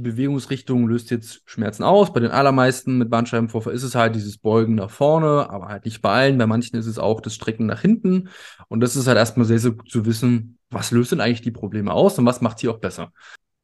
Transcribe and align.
welche 0.00 0.16
Bewegungsrichtung 0.16 0.88
löst 0.88 1.10
jetzt 1.10 1.42
Schmerzen 1.44 1.82
aus? 1.82 2.12
Bei 2.12 2.20
den 2.20 2.30
allermeisten 2.30 2.98
mit 2.98 3.10
Bandscheibenvorfall 3.10 3.74
ist 3.74 3.82
es 3.82 3.94
halt 3.94 4.14
dieses 4.14 4.38
Beugen 4.38 4.74
nach 4.74 4.90
vorne, 4.90 5.48
aber 5.50 5.68
halt 5.68 5.84
nicht 5.84 6.02
bei 6.02 6.10
allen. 6.10 6.38
Bei 6.38 6.46
manchen 6.46 6.76
ist 6.76 6.86
es 6.86 6.98
auch 6.98 7.20
das 7.20 7.34
Strecken 7.34 7.66
nach 7.66 7.80
hinten. 7.80 8.28
Und 8.68 8.80
das 8.80 8.96
ist 8.96 9.06
halt 9.06 9.18
erstmal 9.18 9.46
sehr, 9.46 9.58
sehr 9.58 9.72
gut 9.72 9.90
zu 9.90 10.06
wissen, 10.06 10.58
was 10.70 10.90
löst 10.90 11.12
denn 11.12 11.20
eigentlich 11.20 11.42
die 11.42 11.50
Probleme 11.50 11.92
aus 11.92 12.18
und 12.18 12.26
was 12.26 12.40
macht 12.40 12.58
sie 12.58 12.68
auch 12.68 12.78
besser. 12.78 13.12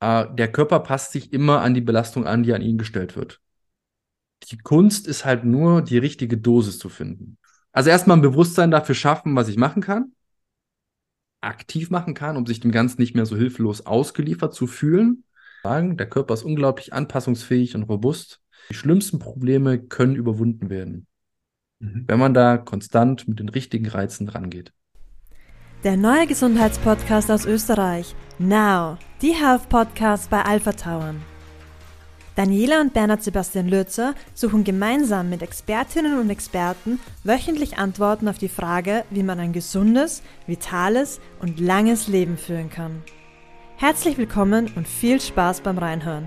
Äh, 0.00 0.26
der 0.34 0.50
Körper 0.52 0.80
passt 0.80 1.12
sich 1.12 1.32
immer 1.32 1.62
an 1.62 1.74
die 1.74 1.80
Belastung 1.80 2.26
an, 2.26 2.42
die 2.42 2.53
an 2.53 2.62
ihn 2.62 2.78
gestellt 2.78 3.16
wird. 3.16 3.40
Die 4.50 4.58
Kunst 4.58 5.06
ist 5.08 5.24
halt 5.24 5.44
nur, 5.44 5.82
die 5.82 5.98
richtige 5.98 6.37
Dosis 6.37 6.78
zu 6.78 6.88
finden. 6.88 7.38
Also 7.72 7.90
erstmal 7.90 8.18
ein 8.18 8.22
Bewusstsein 8.22 8.71
dafür 8.71 8.94
schaffen, 8.94 9.34
was 9.37 9.48
ich 9.48 9.56
machen 9.56 9.82
kann 9.82 10.12
aktiv 11.46 11.90
machen 11.90 12.14
kann, 12.14 12.37
um 12.37 12.46
sich 12.46 12.60
dem 12.60 12.72
Ganzen 12.72 13.00
nicht 13.00 13.14
mehr 13.14 13.26
so 13.26 13.37
hilflos 13.37 13.87
ausgeliefert 13.87 14.54
zu 14.54 14.66
fühlen. 14.66 15.24
Der 15.67 16.09
Körper 16.09 16.34
ist 16.34 16.45
unglaublich 16.45 16.92
anpassungsfähig 16.92 17.74
und 17.74 17.83
robust. 17.84 18.41
Die 18.70 18.75
schlimmsten 18.75 19.19
Probleme 19.19 19.79
können 19.79 20.15
überwunden 20.15 20.70
werden, 20.70 21.06
mhm. 21.80 22.05
wenn 22.06 22.19
man 22.19 22.34
da 22.34 22.56
konstant 22.56 23.27
mit 23.27 23.41
den 23.41 23.48
richtigen 23.48 23.87
Reizen 23.89 24.29
rangeht. 24.29 24.73
Der 25.84 25.97
neue 25.97 26.27
Gesundheitspodcast 26.27 27.30
aus 27.30 27.47
Österreich. 27.47 28.15
Now, 28.39 28.97
die 29.23 29.33
Health 29.33 29.69
Podcast 29.69 30.30
bei 30.30 30.42
Alpha 30.42 30.73
Tauern. 30.73 31.23
Daniela 32.37 32.80
und 32.80 32.92
Bernhard 32.92 33.23
Sebastian 33.23 33.67
Lürzer 33.67 34.14
suchen 34.34 34.62
gemeinsam 34.62 35.30
mit 35.30 35.42
Expertinnen 35.42 36.19
und 36.20 36.28
Experten 36.28 37.01
wöchentlich 37.25 37.78
Antworten 37.78 38.28
auf 38.28 38.39
die 38.39 38.51
Frage, 38.51 39.05
wie 39.11 39.23
man 39.23 39.41
ein 39.41 39.53
gesundes, 39.53 40.23
vitales 40.47 41.20
und 41.41 41.59
langes 41.59 42.09
Leben 42.09 42.37
führen 42.37 42.69
kann. 42.69 43.03
Herzlich 43.79 44.16
willkommen 44.16 44.71
und 44.75 44.89
viel 44.89 45.21
Spaß 45.21 45.61
beim 45.61 45.77
Reinhören. 45.77 46.25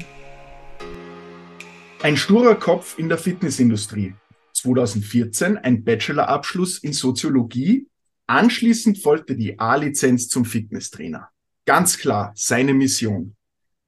Ein 2.03 2.15
sturer 2.15 2.53
Kopf 2.53 2.99
in 2.99 3.09
der 3.09 3.17
Fitnessindustrie. 3.17 4.13
2014 4.53 5.57
ein 5.57 5.83
Bachelorabschluss 5.83 6.77
in 6.77 6.93
Soziologie. 6.93 7.87
Anschließend 8.27 8.99
folgte 8.99 9.35
die 9.35 9.57
A-Lizenz 9.57 10.27
zum 10.27 10.45
Fitnesstrainer. 10.45 11.29
Ganz 11.65 11.97
klar 11.97 12.33
seine 12.35 12.75
Mission. 12.75 13.35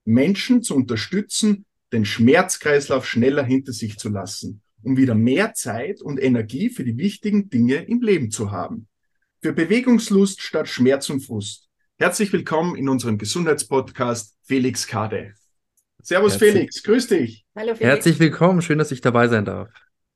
Menschen 0.04 0.64
zu 0.64 0.74
unterstützen, 0.74 1.64
den 1.92 2.04
Schmerzkreislauf 2.04 3.06
schneller 3.06 3.44
hinter 3.44 3.72
sich 3.72 3.96
zu 3.96 4.08
lassen, 4.08 4.60
um 4.82 4.96
wieder 4.96 5.14
mehr 5.14 5.54
Zeit 5.54 6.02
und 6.02 6.20
Energie 6.20 6.68
für 6.68 6.82
die 6.82 6.98
wichtigen 6.98 7.48
Dinge 7.48 7.76
im 7.76 8.02
Leben 8.02 8.32
zu 8.32 8.50
haben. 8.50 8.88
Für 9.40 9.52
Bewegungslust 9.52 10.42
statt 10.42 10.68
Schmerz 10.68 11.08
und 11.10 11.20
Frust. 11.20 11.68
Herzlich 12.02 12.32
willkommen 12.32 12.74
in 12.74 12.88
unserem 12.88 13.16
Gesundheitspodcast 13.16 14.36
Felix 14.42 14.88
Kade. 14.88 15.34
Servus 16.02 16.32
Herzlich. 16.32 16.52
Felix, 16.52 16.82
grüß 16.82 17.06
dich. 17.06 17.44
Hallo 17.54 17.76
Felix. 17.76 17.80
Herzlich 17.80 18.18
willkommen, 18.18 18.60
schön, 18.60 18.78
dass 18.78 18.90
ich 18.90 19.00
dabei 19.00 19.28
sein 19.28 19.44
darf. 19.44 19.68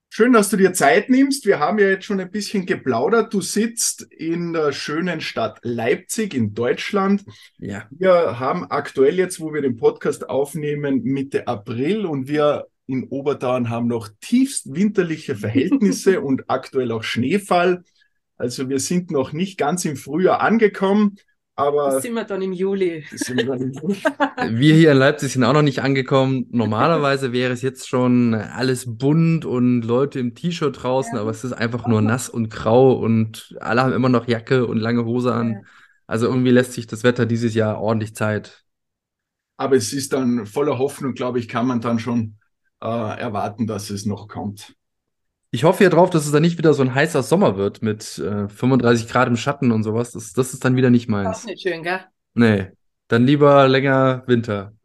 Schön, 0.09 0.33
dass 0.33 0.49
du 0.49 0.57
dir 0.57 0.73
Zeit 0.73 1.11
nimmst. 1.11 1.47
Wir 1.47 1.61
haben 1.61 1.79
ja 1.79 1.87
jetzt 1.87 2.05
schon 2.05 2.19
ein 2.19 2.33
bisschen 2.33 2.67
geplaudert. 2.67 3.33
Du 3.33 3.41
sitzt 3.41 4.03
in 4.03 4.53
der 4.53 4.73
schönen 4.73 5.21
Stadt 5.21 5.61
Leipzig 5.63 6.35
in 6.35 6.55
Deutschland. 6.55 7.25
Ja. 7.59 7.87
Wir 7.91 8.41
haben 8.41 8.69
aktuell 8.69 9.15
jetzt, 9.15 9.39
wo 9.39 9.55
wir 9.55 9.63
den 9.63 9.77
Podcast 9.77 10.29
aufnehmen, 10.29 11.05
Mitte 11.05 11.47
April 11.47 12.05
und 12.05 12.27
wir 12.27 12.67
in 12.89 13.07
Oberdorn 13.11 13.71
haben 13.71 13.87
noch 13.87 14.09
tiefst 14.21 14.75
winterliche 14.75 15.37
Verhältnisse 15.37 16.21
und 16.25 16.51
aktuell 16.51 16.91
auch 16.91 17.05
Schneefall. 17.05 17.85
Also 18.37 18.69
wir 18.69 18.81
sind 18.81 19.13
noch 19.13 19.33
nicht 19.33 19.57
ganz 19.57 19.85
im 19.85 19.95
Frühjahr 19.95 20.41
angekommen. 20.41 21.19
Aber 21.59 21.91
das 21.91 22.03
sind 22.03 22.13
wir 22.13 22.25
dann 22.25 22.43
im 22.43 22.53
Juli. 22.53 23.05
Dann 23.29 23.61
im 23.63 23.73
Juli. 23.73 23.97
wir 24.51 24.75
hier 24.75 24.93
in 24.93 24.99
Leipzig 24.99 25.33
sind 25.33 25.43
auch 25.43 25.55
noch 25.55 25.63
nicht 25.63 25.81
angekommen. 25.83 26.47
Normalerweise 26.51 27.33
wäre 27.33 27.53
es 27.55 27.63
jetzt 27.63 27.89
schon 27.89 28.35
alles 28.35 28.85
bunt 28.99 29.47
und 29.47 29.81
Leute 29.81 30.21
im 30.21 30.35
T-Shirt 30.35 30.83
draußen, 30.83 31.15
ja. 31.15 31.23
aber 31.23 31.31
es 31.31 31.45
ist 31.45 31.55
einfach 31.55 31.87
nur 31.87 32.03
nass 32.03 32.29
und 32.29 32.51
grau 32.51 32.93
und 32.93 33.57
alle 33.61 33.83
haben 33.83 33.95
immer 33.95 34.11
noch 34.11 34.29
Jacke 34.29 34.67
und 34.67 34.77
lange 34.77 35.07
Hose 35.07 35.33
an. 35.33 35.53
Ja. 35.53 35.61
Also 36.07 36.27
irgendwie 36.27 36.51
lässt 36.51 36.73
sich 36.73 36.87
das 36.87 37.05
Wetter 37.05 37.25
dieses 37.25 37.55
Jahr 37.55 37.81
ordentlich 37.81 38.15
Zeit. 38.15 38.65
Aber 39.57 39.77
es 39.77 39.95
ist 39.95 40.13
dann 40.13 40.45
voller 40.45 40.79
Hoffnung, 40.79 41.15
glaube 41.15 41.39
ich, 41.39 41.49
kann 41.49 41.67
man 41.67 41.81
dann 41.81 41.99
schon 41.99 42.37
äh, 42.83 42.87
erwarten, 42.87 43.67
dass 43.67 43.89
es 43.89 44.05
noch 44.05 44.29
kommt. 44.29 44.77
Ich 45.57 45.65
hoffe 45.65 45.85
ja 45.85 45.89
drauf, 45.89 46.11
dass 46.11 46.27
es 46.27 46.33
dann 46.33 46.43
nicht 46.43 46.59
wieder 46.59 46.75
so 46.75 46.83
ein 46.83 46.95
heißer 46.95 47.23
Sommer 47.23 47.57
wird 47.57 47.81
mit 47.81 48.19
äh, 48.19 48.47
35 48.47 49.09
Grad 49.09 49.27
im 49.27 49.39
Schatten 49.39 49.73
und 49.73 49.85
sowas. 49.85 50.13
Das, 50.13 50.35
das 50.35 50.53
ist 50.53 50.63
dann 50.67 50.77
wieder 50.77 50.91
nicht 50.91 51.09
meins. 51.09 51.45
Auch 51.45 51.47
nicht 51.47 51.63
schön, 51.63 51.83
gell? 51.83 52.01
Nee. 52.35 52.73
Dann 53.09 53.25
lieber 53.25 53.67
länger 53.67 54.23
Winter. 54.27 54.75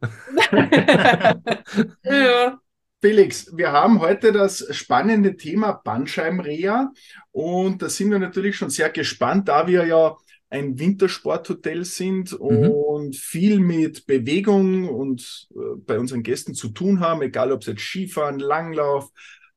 ja. 2.04 2.58
Felix, 3.02 3.54
wir 3.54 3.70
haben 3.70 4.00
heute 4.00 4.32
das 4.32 4.66
spannende 4.74 5.36
Thema 5.36 5.72
Bandscheibenreha 5.72 6.90
und 7.32 7.82
da 7.82 7.90
sind 7.90 8.10
wir 8.10 8.18
natürlich 8.18 8.56
schon 8.56 8.70
sehr 8.70 8.88
gespannt, 8.88 9.48
da 9.48 9.66
wir 9.66 9.86
ja 9.86 10.16
ein 10.48 10.78
Wintersporthotel 10.78 11.84
sind 11.84 12.32
mhm. 12.32 12.70
und 12.70 13.16
viel 13.16 13.60
mit 13.60 14.06
Bewegung 14.06 14.88
und 14.88 15.48
äh, 15.54 15.76
bei 15.86 15.98
unseren 15.98 16.22
Gästen 16.22 16.54
zu 16.54 16.70
tun 16.70 17.00
haben, 17.00 17.20
egal 17.20 17.52
ob 17.52 17.60
es 17.60 17.66
jetzt 17.66 17.82
Skifahren, 17.82 18.38
Langlauf, 18.38 19.10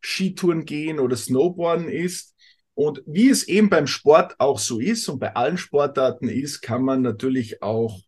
Skitouren 0.06 0.66
gehen 0.66 1.00
oder 1.00 1.16
Snowboarden 1.16 1.90
ist. 1.90 2.36
Und 2.74 3.02
wie 3.06 3.30
es 3.30 3.48
eben 3.48 3.70
beim 3.70 3.88
Sport 3.88 4.36
auch 4.40 4.60
so 4.60 4.80
ist 4.80 5.08
und 5.08 5.20
bei 5.20 5.36
allen 5.36 5.58
Sportarten 5.58 6.28
ist, 6.28 6.62
kann 6.62 6.84
man 6.84 7.02
natürlich 7.02 7.62
auch 7.62 8.02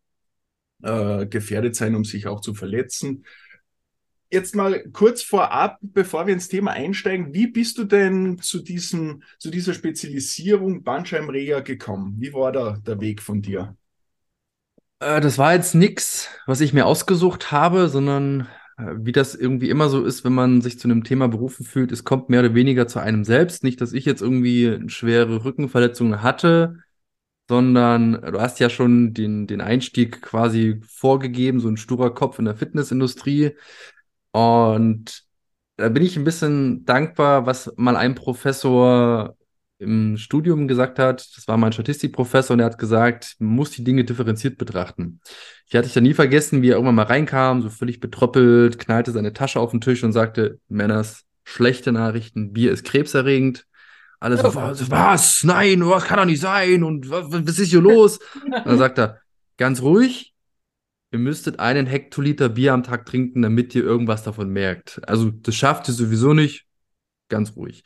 äh, 0.83 1.25
gefährdet 1.25 1.75
sein, 1.75 1.95
um 1.95 2.03
sich 2.03 2.27
auch 2.27 2.41
zu 2.41 2.53
verletzen. 2.53 3.25
Jetzt 4.29 4.55
mal 4.55 4.83
kurz 4.91 5.23
vorab, 5.23 5.77
bevor 5.81 6.27
wir 6.27 6.33
ins 6.33 6.49
Thema 6.49 6.71
einsteigen, 6.71 7.33
wie 7.33 7.47
bist 7.47 7.77
du 7.77 7.85
denn 7.85 8.39
zu, 8.39 8.61
diesem, 8.61 9.23
zu 9.39 9.49
dieser 9.49 9.73
Spezialisierung 9.73 10.83
Bandscheibenreha 10.83 11.61
gekommen? 11.61 12.15
Wie 12.19 12.33
war 12.33 12.51
da 12.51 12.77
der 12.85 12.99
Weg 12.99 13.21
von 13.21 13.41
dir? 13.41 13.77
Äh, 14.99 15.21
das 15.21 15.37
war 15.37 15.53
jetzt 15.53 15.75
nichts, 15.75 16.29
was 16.45 16.59
ich 16.59 16.73
mir 16.73 16.85
ausgesucht 16.85 17.51
habe, 17.51 17.87
sondern 17.87 18.49
wie 18.77 19.11
das 19.11 19.35
irgendwie 19.35 19.69
immer 19.69 19.89
so 19.89 20.05
ist, 20.05 20.23
wenn 20.23 20.33
man 20.33 20.61
sich 20.61 20.79
zu 20.79 20.87
einem 20.87 21.03
Thema 21.03 21.27
berufen 21.27 21.65
fühlt, 21.65 21.91
es 21.91 22.03
kommt 22.03 22.29
mehr 22.29 22.41
oder 22.41 22.53
weniger 22.53 22.87
zu 22.87 22.99
einem 22.99 23.23
selbst. 23.23 23.63
Nicht, 23.63 23.81
dass 23.81 23.93
ich 23.93 24.05
jetzt 24.05 24.21
irgendwie 24.21 24.87
schwere 24.89 25.43
Rückenverletzungen 25.43 26.21
hatte, 26.21 26.77
sondern 27.49 28.13
du 28.21 28.41
hast 28.41 28.59
ja 28.59 28.69
schon 28.69 29.13
den, 29.13 29.47
den 29.47 29.61
Einstieg 29.61 30.21
quasi 30.21 30.81
vorgegeben, 30.85 31.59
so 31.59 31.69
ein 31.69 31.77
sturer 31.77 32.13
Kopf 32.13 32.39
in 32.39 32.45
der 32.45 32.57
Fitnessindustrie. 32.57 33.55
Und 34.31 35.23
da 35.77 35.89
bin 35.89 36.03
ich 36.03 36.17
ein 36.17 36.23
bisschen 36.25 36.85
dankbar, 36.85 37.45
was 37.45 37.73
mal 37.77 37.95
ein 37.95 38.15
Professor 38.15 39.36
im 39.79 40.17
Studium 40.17 40.67
gesagt 40.67 40.97
hat, 40.99 41.27
das 41.35 41.47
war 41.47 41.57
mein 41.57 41.71
Statistikprofessor 41.71 42.55
und 42.55 42.59
er 42.59 42.65
hat 42.65 42.79
gesagt, 42.79 43.35
man 43.39 43.51
muss 43.51 43.71
die 43.71 43.83
Dinge 43.83 44.03
differenziert 44.03 44.57
betrachten. 44.57 45.21
Ich 45.67 45.75
hatte 45.75 45.87
ich 45.87 45.93
da 45.93 46.01
nie 46.01 46.13
vergessen, 46.13 46.61
wie 46.61 46.69
er 46.69 46.75
irgendwann 46.75 46.95
mal 46.95 47.03
reinkam, 47.03 47.61
so 47.61 47.69
völlig 47.69 47.99
betröppelt, 47.99 48.79
knallte 48.79 49.11
seine 49.11 49.33
Tasche 49.33 49.59
auf 49.59 49.71
den 49.71 49.81
Tisch 49.81 50.03
und 50.03 50.13
sagte, 50.13 50.59
Männers, 50.67 51.25
schlechte 51.43 51.91
Nachrichten, 51.91 52.53
Bier 52.53 52.71
ist 52.71 52.85
krebserregend. 52.85 53.65
Alles 54.19 54.41
so, 54.41 54.55
was, 54.55 54.89
was? 54.89 55.43
Nein, 55.43 55.87
was 55.87 56.05
kann 56.05 56.17
doch 56.17 56.25
nicht 56.25 56.41
sein? 56.41 56.83
Und 56.83 57.09
was, 57.11 57.25
was 57.29 57.59
ist 57.59 57.69
hier 57.69 57.81
los? 57.81 58.19
Und 58.43 58.51
dann 58.65 58.77
sagt 58.79 58.97
er, 58.97 59.21
ganz 59.57 59.81
ruhig, 59.81 60.33
ihr 61.11 61.19
müsstet 61.19 61.59
einen 61.59 61.85
Hektoliter 61.85 62.49
Bier 62.49 62.73
am 62.73 62.83
Tag 62.83 63.05
trinken, 63.05 63.43
damit 63.43 63.75
ihr 63.75 63.83
irgendwas 63.83 64.23
davon 64.23 64.49
merkt. 64.49 65.01
Also 65.07 65.29
das 65.29 65.55
schafft 65.55 65.87
ihr 65.87 65.93
sowieso 65.93 66.33
nicht, 66.33 66.66
ganz 67.29 67.55
ruhig. 67.55 67.83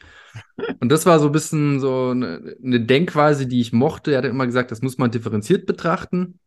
Und 0.79 0.89
das 0.89 1.05
war 1.05 1.19
so 1.19 1.27
ein 1.27 1.31
bisschen 1.31 1.79
so 1.79 2.09
eine, 2.09 2.55
eine 2.63 2.81
Denkweise, 2.81 3.47
die 3.47 3.61
ich 3.61 3.73
mochte. 3.73 4.11
Er 4.11 4.19
hat 4.19 4.25
immer 4.25 4.45
gesagt, 4.45 4.71
das 4.71 4.81
muss 4.81 4.97
man 4.97 5.11
differenziert 5.11 5.65
betrachten. 5.65 6.39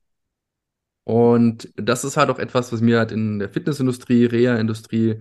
Und 1.04 1.68
das 1.76 2.04
ist 2.04 2.16
halt 2.16 2.30
auch 2.30 2.38
etwas, 2.38 2.72
was 2.72 2.80
mir 2.80 2.98
halt 2.98 3.12
in 3.12 3.38
der 3.38 3.50
Fitnessindustrie, 3.50 4.24
Reha-Industrie 4.24 5.20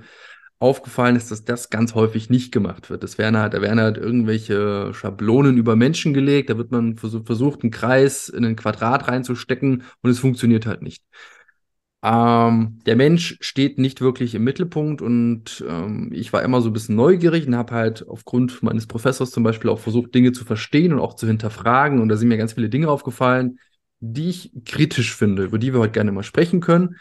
aufgefallen 0.59 1.17
ist, 1.17 1.29
dass 1.29 1.43
das 1.43 1.69
ganz 1.69 1.93
häufig 1.93 2.29
nicht 2.29 2.53
gemacht 2.53 2.89
wird. 2.89 3.03
Das 3.03 3.17
werden 3.17 3.37
halt, 3.37 3.53
da 3.53 3.61
werden 3.61 3.81
halt 3.81 3.97
irgendwelche 3.97 4.93
Schablonen 4.93 5.57
über 5.57 5.75
Menschen 5.75 6.13
gelegt, 6.13 6.49
da 6.49 6.57
wird 6.57 6.71
man 6.71 6.95
versucht, 6.95 7.63
einen 7.63 7.71
Kreis 7.71 8.29
in 8.29 8.45
ein 8.45 8.55
Quadrat 8.55 9.09
reinzustecken 9.09 9.83
und 10.01 10.09
es 10.09 10.19
funktioniert 10.19 10.65
halt 10.65 10.81
nicht. 10.81 11.03
Ähm, 12.05 12.79
der 12.85 12.97
Mensch 12.97 13.37
steht 13.39 13.77
nicht 13.79 14.01
wirklich 14.01 14.35
im 14.35 14.43
Mittelpunkt 14.43 15.01
und 15.01 15.63
ähm, 15.67 16.11
ich 16.11 16.33
war 16.33 16.43
immer 16.43 16.61
so 16.61 16.69
ein 16.69 16.73
bisschen 16.73 16.97
neugierig 16.97 17.47
und 17.47 17.55
habe 17.55 17.73
halt 17.73 18.05
aufgrund 18.09 18.61
meines 18.61 18.87
Professors 18.87 19.31
zum 19.31 19.43
Beispiel 19.43 19.69
auch 19.69 19.79
versucht, 19.79 20.13
Dinge 20.13 20.33
zu 20.33 20.43
verstehen 20.43 20.91
und 20.91 20.99
auch 20.99 21.13
zu 21.13 21.27
hinterfragen. 21.27 22.01
Und 22.01 22.09
da 22.09 22.17
sind 22.17 22.27
mir 22.27 22.37
ganz 22.37 22.53
viele 22.53 22.67
Dinge 22.67 22.89
aufgefallen, 22.89 23.57
die 24.01 24.29
ich 24.29 24.51
kritisch 24.65 25.15
finde, 25.15 25.45
über 25.45 25.57
die 25.57 25.71
wir 25.71 25.79
heute 25.79 25.93
gerne 25.93 26.11
mal 26.11 26.23
sprechen 26.23 26.59
können. 26.59 26.97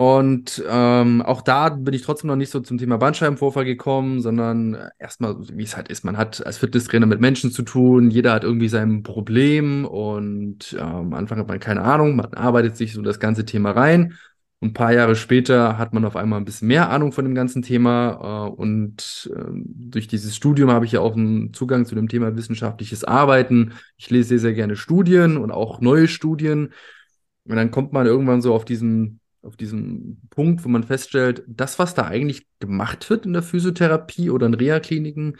Und 0.00 0.64
ähm, 0.66 1.20
auch 1.20 1.42
da 1.42 1.68
bin 1.68 1.92
ich 1.92 2.00
trotzdem 2.00 2.28
noch 2.28 2.36
nicht 2.36 2.48
so 2.48 2.60
zum 2.60 2.78
Thema 2.78 2.96
Bandscheibenvorfall 2.96 3.66
gekommen, 3.66 4.22
sondern 4.22 4.88
erstmal, 4.98 5.36
wie 5.52 5.62
es 5.62 5.76
halt 5.76 5.88
ist, 5.88 6.04
man 6.04 6.16
hat 6.16 6.44
als 6.46 6.56
Fitnesstrainer 6.56 7.04
mit 7.04 7.20
Menschen 7.20 7.50
zu 7.50 7.62
tun, 7.62 8.10
jeder 8.10 8.32
hat 8.32 8.42
irgendwie 8.42 8.68
sein 8.70 9.02
Problem 9.02 9.84
und 9.84 10.72
ähm, 10.72 10.80
am 10.80 11.12
Anfang 11.12 11.38
hat 11.38 11.48
man 11.48 11.60
keine 11.60 11.82
Ahnung, 11.82 12.16
man 12.16 12.32
arbeitet 12.32 12.78
sich 12.78 12.94
so 12.94 13.02
das 13.02 13.20
ganze 13.20 13.44
Thema 13.44 13.72
rein 13.72 14.14
Und 14.60 14.70
ein 14.70 14.74
paar 14.74 14.92
Jahre 14.94 15.16
später 15.16 15.78
hat 15.78 15.94
man 15.94 16.04
auf 16.06 16.16
einmal 16.16 16.40
ein 16.40 16.46
bisschen 16.46 16.68
mehr 16.68 16.90
Ahnung 16.90 17.12
von 17.12 17.24
dem 17.24 17.34
ganzen 17.34 17.62
Thema. 17.62 18.48
Äh, 18.48 18.50
und 18.52 19.30
äh, 19.34 19.50
durch 19.54 20.08
dieses 20.08 20.36
Studium 20.36 20.70
habe 20.70 20.86
ich 20.86 20.92
ja 20.92 21.00
auch 21.00 21.16
einen 21.16 21.52
Zugang 21.54 21.86
zu 21.86 21.94
dem 21.94 22.08
Thema 22.08 22.36
wissenschaftliches 22.36 23.04
Arbeiten. 23.04 23.74
Ich 23.98 24.10
lese 24.10 24.30
sehr, 24.30 24.38
sehr 24.38 24.54
gerne 24.54 24.76
Studien 24.76 25.36
und 25.38 25.50
auch 25.50 25.80
neue 25.80 26.08
Studien. 26.08 26.72
Und 27.44 27.56
dann 27.56 27.70
kommt 27.70 27.92
man 27.92 28.06
irgendwann 28.06 28.42
so 28.42 28.54
auf 28.54 28.64
diesen, 28.64 29.19
auf 29.42 29.56
diesen 29.56 30.20
Punkt, 30.30 30.64
wo 30.64 30.68
man 30.68 30.84
feststellt, 30.84 31.42
das, 31.46 31.78
was 31.78 31.94
da 31.94 32.06
eigentlich 32.06 32.46
gemacht 32.58 33.08
wird 33.08 33.26
in 33.26 33.32
der 33.32 33.42
Physiotherapie 33.42 34.30
oder 34.30 34.46
in 34.46 34.54
Reha-Kliniken, 34.54 35.36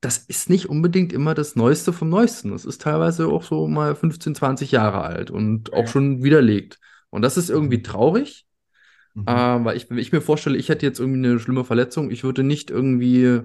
das 0.00 0.18
ist 0.18 0.50
nicht 0.50 0.66
unbedingt 0.66 1.12
immer 1.12 1.34
das 1.34 1.56
Neueste 1.56 1.92
vom 1.92 2.08
Neuesten. 2.08 2.50
Das 2.50 2.64
ist 2.64 2.82
teilweise 2.82 3.28
auch 3.28 3.42
so 3.42 3.66
mal 3.66 3.94
15, 3.94 4.34
20 4.34 4.72
Jahre 4.72 5.02
alt 5.02 5.30
und 5.30 5.72
auch 5.72 5.82
ja. 5.82 5.86
schon 5.86 6.22
widerlegt. 6.22 6.78
Und 7.10 7.22
das 7.22 7.36
ist 7.36 7.50
irgendwie 7.50 7.78
mhm. 7.78 7.84
traurig, 7.84 8.48
Mhm. 9.18 9.24
Äh, 9.26 9.64
weil 9.64 9.76
ich, 9.76 9.90
wenn 9.90 9.98
ich 9.98 10.12
mir 10.12 10.20
vorstelle, 10.20 10.56
ich 10.56 10.68
hätte 10.68 10.86
jetzt 10.86 11.00
irgendwie 11.00 11.26
eine 11.26 11.38
schlimme 11.38 11.64
Verletzung, 11.64 12.10
ich 12.10 12.24
würde 12.24 12.44
nicht 12.44 12.70
irgendwie 12.70 13.40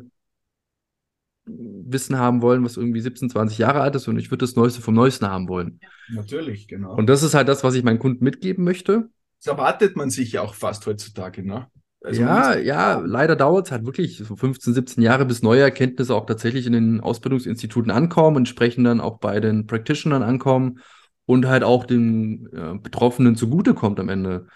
Wissen 1.45 2.17
haben 2.17 2.41
wollen, 2.41 2.63
was 2.63 2.77
irgendwie 2.77 3.01
17, 3.01 3.29
20 3.29 3.57
Jahre 3.57 3.81
alt 3.81 3.95
ist 3.95 4.07
und 4.07 4.17
ich 4.17 4.31
würde 4.31 4.45
das 4.45 4.55
Neueste 4.55 4.81
vom 4.81 4.93
Neuesten 4.93 5.27
haben 5.27 5.49
wollen. 5.49 5.79
Natürlich, 6.09 6.67
genau. 6.67 6.95
Und 6.95 7.07
das 7.07 7.23
ist 7.23 7.33
halt 7.33 7.47
das, 7.47 7.63
was 7.63 7.75
ich 7.75 7.83
meinen 7.83 7.99
Kunden 7.99 8.23
mitgeben 8.23 8.63
möchte. 8.63 9.09
Das 9.43 9.51
erwartet 9.51 9.97
man 9.97 10.09
sich 10.09 10.33
ja 10.33 10.41
auch 10.41 10.53
fast 10.53 10.85
heutzutage, 10.85 11.45
ne? 11.45 11.67
Also 12.01 12.21
ja, 12.21 12.57
ja, 12.57 12.99
leider 12.99 13.35
dauert 13.35 13.67
es 13.67 13.71
halt 13.71 13.85
wirklich 13.85 14.17
so 14.17 14.35
15, 14.35 14.73
17 14.73 15.03
Jahre, 15.03 15.25
bis 15.25 15.41
neue 15.41 15.61
Erkenntnisse 15.61 16.15
auch 16.15 16.25
tatsächlich 16.25 16.65
in 16.65 16.73
den 16.73 17.01
Ausbildungsinstituten 17.01 17.91
ankommen, 17.91 18.37
entsprechend 18.37 18.85
dann 18.85 19.01
auch 19.01 19.19
bei 19.19 19.39
den 19.39 19.67
Practitionern 19.67 20.23
ankommen 20.23 20.79
und 21.25 21.47
halt 21.47 21.63
auch 21.63 21.85
den 21.85 22.47
äh, 22.53 22.77
Betroffenen 22.77 23.35
zugutekommt 23.35 23.99
am 23.99 24.09
Ende. 24.09 24.47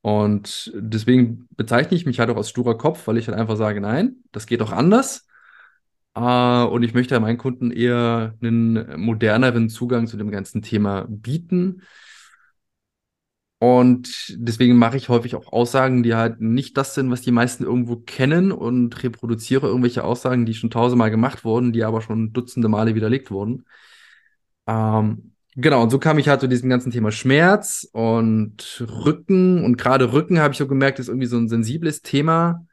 Und 0.00 0.72
deswegen 0.76 1.48
bezeichne 1.56 1.96
ich 1.96 2.06
mich 2.06 2.20
halt 2.20 2.30
auch 2.30 2.36
als 2.36 2.50
sturer 2.50 2.78
Kopf, 2.78 3.06
weil 3.06 3.16
ich 3.16 3.26
halt 3.26 3.38
einfach 3.38 3.56
sage, 3.56 3.80
nein, 3.80 4.16
das 4.30 4.46
geht 4.46 4.62
auch 4.62 4.72
anders. 4.72 5.26
Uh, 6.16 6.66
und 6.70 6.82
ich 6.82 6.94
möchte 6.94 7.18
meinen 7.20 7.36
Kunden 7.36 7.70
eher 7.70 8.34
einen 8.40 8.98
moderneren 8.98 9.68
Zugang 9.68 10.06
zu 10.06 10.16
dem 10.16 10.30
ganzen 10.30 10.62
Thema 10.62 11.04
bieten. 11.08 11.82
Und 13.58 14.34
deswegen 14.36 14.76
mache 14.76 14.98
ich 14.98 15.08
häufig 15.08 15.34
auch 15.34 15.50
Aussagen, 15.52 16.02
die 16.02 16.14
halt 16.14 16.40
nicht 16.40 16.76
das 16.76 16.94
sind, 16.94 17.10
was 17.10 17.22
die 17.22 17.30
meisten 17.30 17.64
irgendwo 17.64 17.96
kennen 17.96 18.52
und 18.52 19.02
reproduziere 19.02 19.66
irgendwelche 19.66 20.04
Aussagen, 20.04 20.44
die 20.44 20.54
schon 20.54 20.70
tausendmal 20.70 21.10
gemacht 21.10 21.44
wurden, 21.44 21.72
die 21.72 21.84
aber 21.84 22.02
schon 22.02 22.32
dutzende 22.34 22.68
Male 22.68 22.94
widerlegt 22.94 23.30
wurden. 23.30 23.64
Ähm, 24.66 25.32
Genau, 25.58 25.82
und 25.82 25.88
so 25.88 25.98
kam 25.98 26.18
ich 26.18 26.28
halt 26.28 26.40
zu 26.40 26.48
diesem 26.48 26.68
ganzen 26.68 26.92
Thema 26.92 27.10
Schmerz 27.10 27.88
und 27.92 28.84
Rücken. 29.06 29.64
Und 29.64 29.78
gerade 29.78 30.12
Rücken 30.12 30.38
habe 30.38 30.52
ich 30.52 30.58
so 30.58 30.66
gemerkt, 30.68 30.98
ist 30.98 31.08
irgendwie 31.08 31.26
so 31.26 31.38
ein 31.38 31.48
sensibles 31.48 32.02
Thema. 32.02 32.66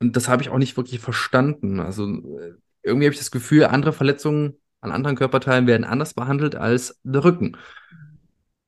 Und 0.00 0.16
das 0.16 0.28
habe 0.28 0.42
ich 0.42 0.48
auch 0.50 0.58
nicht 0.58 0.76
wirklich 0.78 1.00
verstanden. 1.00 1.78
Also 1.80 2.06
äh, 2.06 2.54
irgendwie 2.82 3.06
habe 3.06 3.12
ich 3.12 3.18
das 3.18 3.30
Gefühl, 3.30 3.64
andere 3.64 3.92
Verletzungen 3.92 4.54
an 4.80 4.92
anderen 4.92 5.16
Körperteilen 5.16 5.66
werden 5.66 5.84
anders 5.84 6.14
behandelt 6.14 6.56
als 6.56 6.98
der 7.04 7.24
Rücken. 7.24 7.56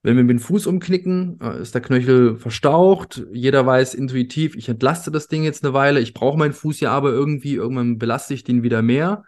Wenn 0.03 0.17
wir 0.17 0.23
mit 0.23 0.31
dem 0.31 0.41
Fuß 0.41 0.67
umknicken, 0.67 1.39
äh, 1.41 1.61
ist 1.61 1.75
der 1.75 1.83
Knöchel 1.83 2.37
verstaucht. 2.37 3.25
Jeder 3.33 3.67
weiß 3.67 3.95
intuitiv, 3.95 4.56
ich 4.56 4.69
entlaste 4.69 5.11
das 5.11 5.29
Ding 5.29 5.43
jetzt 5.43 5.65
eine 5.65 5.75
Weile. 5.75 6.00
Ich 6.00 6.15
brauche 6.15 6.39
meinen 6.39 6.53
Fuß 6.53 6.81
ja 6.81 6.93
aber 6.93 7.11
irgendwie. 7.11 7.55
Irgendwann 7.55 7.99
belaste 7.99 8.35
ich 8.35 8.45
den 8.45 8.62
wieder 8.62 8.83
mehr. 8.83 9.25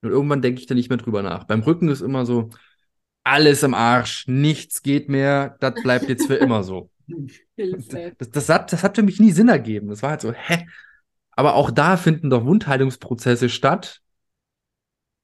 Und 0.00 0.10
irgendwann 0.10 0.42
denke 0.42 0.60
ich 0.60 0.66
da 0.66 0.74
nicht 0.74 0.88
mehr 0.88 0.98
drüber 0.98 1.22
nach. 1.22 1.44
Beim 1.44 1.60
Rücken 1.60 1.88
ist 1.88 2.00
immer 2.00 2.24
so, 2.24 2.50
alles 3.24 3.62
im 3.62 3.74
Arsch, 3.74 4.26
nichts 4.26 4.82
geht 4.82 5.08
mehr, 5.08 5.56
das 5.60 5.74
bleibt 5.82 6.08
jetzt 6.08 6.26
für 6.26 6.36
immer 6.36 6.62
so. 6.62 6.90
das, 7.56 8.30
das, 8.30 8.48
hat, 8.48 8.72
das 8.72 8.82
hat 8.82 8.96
für 8.96 9.02
mich 9.02 9.20
nie 9.20 9.32
Sinn 9.32 9.48
ergeben. 9.48 9.88
Das 9.88 10.02
war 10.02 10.10
halt 10.10 10.20
so, 10.20 10.32
hä? 10.32 10.66
Aber 11.32 11.54
auch 11.54 11.70
da 11.70 11.96
finden 11.96 12.30
doch 12.30 12.44
Wundheilungsprozesse 12.44 13.48
statt. 13.48 14.00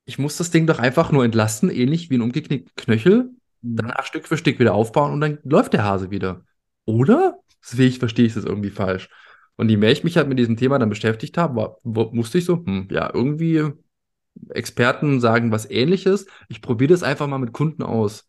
Ich 0.05 0.19
muss 0.19 0.37
das 0.37 0.51
Ding 0.51 0.67
doch 0.67 0.79
einfach 0.79 1.13
nur 1.13 1.25
entlasten, 1.25 1.71
ähnlich 1.71 2.11
wie 2.11 2.19
ein 2.19 2.23
umgeknickten 2.23 2.75
Knöchel. 2.77 3.34
Danach 3.64 4.05
Stück 4.05 4.28
für 4.28 4.37
Stück 4.37 4.58
wieder 4.58 4.75
aufbauen 4.75 5.12
und 5.12 5.20
dann 5.20 5.38
läuft 5.44 5.72
der 5.72 5.84
Hase 5.84 6.11
wieder. 6.11 6.44
Oder? 6.84 7.38
Deswegen 7.62 7.94
verstehe 7.94 8.26
ich 8.26 8.34
das 8.34 8.44
irgendwie 8.44 8.70
falsch. 8.70 9.08
Und 9.56 9.69
je 9.69 9.76
mehr 9.76 9.93
ich 9.93 10.05
mich 10.05 10.16
halt 10.16 10.28
mit 10.28 10.38
diesem 10.38 10.56
Thema 10.56 10.78
dann 10.78 10.88
beschäftigt 10.88 11.38
habe, 11.38 11.56
war, 11.56 12.12
musste 12.12 12.38
ich 12.38 12.44
so, 12.44 12.64
hm, 12.64 12.88
ja, 12.90 13.11
irgendwie 13.12 13.72
Experten 14.50 15.20
sagen 15.20 15.52
was 15.52 15.70
ähnliches. 15.70 16.26
Ich 16.49 16.61
probiere 16.61 16.93
das 16.93 17.02
einfach 17.02 17.26
mal 17.26 17.38
mit 17.38 17.52
Kunden 17.52 17.82
aus. 17.82 18.28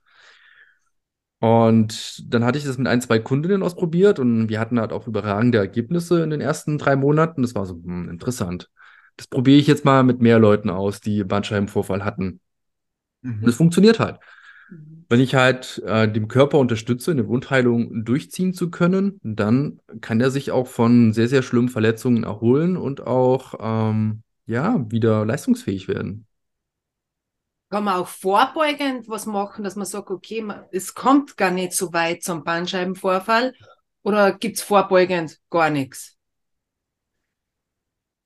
Und 1.40 2.24
dann 2.32 2.46
hatte 2.46 2.58
ich 2.58 2.64
das 2.64 2.78
mit 2.78 2.88
ein, 2.88 3.02
zwei 3.02 3.20
Kundinnen 3.20 3.62
ausprobiert 3.62 4.20
und 4.20 4.50
wir 4.50 4.60
hatten 4.60 4.80
halt 4.80 4.94
auch 4.94 5.08
überragende 5.08 5.58
Ergebnisse 5.58 6.24
in 6.24 6.30
den 6.30 6.42
ersten 6.42 6.78
drei 6.78 6.96
Monaten. 6.96 7.42
Das 7.42 7.56
war 7.56 7.66
so 7.66 7.76
hm, 7.76 8.10
interessant. 8.10 8.70
Das 9.18 9.28
probiere 9.28 9.60
ich 9.60 9.68
jetzt 9.68 9.86
mal 9.86 10.04
mit 10.04 10.22
mehr 10.22 10.40
Leuten 10.40 10.70
aus, 10.70 11.02
die 11.02 11.24
Bandscheibenvorfall 11.24 12.04
hatten. 12.06 12.40
Mhm. 13.22 13.40
Und 13.42 13.50
es 13.50 13.56
funktioniert 13.56 14.00
halt. 14.00 14.20
Mhm. 14.70 14.95
Wenn 15.08 15.20
ich 15.20 15.36
halt 15.36 15.82
äh, 15.86 16.12
dem 16.12 16.28
Körper 16.28 16.58
unterstütze, 16.58 17.12
eine 17.12 17.28
Wundheilung 17.28 18.04
durchziehen 18.04 18.54
zu 18.54 18.72
können, 18.72 19.20
dann 19.24 19.80
kann 20.02 20.20
er 20.20 20.32
sich 20.32 20.52
auch 20.52 20.68
von 20.68 21.14
sehr, 21.14 21.28
sehr 21.28 21.44
schlimmen 21.44 21.70
Verletzungen 21.70 22.24
erholen 22.24 22.76
und 22.76 23.06
auch 23.06 23.54
ähm, 23.60 24.24
ja, 24.48 24.84
wieder 24.90 25.26
leistungsfähig 25.26 25.88
werden. 25.88 26.26
Kann 27.70 27.84
man 27.84 27.96
auch 27.96 28.08
vorbeugend 28.08 29.10
was 29.10 29.26
machen, 29.26 29.64
dass 29.64 29.76
man 29.76 29.86
sagt, 29.86 30.10
okay, 30.10 30.46
es 30.72 30.94
kommt 30.94 31.36
gar 31.36 31.52
nicht 31.52 31.74
so 31.74 31.94
weit 31.94 32.24
zum 32.24 32.44
Bandscheibenvorfall 32.44 33.54
oder 34.04 34.34
gibt 34.34 34.58
es 34.58 34.64
vorbeugend 34.64 35.40
gar 35.50 35.70
nichts? 35.70 36.15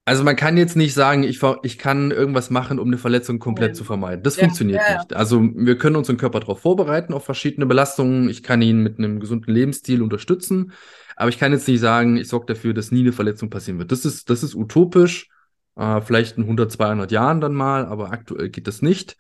Also 0.09 0.23
man 0.23 0.35
kann 0.35 0.57
jetzt 0.57 0.75
nicht 0.75 0.95
sagen, 0.95 1.21
ich, 1.21 1.39
ich 1.61 1.77
kann 1.77 2.09
irgendwas 2.09 2.49
machen, 2.49 2.79
um 2.79 2.87
eine 2.87 2.97
Verletzung 2.97 3.37
komplett 3.37 3.69
ja. 3.69 3.73
zu 3.75 3.83
vermeiden. 3.83 4.23
Das 4.23 4.37
ja, 4.37 4.45
funktioniert 4.45 4.81
ja, 4.81 4.97
nicht. 4.97 5.13
Also 5.13 5.39
wir 5.39 5.77
können 5.77 5.97
unseren 5.97 6.17
Körper 6.17 6.39
darauf 6.39 6.61
vorbereiten, 6.61 7.13
auf 7.13 7.25
verschiedene 7.25 7.67
Belastungen. 7.67 8.27
Ich 8.27 8.41
kann 8.41 8.59
ihn 8.63 8.81
mit 8.81 8.97
einem 8.97 9.19
gesunden 9.19 9.53
Lebensstil 9.53 10.01
unterstützen. 10.01 10.71
Aber 11.15 11.29
ich 11.29 11.37
kann 11.37 11.51
jetzt 11.51 11.67
nicht 11.67 11.79
sagen, 11.79 12.17
ich 12.17 12.27
sorge 12.27 12.47
dafür, 12.47 12.73
dass 12.73 12.91
nie 12.91 13.01
eine 13.01 13.11
Verletzung 13.11 13.51
passieren 13.51 13.77
wird. 13.77 13.91
Das 13.91 14.03
ist, 14.03 14.31
das 14.31 14.41
ist 14.41 14.55
utopisch. 14.55 15.29
Äh, 15.75 16.01
vielleicht 16.01 16.37
in 16.37 16.43
100, 16.43 16.71
200 16.71 17.11
Jahren 17.11 17.39
dann 17.39 17.53
mal, 17.53 17.85
aber 17.85 18.11
aktuell 18.11 18.49
geht 18.49 18.65
das 18.65 18.81
nicht. 18.81 19.15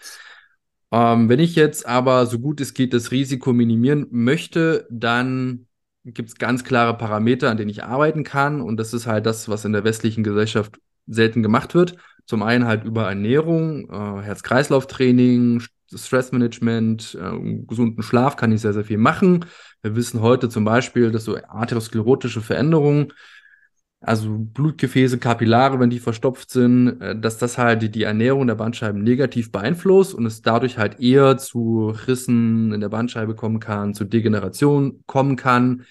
Ähm, 0.91 1.29
wenn 1.29 1.39
ich 1.39 1.53
jetzt 1.53 1.85
aber 1.85 2.25
so 2.25 2.39
gut 2.39 2.61
es 2.61 2.73
geht 2.73 2.95
das 2.95 3.11
Risiko 3.11 3.53
minimieren 3.53 4.07
möchte, 4.09 4.87
dann 4.89 5.67
gibt 6.13 6.29
es 6.29 6.35
ganz 6.35 6.63
klare 6.63 6.97
Parameter, 6.97 7.49
an 7.49 7.57
denen 7.57 7.69
ich 7.69 7.83
arbeiten 7.83 8.23
kann. 8.23 8.61
Und 8.61 8.77
das 8.77 8.93
ist 8.93 9.07
halt 9.07 9.25
das, 9.25 9.49
was 9.49 9.65
in 9.65 9.73
der 9.73 9.83
westlichen 9.83 10.23
Gesellschaft 10.23 10.79
selten 11.07 11.41
gemacht 11.43 11.73
wird. 11.73 11.95
Zum 12.25 12.43
einen 12.43 12.65
halt 12.65 12.83
über 12.83 13.07
Ernährung, 13.07 13.89
äh, 13.89 14.21
Herz-Kreislauf-Training, 14.21 15.63
Stressmanagement, 15.93 17.17
äh, 17.19 17.63
gesunden 17.65 18.03
Schlaf 18.03 18.35
kann 18.35 18.51
ich 18.51 18.61
sehr, 18.61 18.73
sehr 18.73 18.85
viel 18.85 18.99
machen. 18.99 19.45
Wir 19.81 19.95
wissen 19.95 20.21
heute 20.21 20.49
zum 20.49 20.63
Beispiel, 20.65 21.11
dass 21.11 21.25
so 21.25 21.37
arteriosklerotische 21.37 22.41
Veränderungen 22.41 23.13
also 24.01 24.37
Blutgefäße, 24.37 25.17
Kapillare, 25.17 25.79
wenn 25.79 25.89
die 25.89 25.99
verstopft 25.99 26.51
sind, 26.51 27.01
äh, 27.01 27.19
dass 27.19 27.37
das 27.37 27.57
halt 27.57 27.95
die, 27.95 28.03
Ernährung 28.03 28.47
der 28.47 28.55
Bandscheiben 28.55 29.03
negativ 29.03 29.51
beeinflusst 29.51 30.13
und 30.13 30.25
es 30.25 30.41
dadurch 30.41 30.77
halt 30.77 30.99
eher 30.99 31.37
zu 31.37 31.93
Rissen 32.07 32.71
in 32.71 32.79
der 32.79 32.89
Bandscheibe 32.89 33.35
kommen 33.35 33.59
kann, 33.59 33.93
zu 33.93 34.05
Degeneration 34.05 35.03
kommen 35.05 35.35
kann. 35.35 35.85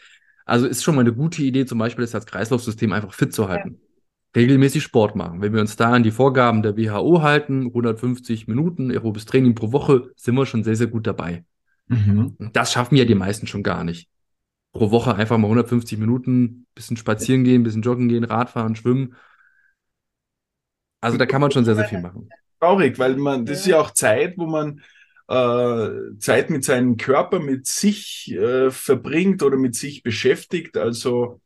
Also 0.47 0.67
ist 0.67 0.83
schon 0.83 0.95
mal 0.95 1.03
eine 1.03 1.13
gute 1.13 1.43
Idee, 1.43 1.67
zum 1.67 1.79
Beispiel 1.79 2.05
das 2.05 2.15
Herz-Kreislauf-System 2.15 2.93
einfach 2.93 3.13
fit 3.13 3.35
zu 3.35 3.49
halten. 3.49 3.73
Ja. 3.73 4.41
Regelmäßig 4.41 4.83
Sport 4.83 5.15
machen. 5.15 5.43
Wenn 5.43 5.53
wir 5.53 5.61
uns 5.61 5.77
da 5.77 5.93
an 5.93 6.03
die 6.03 6.11
Vorgaben 6.11 6.63
der 6.63 6.77
WHO 6.77 7.23
halten, 7.23 7.67
150 7.67 8.47
Minuten 8.47 8.91
aerobes 8.91 9.27
Training 9.27 9.55
pro 9.55 9.73
Woche, 9.73 10.11
sind 10.17 10.35
wir 10.35 10.47
schon 10.47 10.65
sehr, 10.65 10.77
sehr 10.77 10.87
gut 10.87 11.07
dabei. 11.07 11.45
Mhm. 11.89 12.37
Das 12.53 12.73
schaffen 12.73 12.97
ja 12.97 13.05
die 13.05 13.15
meisten 13.15 13.47
schon 13.47 13.63
gar 13.63 13.85
nicht 13.85 14.08
pro 14.73 14.91
Woche 14.91 15.15
einfach 15.15 15.39
mal 15.39 15.47
150 15.47 15.99
Minuten, 15.99 16.67
bisschen 16.75 16.97
spazieren 16.97 17.45
gehen, 17.45 17.63
bisschen 17.63 17.83
joggen 17.83 18.09
gehen, 18.09 18.25
Radfahren, 18.25 18.77
schwimmen. 18.77 19.17
Also 21.01 21.17
da 21.17 21.27
kann 21.27 21.41
man 21.41 21.51
schon 21.51 21.65
sehr, 21.65 21.75
sehr 21.75 21.87
viel 21.87 22.01
machen. 22.01 22.29
Traurig, 22.61 22.99
weil 22.99 23.17
man, 23.17 23.47
das 23.47 23.61
ist 23.61 23.67
ja 23.67 23.81
auch 23.81 23.93
Zeit, 23.93 24.37
wo 24.37 24.47
man 24.47 24.83
äh, 25.29 26.17
Zeit 26.19 26.51
mit 26.51 26.65
seinem 26.65 26.97
Körper, 26.97 27.39
mit 27.39 27.67
sich 27.67 28.33
äh, 28.33 28.71
verbringt 28.71 29.43
oder 29.43 29.57
mit 29.57 29.75
sich 29.77 30.03
beschäftigt. 30.03 30.77
Also 30.77 31.41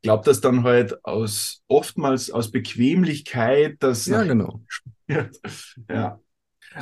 ich 0.00 0.02
glaube, 0.02 0.24
dass 0.24 0.40
dann 0.40 0.62
halt 0.64 1.04
aus 1.04 1.62
oftmals 1.66 2.30
aus 2.30 2.50
Bequemlichkeit 2.50 3.76
das 3.80 4.06
ja 4.06 4.22
genau 4.22 4.60
ja 5.08 6.20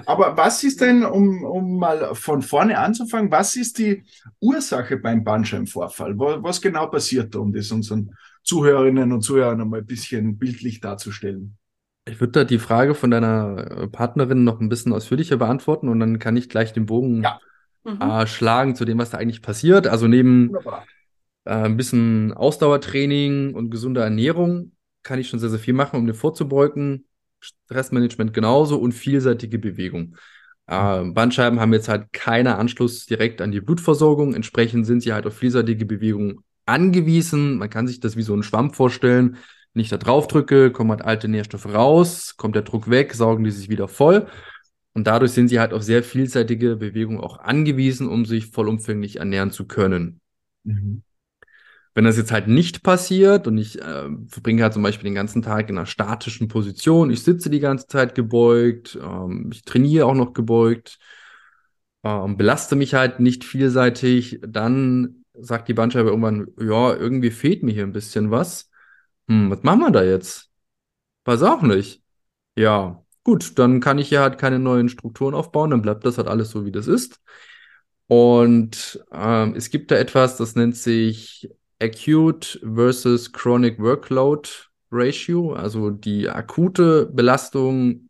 aber 0.04 0.36
was 0.36 0.62
ist 0.62 0.80
denn, 0.80 1.04
um, 1.04 1.44
um 1.44 1.78
mal 1.78 2.14
von 2.14 2.42
vorne 2.42 2.78
anzufangen, 2.78 3.30
was 3.30 3.56
ist 3.56 3.78
die 3.78 4.04
Ursache 4.40 4.96
beim 4.98 5.24
Bandscheibenvorfall? 5.24 6.18
Was 6.18 6.60
genau 6.60 6.86
passiert 6.88 7.34
da, 7.34 7.38
um 7.38 7.52
das 7.52 7.70
unseren 7.72 8.14
Zuhörerinnen 8.42 9.12
und 9.12 9.22
Zuhörern 9.22 9.60
einmal 9.60 9.80
ein 9.80 9.86
bisschen 9.86 10.38
bildlich 10.38 10.80
darzustellen? 10.80 11.56
Ich 12.08 12.20
würde 12.20 12.32
da 12.32 12.44
die 12.44 12.58
Frage 12.58 12.94
von 12.94 13.10
deiner 13.10 13.58
äh, 13.70 13.88
Partnerin 13.88 14.44
noch 14.44 14.60
ein 14.60 14.68
bisschen 14.68 14.92
ausführlicher 14.92 15.38
beantworten 15.38 15.88
und 15.88 15.98
dann 16.00 16.18
kann 16.18 16.36
ich 16.36 16.48
gleich 16.48 16.72
den 16.72 16.86
Bogen 16.86 17.22
ja. 17.22 17.40
mhm. 17.84 18.00
äh, 18.00 18.26
schlagen 18.26 18.74
zu 18.76 18.84
dem, 18.84 18.98
was 18.98 19.10
da 19.10 19.18
eigentlich 19.18 19.42
passiert. 19.42 19.86
Also 19.86 20.06
neben, 20.06 20.54
Äh, 21.46 21.64
ein 21.64 21.76
bisschen 21.76 22.32
Ausdauertraining 22.34 23.54
und 23.54 23.70
gesunde 23.70 24.00
Ernährung 24.02 24.72
kann 25.04 25.20
ich 25.20 25.28
schon 25.28 25.38
sehr, 25.38 25.48
sehr 25.48 25.60
viel 25.60 25.74
machen, 25.74 25.96
um 25.96 26.06
den 26.06 26.14
vorzubeugen. 26.16 27.06
Stressmanagement 27.46 28.32
genauso 28.32 28.78
und 28.78 28.92
vielseitige 28.92 29.58
Bewegung. 29.58 30.16
Äh, 30.66 31.04
Bandscheiben 31.04 31.60
haben 31.60 31.72
jetzt 31.72 31.88
halt 31.88 32.12
keinen 32.12 32.48
Anschluss 32.48 33.06
direkt 33.06 33.40
an 33.40 33.52
die 33.52 33.60
Blutversorgung. 33.60 34.34
Entsprechend 34.34 34.86
sind 34.86 35.00
sie 35.00 35.12
halt 35.12 35.26
auf 35.26 35.36
vielseitige 35.36 35.86
Bewegung 35.86 36.40
angewiesen. 36.66 37.58
Man 37.58 37.70
kann 37.70 37.86
sich 37.86 38.00
das 38.00 38.16
wie 38.16 38.22
so 38.22 38.34
ein 38.34 38.42
Schwamm 38.42 38.72
vorstellen. 38.72 39.36
Wenn 39.72 39.82
ich 39.82 39.88
da 39.88 39.98
drauf 39.98 40.26
drücke, 40.26 40.72
kommen 40.72 40.90
halt 40.90 41.02
alte 41.02 41.28
Nährstoffe 41.28 41.66
raus, 41.66 42.34
kommt 42.36 42.54
der 42.54 42.62
Druck 42.62 42.88
weg, 42.90 43.14
saugen 43.14 43.44
die 43.44 43.50
sich 43.50 43.68
wieder 43.68 43.88
voll. 43.88 44.26
Und 44.94 45.06
dadurch 45.06 45.32
sind 45.32 45.48
sie 45.48 45.60
halt 45.60 45.74
auf 45.74 45.82
sehr 45.82 46.02
vielseitige 46.02 46.76
Bewegung 46.76 47.20
auch 47.20 47.38
angewiesen, 47.38 48.08
um 48.08 48.24
sich 48.24 48.46
vollumfänglich 48.46 49.16
ernähren 49.16 49.50
zu 49.50 49.66
können. 49.66 50.20
Mhm. 50.64 51.02
Wenn 51.96 52.04
das 52.04 52.18
jetzt 52.18 52.30
halt 52.30 52.46
nicht 52.46 52.82
passiert 52.82 53.46
und 53.46 53.56
ich 53.56 53.80
äh, 53.80 54.10
verbringe 54.28 54.62
halt 54.62 54.74
zum 54.74 54.82
Beispiel 54.82 55.04
den 55.04 55.14
ganzen 55.14 55.40
Tag 55.40 55.70
in 55.70 55.78
einer 55.78 55.86
statischen 55.86 56.46
Position, 56.46 57.08
ich 57.08 57.22
sitze 57.22 57.48
die 57.48 57.58
ganze 57.58 57.86
Zeit 57.86 58.14
gebeugt, 58.14 58.98
ähm, 59.02 59.48
ich 59.50 59.62
trainiere 59.62 60.04
auch 60.04 60.14
noch 60.14 60.34
gebeugt, 60.34 60.98
ähm, 62.04 62.36
belaste 62.36 62.76
mich 62.76 62.92
halt 62.92 63.18
nicht 63.18 63.44
vielseitig, 63.44 64.40
dann 64.46 65.24
sagt 65.32 65.68
die 65.68 65.72
Bandscheibe 65.72 66.10
irgendwann, 66.10 66.48
ja, 66.60 66.94
irgendwie 66.94 67.30
fehlt 67.30 67.62
mir 67.62 67.72
hier 67.72 67.84
ein 67.84 67.92
bisschen 67.92 68.30
was. 68.30 68.70
Hm, 69.28 69.50
was 69.50 69.62
machen 69.62 69.80
wir 69.80 69.90
da 69.90 70.02
jetzt? 70.04 70.50
Weiß 71.24 71.42
auch 71.44 71.62
nicht. 71.62 72.02
Ja, 72.56 73.02
gut, 73.24 73.58
dann 73.58 73.80
kann 73.80 73.98
ich 73.98 74.10
ja 74.10 74.20
halt 74.20 74.36
keine 74.36 74.58
neuen 74.58 74.90
Strukturen 74.90 75.34
aufbauen, 75.34 75.70
dann 75.70 75.80
bleibt 75.80 76.04
das 76.04 76.18
halt 76.18 76.28
alles 76.28 76.50
so, 76.50 76.66
wie 76.66 76.72
das 76.72 76.88
ist. 76.88 77.22
Und 78.06 79.02
ähm, 79.12 79.54
es 79.56 79.70
gibt 79.70 79.90
da 79.90 79.96
etwas, 79.96 80.36
das 80.36 80.56
nennt 80.56 80.76
sich 80.76 81.50
Acute 81.80 82.58
versus 82.74 83.32
Chronic 83.32 83.78
Workload 83.78 84.48
Ratio, 84.90 85.52
also 85.52 85.90
die 85.90 86.28
akute 86.28 87.06
Belastung 87.06 88.08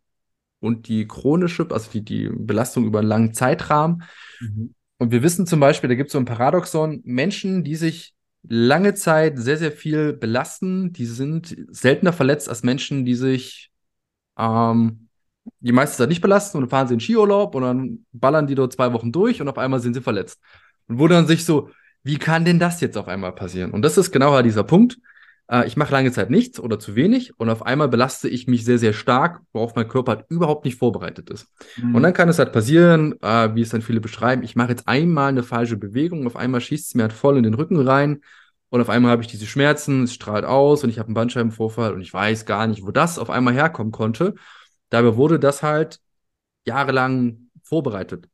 und 0.59 0.87
die 0.87 1.07
chronische, 1.07 1.67
also 1.69 1.89
die, 1.91 2.03
die 2.03 2.29
Belastung 2.29 2.85
über 2.85 2.99
einen 2.99 3.07
langen 3.07 3.33
Zeitrahmen. 3.33 4.03
Mhm. 4.39 4.73
Und 4.97 5.11
wir 5.11 5.21
wissen 5.21 5.45
zum 5.45 5.59
Beispiel, 5.59 5.89
da 5.89 5.95
gibt 5.95 6.07
es 6.07 6.13
so 6.13 6.19
ein 6.19 6.25
Paradoxon, 6.25 7.01
Menschen, 7.03 7.63
die 7.63 7.75
sich 7.75 8.13
lange 8.47 8.93
Zeit 8.93 9.37
sehr, 9.37 9.57
sehr 9.57 9.71
viel 9.71 10.13
belasten, 10.13 10.93
die 10.93 11.05
sind 11.05 11.55
seltener 11.69 12.13
verletzt 12.13 12.49
als 12.49 12.63
Menschen, 12.63 13.05
die 13.05 13.15
sich 13.15 13.71
ähm, 14.37 15.09
die 15.59 15.71
meiste 15.71 15.97
Zeit 15.97 16.09
nicht 16.09 16.21
belasten 16.21 16.57
und 16.57 16.63
dann 16.63 16.69
fahren 16.69 16.87
sie 16.87 16.93
in 16.95 16.99
Skiurlaub 16.99 17.55
und 17.55 17.63
dann 17.63 18.05
ballern 18.11 18.47
die 18.47 18.55
dort 18.55 18.73
zwei 18.73 18.93
Wochen 18.93 19.11
durch 19.11 19.41
und 19.41 19.49
auf 19.49 19.57
einmal 19.57 19.79
sind 19.79 19.93
sie 19.93 20.01
verletzt. 20.01 20.39
Und 20.87 20.99
wundern 20.99 21.27
sich 21.27 21.45
so, 21.45 21.69
wie 22.07 22.17
kann 22.17 22.45
denn 22.45 22.57
das 22.57 22.81
jetzt 22.81 22.97
auf 22.97 23.07
einmal 23.07 23.33
passieren? 23.33 23.71
Und 23.71 23.83
das 23.83 23.97
ist 23.97 24.11
genau 24.11 24.41
dieser 24.41 24.63
Punkt. 24.63 24.97
Äh, 25.49 25.67
ich 25.67 25.77
mache 25.77 25.91
lange 25.91 26.11
Zeit 26.11 26.29
nichts 26.29 26.59
oder 26.59 26.79
zu 26.79 26.95
wenig 26.95 27.39
und 27.39 27.49
auf 27.49 27.65
einmal 27.65 27.87
belaste 27.87 28.27
ich 28.29 28.47
mich 28.47 28.65
sehr, 28.65 28.77
sehr 28.77 28.93
stark, 28.93 29.41
worauf 29.53 29.75
mein 29.75 29.87
Körper 29.87 30.13
halt 30.13 30.25
überhaupt 30.29 30.65
nicht 30.65 30.77
vorbereitet 30.77 31.29
ist. 31.29 31.47
Mhm. 31.77 31.95
Und 31.95 32.03
dann 32.03 32.13
kann 32.13 32.29
es 32.29 32.39
halt 32.39 32.53
passieren, 32.53 33.15
äh, 33.21 33.53
wie 33.55 33.61
es 33.61 33.69
dann 33.69 33.81
viele 33.81 34.01
beschreiben, 34.01 34.43
ich 34.43 34.55
mache 34.55 34.69
jetzt 34.69 34.87
einmal 34.87 35.29
eine 35.29 35.43
falsche 35.43 35.77
Bewegung, 35.77 36.25
auf 36.25 36.35
einmal 36.35 36.61
schießt 36.61 36.89
es 36.89 36.95
mir 36.95 37.03
halt 37.03 37.13
voll 37.13 37.37
in 37.37 37.43
den 37.43 37.53
Rücken 37.53 37.79
rein 37.79 38.21
und 38.69 38.81
auf 38.81 38.89
einmal 38.89 39.11
habe 39.11 39.21
ich 39.21 39.27
diese 39.27 39.45
Schmerzen, 39.45 40.03
es 40.03 40.13
strahlt 40.13 40.45
aus 40.45 40.83
und 40.83 40.89
ich 40.89 40.99
habe 40.99 41.07
einen 41.07 41.15
Bandscheibenvorfall 41.15 41.93
und 41.93 42.01
ich 42.01 42.13
weiß 42.13 42.45
gar 42.45 42.67
nicht, 42.67 42.83
wo 42.83 42.91
das 42.91 43.19
auf 43.19 43.29
einmal 43.29 43.53
herkommen 43.53 43.91
konnte. 43.91 44.35
Dabei 44.89 45.15
wurde 45.15 45.39
das 45.39 45.63
halt 45.63 45.99
jahrelang 46.65 47.49
vorbereitet. 47.63 48.27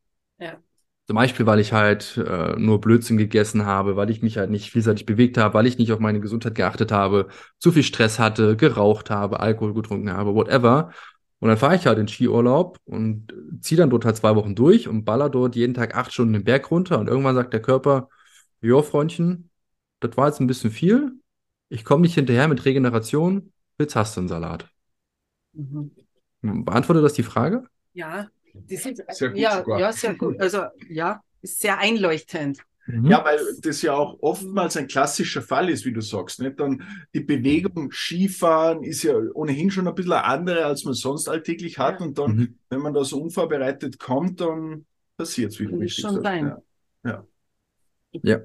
Zum 1.06 1.16
Beispiel, 1.16 1.44
weil 1.44 1.60
ich 1.60 1.74
halt 1.74 2.16
äh, 2.16 2.56
nur 2.56 2.80
Blödsinn 2.80 3.18
gegessen 3.18 3.66
habe, 3.66 3.94
weil 3.96 4.08
ich 4.08 4.22
mich 4.22 4.38
halt 4.38 4.50
nicht 4.50 4.70
vielseitig 4.70 5.04
bewegt 5.04 5.36
habe, 5.36 5.52
weil 5.52 5.66
ich 5.66 5.76
nicht 5.76 5.92
auf 5.92 5.98
meine 5.98 6.20
Gesundheit 6.20 6.54
geachtet 6.54 6.92
habe, 6.92 7.28
zu 7.58 7.72
viel 7.72 7.82
Stress 7.82 8.18
hatte, 8.18 8.56
geraucht 8.56 9.10
habe, 9.10 9.40
Alkohol 9.40 9.74
getrunken 9.74 10.10
habe, 10.10 10.34
whatever. 10.34 10.92
Und 11.40 11.48
dann 11.48 11.58
fahre 11.58 11.76
ich 11.76 11.86
halt 11.86 11.98
in 11.98 12.08
Skiurlaub 12.08 12.78
und 12.86 13.34
ziehe 13.60 13.78
dann 13.78 13.90
dort 13.90 14.06
halt 14.06 14.16
zwei 14.16 14.34
Wochen 14.34 14.54
durch 14.54 14.88
und 14.88 15.04
baller 15.04 15.28
dort 15.28 15.56
jeden 15.56 15.74
Tag 15.74 15.94
acht 15.94 16.10
Stunden 16.10 16.32
den 16.32 16.44
Berg 16.44 16.70
runter. 16.70 16.98
Und 16.98 17.08
irgendwann 17.08 17.34
sagt 17.34 17.52
der 17.52 17.60
Körper, 17.60 18.08
jo, 18.62 18.80
Freundchen, 18.80 19.50
das 20.00 20.16
war 20.16 20.28
jetzt 20.28 20.40
ein 20.40 20.46
bisschen 20.46 20.70
viel. 20.70 21.12
Ich 21.68 21.84
komme 21.84 22.00
nicht 22.02 22.14
hinterher 22.14 22.48
mit 22.48 22.64
Regeneration. 22.64 23.52
Jetzt 23.78 23.94
hast 23.94 24.16
du 24.16 24.20
einen 24.20 24.28
Salat. 24.28 24.70
Mhm. 25.52 25.90
Beantwortet 26.40 27.04
das 27.04 27.12
die 27.12 27.22
Frage? 27.22 27.64
Ja, 27.92 28.28
die 28.54 28.76
sind, 28.76 29.02
sehr 29.08 29.30
gut 29.30 29.38
ja, 29.38 29.58
sogar. 29.58 29.80
ja, 29.80 29.92
sehr 29.92 30.14
gut. 30.14 30.40
Also 30.40 30.64
ja, 30.88 31.22
ist 31.42 31.60
sehr 31.60 31.78
einleuchtend. 31.78 32.58
Mhm. 32.86 33.06
Ja, 33.06 33.24
weil 33.24 33.38
das 33.62 33.80
ja 33.82 33.94
auch 33.94 34.18
oftmals 34.20 34.76
ein 34.76 34.88
klassischer 34.88 35.40
Fall 35.40 35.70
ist, 35.70 35.84
wie 35.84 35.92
du 35.92 36.02
sagst. 36.02 36.40
Nicht? 36.40 36.60
Dann 36.60 36.82
die 37.14 37.20
Bewegung 37.20 37.90
Skifahren 37.90 38.82
ist 38.82 39.02
ja 39.02 39.14
ohnehin 39.32 39.70
schon 39.70 39.88
ein 39.88 39.94
bisschen 39.94 40.12
eine 40.12 40.24
andere, 40.24 40.66
als 40.66 40.84
man 40.84 40.94
sonst 40.94 41.28
alltäglich 41.28 41.78
hat. 41.78 42.00
Und 42.00 42.18
dann, 42.18 42.36
mhm. 42.36 42.58
wenn 42.68 42.80
man 42.80 42.92
da 42.92 43.04
so 43.04 43.20
unvorbereitet 43.20 43.98
kommt, 43.98 44.40
dann 44.40 44.84
passiert 45.16 45.52
es, 45.52 45.60
wie 45.60 45.66
du 45.66 45.76
richtig 45.76 46.02
schon 46.02 46.22
sagst. 46.22 46.24
Sein. 46.24 46.56
Ja. 47.04 47.24
ja. 48.12 48.20
ja, 48.22 48.40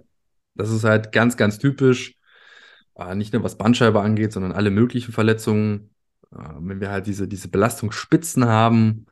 das 0.55 0.71
ist 0.71 0.85
halt 0.85 1.11
ganz, 1.11 1.35
ganz 1.35 1.59
typisch. 1.59 2.15
Äh, 2.95 3.15
nicht 3.15 3.33
nur 3.33 3.43
was 3.43 3.57
Bandscheibe 3.57 4.01
angeht, 4.01 4.31
sondern 4.31 4.53
alle 4.53 4.71
möglichen 4.71 5.11
Verletzungen. 5.11 5.89
Äh, 6.31 6.37
wenn 6.59 6.79
wir 6.79 6.91
halt 6.91 7.07
diese, 7.07 7.27
diese 7.27 7.49
Belastungsspitzen 7.49 8.45
haben, 8.45 9.05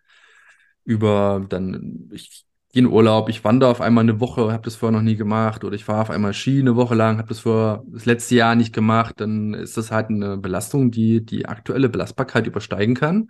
über 0.88 1.46
dann, 1.50 2.10
ich 2.13 2.46
gehe 2.72 2.82
in 2.84 2.88
Urlaub, 2.88 3.27
ich 3.27 3.44
wandere 3.44 3.70
auf 3.70 3.82
einmal 3.82 4.03
eine 4.03 4.22
Woche, 4.22 4.53
habe 4.53 4.63
das 4.63 4.77
vorher 4.77 4.98
noch 4.98 5.03
nie 5.03 5.17
gemacht, 5.17 5.65
oder 5.65 5.75
ich 5.75 5.84
fahre 5.84 6.01
auf 6.01 6.10
einmal 6.10 6.34
Ski 6.34 6.62
eine 6.62 6.77
Woche 6.77 6.96
lang, 6.96 7.17
habe 7.17 7.27
das 7.27 7.41
vor 7.41 7.84
das 7.88 8.06
letzte 8.06 8.36
Jahr 8.36 8.56
nicht 8.56 8.74
gemacht, 8.74 9.15
dann 9.17 9.53
ist 9.53 9.75
das 9.75 9.91
halt 9.91 10.10
eine 10.10 10.38
Belastung, 10.38 10.89
die 10.89 11.25
die 11.25 11.46
aktuelle 11.46 11.89
Belastbarkeit 11.89 12.48
übersteigen 12.48 12.96
kann. 12.96 13.29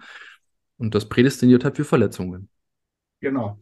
Und 0.78 0.94
das 0.94 1.10
prädestiniert 1.10 1.64
halt 1.64 1.76
für 1.78 1.84
Verletzungen. 1.84 2.50
Genau. 3.22 3.60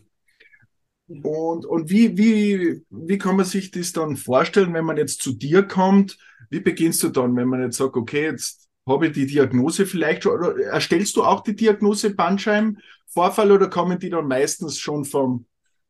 Und, 1.07 1.65
und 1.65 1.89
wie, 1.89 2.17
wie, 2.17 2.83
wie 2.89 3.17
kann 3.17 3.37
man 3.37 3.45
sich 3.45 3.71
das 3.71 3.93
dann 3.93 4.17
vorstellen, 4.17 4.73
wenn 4.73 4.85
man 4.85 4.97
jetzt 4.97 5.21
zu 5.21 5.31
dir 5.31 5.63
kommt? 5.63 6.17
Wie 6.49 6.59
beginnst 6.59 7.01
du 7.03 7.09
dann, 7.09 7.35
wenn 7.37 7.47
man 7.47 7.61
jetzt 7.61 7.77
sagt, 7.77 7.95
okay, 7.95 8.25
jetzt 8.25 8.64
habe 8.87 9.07
ich 9.07 9.13
die 9.13 9.25
Diagnose 9.25 9.85
vielleicht 9.85 10.23
schon, 10.23 10.33
oder 10.33 10.57
erstellst 10.65 11.15
du 11.15 11.23
auch 11.23 11.41
die 11.41 11.55
Diagnose 11.55 12.13
Bandscheibenvorfall 12.13 13.51
oder 13.51 13.69
kommen 13.69 13.99
die 13.99 14.09
dann 14.09 14.27
meistens 14.27 14.77
schon 14.77 15.05
vom 15.05 15.45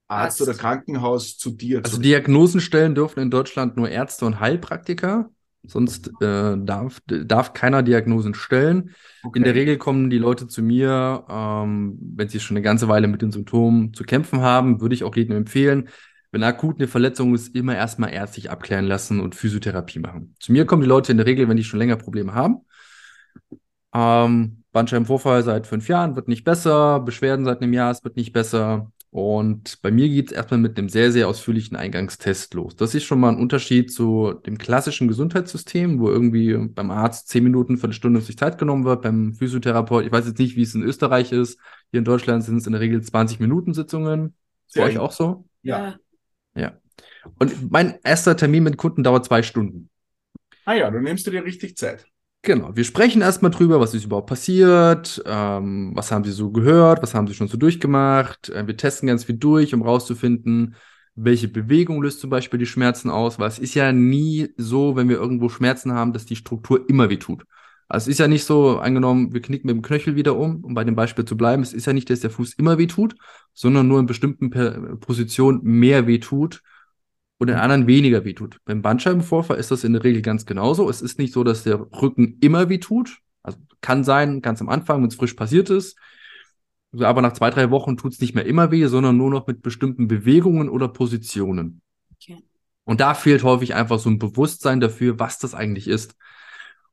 Arzt 0.08 0.42
oder 0.42 0.54
Krankenhaus 0.54 1.38
zu 1.38 1.52
dir? 1.52 1.82
Also 1.84 2.00
Diagnosen 2.00 2.62
stellen 2.62 2.96
dürfen 2.96 3.20
in 3.20 3.32
Deutschland 3.32 3.76
nur 3.76 3.90
Ärzte 3.90 4.26
und 4.26 4.40
Heilpraktiker. 4.40 5.30
Sonst 5.68 6.10
äh, 6.22 6.56
darf, 6.58 7.00
darf 7.08 7.54
keiner 7.54 7.82
Diagnosen 7.82 8.36
stellen. 8.36 8.92
Okay. 9.24 9.40
In 9.40 9.44
der 9.44 9.56
Regel 9.56 9.78
kommen 9.78 10.12
die 10.12 10.20
Leute 10.20 10.48
zu 10.48 10.62
mir, 10.62 11.26
ähm, 11.28 11.98
wenn 12.00 12.30
sie 12.30 12.40
schon 12.40 12.56
eine 12.56 12.64
ganze 12.64 12.88
Weile 12.88 13.08
mit 13.08 13.24
den 13.24 13.32
Symptomen 13.32 13.92
zu 13.92 14.04
kämpfen 14.04 14.42
haben, 14.42 14.80
würde 14.80 14.94
ich 14.94 15.04
auch 15.04 15.16
jedem 15.16 15.36
empfehlen, 15.36 15.90
wenn 16.32 16.44
akut 16.44 16.78
eine 16.78 16.88
Verletzung 16.88 17.34
ist, 17.34 17.56
immer 17.56 17.76
erstmal 17.76 18.14
ärztlich 18.14 18.52
abklären 18.52 18.86
lassen 18.86 19.20
und 19.20 19.34
Physiotherapie 19.34 20.00
machen. 20.00 20.36
Zu 20.40 20.52
mir 20.52 20.66
kommen 20.66 20.84
die 20.84 20.88
Leute 20.88 21.12
in 21.12 21.18
der 21.18 21.26
Regel, 21.26 21.50
wenn 21.50 21.58
die 21.58 21.64
schon 21.64 21.80
länger 21.80 21.96
Probleme 21.96 22.36
haben. 22.36 22.58
Ähm, 23.96 24.64
Bandscheibenvorfall 24.74 25.42
seit 25.44 25.68
fünf 25.68 25.88
Jahren 25.88 26.18
wird 26.18 26.28
nicht 26.28 26.44
besser, 26.44 27.00
Beschwerden 27.00 27.46
seit 27.46 27.62
einem 27.62 27.72
Jahr, 27.72 27.92
es 27.92 28.04
wird 28.04 28.18
nicht 28.18 28.34
besser. 28.34 28.92
Und 29.10 29.82
bei 29.82 29.92
mir 29.92 30.10
geht 30.10 30.28
es 30.28 30.32
erstmal 30.34 30.60
mit 30.60 30.78
einem 30.78 30.90
sehr, 30.90 31.10
sehr 31.14 31.30
ausführlichen 31.30 31.78
Eingangstest 31.78 32.54
los. 32.54 32.76
Das 32.76 32.94
ist 32.94 33.06
schon 33.06 33.22
mal 33.22 33.30
ein 33.30 33.40
Unterschied 33.40 33.94
zu 33.94 34.34
dem 34.46 34.58
klassischen 34.58 35.08
Gesundheitssystem, 35.08 36.02
wo 36.02 36.10
irgendwie 36.10 36.58
beim 36.58 36.92
Arzt 36.92 37.30
zehn 37.30 37.46
Minuten, 37.46 37.78
für 37.78 37.86
eine 37.86 37.94
Stunde 37.94 38.20
sich 38.20 38.38
Zeit 38.38 38.58
genommen 38.58 38.84
wird, 38.84 39.04
beim 39.04 39.34
Physiotherapeut. 39.34 40.06
Ich 40.06 40.12
weiß 40.12 40.28
jetzt 40.28 40.40
nicht, 40.40 40.58
wie 40.58 40.64
es 40.64 40.76
in 40.76 40.84
Österreich 40.84 41.32
ist. 41.32 41.58
Hier 41.92 42.00
in 42.00 42.04
Deutschland 42.04 42.44
sind 42.44 42.58
es 42.58 42.68
in 42.68 42.74
der 42.74 42.82
Regel 42.82 43.02
20 43.02 43.40
Minuten 43.40 43.74
Sitzungen. 43.74 44.36
Ist 44.68 44.76
bei 44.76 44.84
euch 44.84 44.98
auch 44.98 45.14
so? 45.14 45.46
Ja. 45.62 45.96
Ja. 46.54 46.74
Und 47.40 47.72
mein 47.72 47.98
erster 48.04 48.36
Termin 48.36 48.64
mit 48.64 48.76
Kunden 48.76 49.04
dauert 49.04 49.24
zwei 49.24 49.42
Stunden. 49.42 49.90
Ah 50.66 50.74
ja, 50.74 50.92
dann 50.92 51.04
nimmst 51.04 51.26
du 51.26 51.32
dir 51.32 51.46
richtig 51.46 51.78
Zeit. 51.78 52.06
Genau, 52.46 52.76
wir 52.76 52.84
sprechen 52.84 53.24
erstmal 53.24 53.50
drüber, 53.50 53.80
was 53.80 53.96
ist 53.96 54.06
überhaupt 54.06 54.28
passiert, 54.30 55.20
ähm, 55.26 55.94
was 55.96 56.12
haben 56.12 56.24
Sie 56.24 56.32
so 56.32 56.52
gehört, 56.52 57.02
was 57.02 57.16
haben 57.16 57.26
Sie 57.26 57.34
schon 57.34 57.48
so 57.48 57.58
durchgemacht. 57.58 58.50
Äh, 58.50 58.68
wir 58.68 58.78
testen 58.78 59.08
ganz 59.08 59.24
viel 59.24 59.36
durch, 59.36 59.74
um 59.74 59.82
rauszufinden, 59.82 60.76
welche 61.16 61.48
Bewegung 61.48 62.04
löst 62.04 62.20
zum 62.20 62.30
Beispiel 62.30 62.60
die 62.60 62.68
Schmerzen 62.68 63.10
aus, 63.10 63.40
weil 63.40 63.48
es 63.48 63.58
ist 63.58 63.74
ja 63.74 63.92
nie 63.92 64.50
so, 64.58 64.96
wenn 64.96 65.10
wir 65.10 65.16
irgendwo 65.18 65.50
Schmerzen 65.50 65.94
haben, 65.94 66.14
dass 66.14 66.28
die 66.28 66.36
Struktur 66.36 66.88
immer 66.88 67.10
weh 67.10 67.18
tut. 67.18 67.46
Also 67.88 68.06
es 68.06 68.10
ist 68.10 68.20
ja 68.20 68.28
nicht 68.28 68.44
so, 68.44 68.78
angenommen, 68.78 69.34
wir 69.34 69.42
knicken 69.42 69.66
mit 69.66 69.76
dem 69.78 69.82
Knöchel 69.82 70.16
wieder 70.16 70.36
um, 70.38 70.64
um 70.64 70.76
bei 70.76 70.84
dem 70.84 70.96
Beispiel 70.96 71.26
zu 71.26 71.36
bleiben, 71.36 71.64
es 71.64 71.74
ist 71.74 71.88
ja 71.88 71.94
nicht, 71.94 72.12
dass 72.12 72.20
der 72.20 72.30
Fuß 72.30 72.54
immer 72.60 72.78
weh 72.78 72.88
tut, 72.88 73.16
sondern 73.56 73.88
nur 73.88 74.00
in 74.00 74.06
bestimmten 74.06 74.52
Positionen 75.00 75.62
mehr 75.64 76.06
weh 76.06 76.20
tut 76.20 76.62
und 77.38 77.48
den 77.48 77.58
anderen 77.58 77.88
weniger 77.88 78.24
wehtut. 78.24 78.60
Beim 78.66 78.82
Bandscheibenvorfall 78.82 79.58
ist 79.58 79.72
das 79.72 79.84
in 79.84 79.94
der 79.94 80.04
Regel 80.04 80.22
ganz 80.22 80.46
genauso. 80.46 80.90
Es 80.90 81.02
ist 81.02 81.20
nicht 81.20 81.34
so, 81.34 81.44
dass 81.44 81.64
der 81.64 81.80
Rücken 81.80 82.38
immer 82.42 82.70
wehtut. 82.70 83.20
Also 83.44 83.58
kann 83.82 84.04
sein, 84.04 84.42
ganz 84.42 84.62
am 84.62 84.70
Anfang, 84.70 85.02
wenn 85.02 85.10
es 85.10 85.16
frisch 85.16 85.34
passiert 85.34 85.70
ist. 85.70 85.98
Aber 86.98 87.22
nach 87.22 87.34
zwei, 87.34 87.50
drei 87.50 87.72
Wochen 87.72 87.98
tut 87.98 88.14
es 88.14 88.22
nicht 88.22 88.36
mehr 88.36 88.46
immer 88.46 88.72
weh, 88.72 88.86
sondern 88.88 89.18
nur 89.18 89.30
noch 89.30 89.48
mit 89.48 89.62
bestimmten 89.62 90.08
Bewegungen 90.08 90.70
oder 90.70 90.88
Positionen. 90.88 91.82
Okay. 92.16 92.42
Und 92.86 93.02
da 93.02 93.14
fehlt 93.14 93.44
häufig 93.44 93.76
einfach 93.76 94.00
so 94.00 94.10
ein 94.10 94.20
Bewusstsein 94.20 94.80
dafür, 94.80 95.20
was 95.20 95.38
das 95.38 95.54
eigentlich 95.54 95.88
ist. 95.88 96.16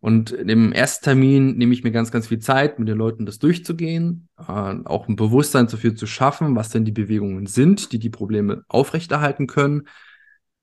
Und 0.01 0.33
im 0.33 0.73
ersten 0.73 1.05
Termin 1.05 1.57
nehme 1.57 1.73
ich 1.73 1.85
mir 1.85 1.93
ganz, 1.93 2.11
ganz 2.11 2.27
viel 2.27 2.41
Zeit, 2.41 2.81
mit 2.81 2.89
den 2.89 2.99
Leuten 2.99 3.25
das 3.25 3.39
durchzugehen, 3.39 4.29
äh, 4.37 4.43
auch 4.43 5.07
ein 5.07 5.15
Bewusstsein 5.15 5.69
dafür 5.69 5.95
zu 5.95 6.09
schaffen, 6.09 6.57
was 6.57 6.71
denn 6.71 6.85
die 6.85 6.91
Bewegungen 6.91 7.47
sind, 7.47 7.93
die 7.93 8.01
die 8.01 8.11
Probleme 8.11 8.65
aufrechterhalten 8.67 9.47
können. 9.47 9.87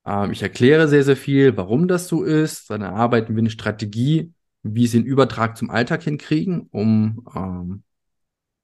Ähm, 0.09 0.31
ich 0.31 0.41
erkläre 0.41 0.87
sehr, 0.87 1.03
sehr 1.03 1.15
viel, 1.17 1.55
warum 1.55 1.87
das 1.87 2.07
so 2.07 2.23
ist. 2.23 2.69
Dann 2.69 2.81
erarbeiten 2.81 3.35
wir 3.35 3.41
eine 3.41 3.51
Strategie, 3.51 4.33
wie 4.63 4.87
sie 4.87 4.99
den 4.99 5.05
Übertrag 5.05 5.55
zum 5.55 5.69
Alltag 5.69 6.03
hinkriegen, 6.03 6.67
um 6.71 7.25
ähm, 7.35 7.83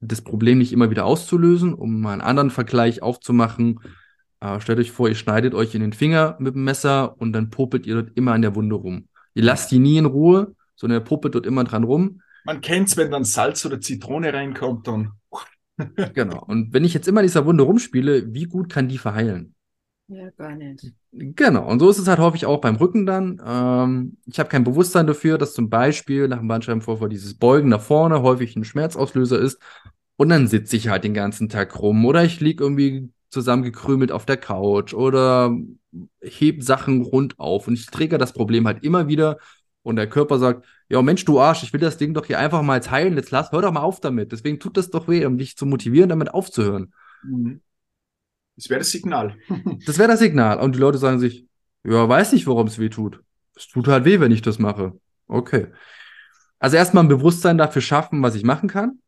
das 0.00 0.22
Problem 0.22 0.58
nicht 0.58 0.72
immer 0.72 0.90
wieder 0.90 1.04
auszulösen, 1.04 1.72
um 1.72 2.00
mal 2.00 2.12
einen 2.12 2.20
anderen 2.20 2.50
Vergleich 2.50 3.00
aufzumachen. 3.00 3.80
Äh, 4.40 4.60
stellt 4.60 4.80
euch 4.80 4.90
vor, 4.90 5.08
ihr 5.08 5.14
schneidet 5.14 5.54
euch 5.54 5.74
in 5.74 5.80
den 5.80 5.92
Finger 5.92 6.36
mit 6.40 6.54
dem 6.54 6.64
Messer 6.64 7.18
und 7.20 7.32
dann 7.32 7.50
popelt 7.50 7.86
ihr 7.86 7.94
dort 7.94 8.16
immer 8.16 8.32
an 8.32 8.42
der 8.42 8.54
Wunde 8.54 8.74
rum. 8.74 9.08
Ihr 9.34 9.44
lasst 9.44 9.70
die 9.70 9.78
nie 9.78 9.98
in 9.98 10.06
Ruhe, 10.06 10.54
sondern 10.74 11.00
er 11.00 11.04
puppet 11.04 11.34
dort 11.34 11.46
immer 11.46 11.64
dran 11.64 11.84
rum. 11.84 12.20
Man 12.44 12.60
kennt 12.60 12.88
es, 12.88 12.96
wenn 12.96 13.10
dann 13.10 13.24
Salz 13.24 13.64
oder 13.64 13.80
Zitrone 13.80 14.32
reinkommt, 14.32 14.86
dann. 14.86 15.12
genau. 16.14 16.44
Und 16.44 16.72
wenn 16.72 16.84
ich 16.84 16.94
jetzt 16.94 17.08
immer 17.08 17.22
dieser 17.22 17.44
Wunde 17.44 17.64
rumspiele, 17.64 18.32
wie 18.34 18.44
gut 18.44 18.68
kann 18.70 18.88
die 18.88 18.98
verheilen? 18.98 19.55
Ja, 20.08 20.30
gar 20.30 20.54
nicht. 20.54 20.92
Genau, 21.10 21.66
und 21.68 21.80
so 21.80 21.90
ist 21.90 21.98
es 21.98 22.06
halt 22.06 22.20
häufig 22.20 22.46
auch 22.46 22.60
beim 22.60 22.76
Rücken 22.76 23.06
dann. 23.06 23.42
Ähm, 23.44 24.16
ich 24.26 24.38
habe 24.38 24.48
kein 24.48 24.62
Bewusstsein 24.62 25.06
dafür, 25.08 25.36
dass 25.36 25.52
zum 25.54 25.68
Beispiel 25.68 26.28
nach 26.28 26.38
dem 26.38 26.46
Bandscheibenvorfall 26.46 27.08
dieses 27.08 27.34
Beugen 27.36 27.68
nach 27.70 27.80
vorne 27.80 28.22
häufig 28.22 28.54
ein 28.54 28.64
Schmerzauslöser 28.64 29.38
ist. 29.40 29.58
Und 30.16 30.28
dann 30.28 30.46
sitze 30.46 30.76
ich 30.76 30.88
halt 30.88 31.02
den 31.04 31.14
ganzen 31.14 31.48
Tag 31.48 31.78
rum 31.80 32.04
oder 32.06 32.24
ich 32.24 32.40
liege 32.40 32.62
irgendwie 32.62 33.10
zusammengekrümelt 33.30 34.12
auf 34.12 34.26
der 34.26 34.36
Couch 34.36 34.94
oder 34.94 35.54
heb 36.22 36.62
Sachen 36.62 37.02
rund 37.02 37.38
auf 37.40 37.66
und 37.68 37.74
ich 37.74 37.86
träge 37.86 38.16
das 38.18 38.32
Problem 38.32 38.66
halt 38.66 38.84
immer 38.84 39.08
wieder 39.08 39.38
und 39.82 39.96
der 39.96 40.08
Körper 40.08 40.38
sagt, 40.38 40.66
ja 40.88 41.02
Mensch, 41.02 41.24
du 41.24 41.40
Arsch, 41.40 41.62
ich 41.64 41.72
will 41.72 41.80
das 41.80 41.98
Ding 41.98 42.14
doch 42.14 42.26
hier 42.26 42.38
einfach 42.38 42.62
mal 42.62 42.76
jetzt 42.76 42.90
heilen, 42.90 43.16
jetzt 43.16 43.30
lass, 43.30 43.52
hör 43.52 43.62
doch 43.62 43.72
mal 43.72 43.80
auf 43.80 44.00
damit. 44.00 44.32
Deswegen 44.32 44.58
tut 44.60 44.76
das 44.76 44.90
doch 44.90 45.08
weh, 45.08 45.24
um 45.26 45.36
dich 45.38 45.56
zu 45.56 45.66
motivieren, 45.66 46.08
damit 46.08 46.32
aufzuhören. 46.32 46.92
Mhm. 47.22 47.60
Das 48.56 48.70
wäre 48.70 48.80
das 48.80 48.90
Signal. 48.90 49.36
das 49.86 49.98
wäre 49.98 50.08
das 50.08 50.20
Signal. 50.20 50.58
Und 50.60 50.74
die 50.74 50.80
Leute 50.80 50.98
sagen 50.98 51.18
sich, 51.18 51.46
ja, 51.84 52.08
weiß 52.08 52.32
nicht, 52.32 52.46
warum 52.46 52.66
es 52.66 52.78
weh 52.78 52.88
tut. 52.88 53.22
Es 53.54 53.68
tut 53.68 53.86
halt 53.88 54.04
weh, 54.04 54.20
wenn 54.20 54.32
ich 54.32 54.42
das 54.42 54.58
mache. 54.58 54.98
Okay. 55.28 55.68
Also 56.58 56.76
erstmal 56.76 57.04
ein 57.04 57.08
Bewusstsein 57.08 57.58
dafür 57.58 57.82
schaffen, 57.82 58.22
was 58.22 58.34
ich 58.34 58.44
machen 58.44 58.68
kann. 58.68 59.00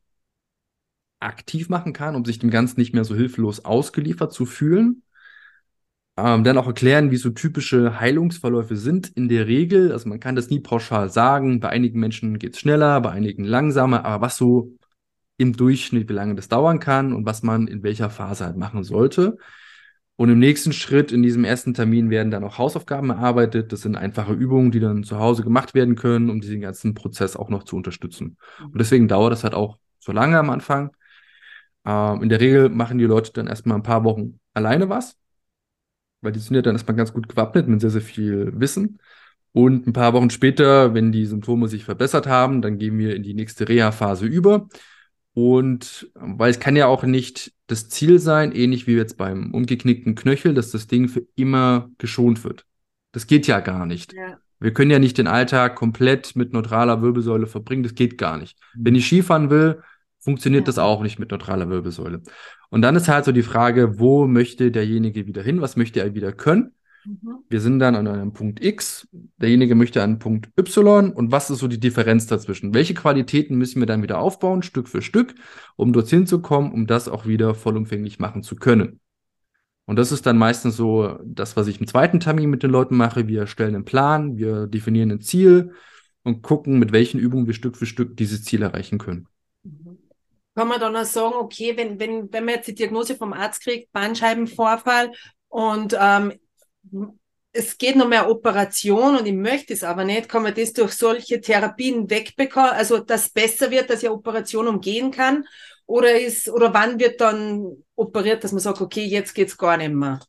Aktiv 1.20 1.68
machen 1.68 1.92
kann, 1.92 2.14
um 2.14 2.24
sich 2.24 2.38
dem 2.38 2.50
Ganzen 2.50 2.78
nicht 2.78 2.94
mehr 2.94 3.04
so 3.04 3.14
hilflos 3.14 3.64
ausgeliefert 3.64 4.32
zu 4.32 4.46
fühlen. 4.46 5.02
Ähm, 6.16 6.44
dann 6.44 6.58
auch 6.58 6.66
erklären, 6.66 7.10
wie 7.10 7.16
so 7.16 7.30
typische 7.30 8.00
Heilungsverläufe 8.00 8.76
sind 8.76 9.08
in 9.08 9.28
der 9.28 9.46
Regel. 9.46 9.92
Also 9.92 10.08
man 10.08 10.20
kann 10.20 10.36
das 10.36 10.50
nie 10.50 10.60
pauschal 10.60 11.10
sagen. 11.10 11.60
Bei 11.60 11.70
einigen 11.70 12.00
Menschen 12.00 12.38
geht 12.38 12.54
es 12.54 12.60
schneller, 12.60 13.00
bei 13.00 13.10
einigen 13.10 13.44
langsamer, 13.44 14.04
aber 14.04 14.26
was 14.26 14.36
so 14.36 14.72
im 15.38 15.56
Durchschnitt, 15.56 16.08
wie 16.08 16.12
lange 16.12 16.34
das 16.34 16.48
dauern 16.48 16.80
kann 16.80 17.14
und 17.14 17.24
was 17.24 17.42
man 17.42 17.66
in 17.66 17.82
welcher 17.82 18.10
Phase 18.10 18.44
halt 18.44 18.56
machen 18.56 18.84
sollte. 18.84 19.38
Und 20.16 20.28
im 20.30 20.38
nächsten 20.38 20.72
Schritt, 20.72 21.12
in 21.12 21.22
diesem 21.22 21.44
ersten 21.44 21.74
Termin, 21.74 22.10
werden 22.10 22.30
dann 22.30 22.44
auch 22.44 22.58
Hausaufgaben 22.58 23.10
erarbeitet. 23.10 23.72
Das 23.72 23.82
sind 23.82 23.96
einfache 23.96 24.32
Übungen, 24.32 24.72
die 24.72 24.80
dann 24.80 25.04
zu 25.04 25.18
Hause 25.18 25.44
gemacht 25.44 25.74
werden 25.74 25.94
können, 25.94 26.28
um 26.28 26.40
diesen 26.40 26.60
ganzen 26.60 26.94
Prozess 26.94 27.36
auch 27.36 27.48
noch 27.48 27.62
zu 27.62 27.76
unterstützen. 27.76 28.36
Und 28.60 28.78
deswegen 28.78 29.08
dauert 29.08 29.32
das 29.32 29.44
halt 29.44 29.54
auch 29.54 29.78
so 30.00 30.12
lange 30.12 30.38
am 30.38 30.50
Anfang. 30.50 30.90
Ähm, 31.86 32.22
in 32.22 32.28
der 32.28 32.40
Regel 32.40 32.68
machen 32.68 32.98
die 32.98 33.04
Leute 33.04 33.32
dann 33.32 33.46
erstmal 33.46 33.78
ein 33.78 33.82
paar 33.84 34.04
Wochen 34.04 34.40
alleine 34.52 34.88
was 34.88 35.16
weil 36.20 36.32
die 36.32 36.38
sind 36.40 36.54
ja 36.56 36.62
dann 36.62 36.74
erstmal 36.74 36.96
ganz 36.96 37.12
gut 37.12 37.28
gewappnet 37.28 37.68
mit 37.68 37.80
sehr, 37.80 37.90
sehr 37.90 38.02
viel 38.02 38.52
Wissen. 38.58 38.98
Und 39.52 39.86
ein 39.86 39.92
paar 39.92 40.12
Wochen 40.12 40.30
später, 40.30 40.94
wenn 40.94 41.12
die 41.12 41.26
Symptome 41.26 41.68
sich 41.68 41.84
verbessert 41.84 42.26
haben, 42.26 42.62
dann 42.62 42.78
gehen 42.78 42.98
wir 42.98 43.16
in 43.16 43.22
die 43.22 43.34
nächste 43.34 43.68
Reha-Phase 43.68 44.26
über. 44.26 44.68
Und 45.40 46.10
weil 46.14 46.50
es 46.50 46.58
kann 46.58 46.74
ja 46.74 46.88
auch 46.88 47.04
nicht 47.04 47.52
das 47.68 47.88
Ziel 47.88 48.18
sein, 48.18 48.50
ähnlich 48.50 48.88
wie 48.88 48.96
jetzt 48.96 49.16
beim 49.16 49.54
umgeknickten 49.54 50.16
Knöchel, 50.16 50.52
dass 50.52 50.72
das 50.72 50.88
Ding 50.88 51.06
für 51.06 51.28
immer 51.36 51.90
geschont 51.98 52.42
wird. 52.42 52.66
Das 53.12 53.28
geht 53.28 53.46
ja 53.46 53.60
gar 53.60 53.86
nicht. 53.86 54.14
Ja. 54.14 54.40
Wir 54.58 54.72
können 54.72 54.90
ja 54.90 54.98
nicht 54.98 55.16
den 55.16 55.28
Alltag 55.28 55.76
komplett 55.76 56.34
mit 56.34 56.52
neutraler 56.52 57.02
Wirbelsäule 57.02 57.46
verbringen. 57.46 57.84
Das 57.84 57.94
geht 57.94 58.18
gar 58.18 58.36
nicht. 58.36 58.58
Wenn 58.74 58.96
ich 58.96 59.06
Skifahren 59.06 59.48
will, 59.48 59.80
funktioniert 60.18 60.62
ja. 60.62 60.66
das 60.66 60.78
auch 60.78 61.02
nicht 61.02 61.20
mit 61.20 61.30
neutraler 61.30 61.68
Wirbelsäule. 61.68 62.20
Und 62.70 62.82
dann 62.82 62.96
ist 62.96 63.06
halt 63.06 63.24
so 63.24 63.30
die 63.30 63.44
Frage, 63.44 64.00
wo 64.00 64.26
möchte 64.26 64.72
derjenige 64.72 65.28
wieder 65.28 65.44
hin? 65.44 65.60
Was 65.60 65.76
möchte 65.76 66.00
er 66.00 66.16
wieder 66.16 66.32
können? 66.32 66.72
Mhm. 67.04 67.38
Wir 67.48 67.60
sind 67.60 67.78
dann 67.78 67.96
an 67.96 68.06
einem 68.06 68.32
Punkt 68.32 68.64
X, 68.64 69.08
derjenige 69.36 69.74
möchte 69.74 70.02
an 70.02 70.18
Punkt 70.18 70.50
Y 70.58 71.12
und 71.12 71.32
was 71.32 71.50
ist 71.50 71.58
so 71.58 71.68
die 71.68 71.80
Differenz 71.80 72.26
dazwischen? 72.26 72.74
Welche 72.74 72.94
Qualitäten 72.94 73.56
müssen 73.56 73.80
wir 73.80 73.86
dann 73.86 74.02
wieder 74.02 74.18
aufbauen, 74.18 74.62
Stück 74.62 74.88
für 74.88 75.02
Stück, 75.02 75.34
um 75.76 75.92
dorthin 75.92 76.26
zu 76.26 76.40
kommen, 76.40 76.72
um 76.72 76.86
das 76.86 77.08
auch 77.08 77.26
wieder 77.26 77.54
vollumfänglich 77.54 78.18
machen 78.18 78.42
zu 78.42 78.56
können? 78.56 79.00
Und 79.86 79.96
das 79.96 80.12
ist 80.12 80.26
dann 80.26 80.36
meistens 80.36 80.76
so 80.76 81.18
das, 81.24 81.56
was 81.56 81.66
ich 81.66 81.80
im 81.80 81.86
zweiten 81.86 82.20
Termin 82.20 82.50
mit 82.50 82.62
den 82.62 82.70
Leuten 82.70 82.96
mache. 82.96 83.26
Wir 83.26 83.46
stellen 83.46 83.74
einen 83.74 83.84
Plan, 83.86 84.36
wir 84.36 84.66
definieren 84.66 85.10
ein 85.10 85.20
Ziel 85.22 85.72
und 86.24 86.42
gucken, 86.42 86.78
mit 86.78 86.92
welchen 86.92 87.18
Übungen 87.18 87.46
wir 87.46 87.54
Stück 87.54 87.76
für 87.76 87.86
Stück 87.86 88.16
dieses 88.16 88.44
Ziel 88.44 88.62
erreichen 88.62 88.98
können. 88.98 89.28
Mhm 89.62 89.98
kann 90.58 90.66
man 90.66 90.80
dann 90.80 90.96
auch 90.96 91.04
sagen, 91.04 91.34
okay, 91.36 91.76
wenn, 91.76 92.00
wenn, 92.00 92.32
wenn 92.32 92.44
man 92.44 92.56
jetzt 92.56 92.66
die 92.66 92.74
Diagnose 92.74 93.14
vom 93.14 93.32
Arzt 93.32 93.62
kriegt, 93.62 93.92
Bandscheibenvorfall 93.92 95.12
und 95.46 95.96
ähm, 95.96 96.32
es 97.52 97.78
geht 97.78 97.96
noch 97.96 98.08
mehr 98.08 98.30
Operation 98.30 99.16
und 99.16 99.26
ich 99.26 99.34
möchte 99.34 99.72
es 99.72 99.82
aber 99.82 100.04
nicht, 100.04 100.28
kann 100.28 100.42
man 100.42 100.54
das 100.54 100.72
durch 100.72 100.92
solche 100.92 101.40
Therapien 101.40 102.08
wegbekommen, 102.08 102.70
also 102.70 102.98
dass 102.98 103.30
besser 103.30 103.70
wird, 103.70 103.90
dass 103.90 104.02
ich 104.02 104.10
Operation 104.10 104.68
umgehen 104.68 105.10
kann? 105.10 105.44
Oder 105.86 106.20
ist, 106.20 106.48
oder 106.50 106.74
wann 106.74 107.00
wird 107.00 107.20
dann 107.20 107.78
operiert, 107.96 108.44
dass 108.44 108.52
man 108.52 108.60
sagt, 108.60 108.80
okay, 108.80 109.04
jetzt 109.04 109.34
geht's 109.34 109.56
gar 109.56 109.76
nicht 109.78 109.92
mehr? 109.92 110.20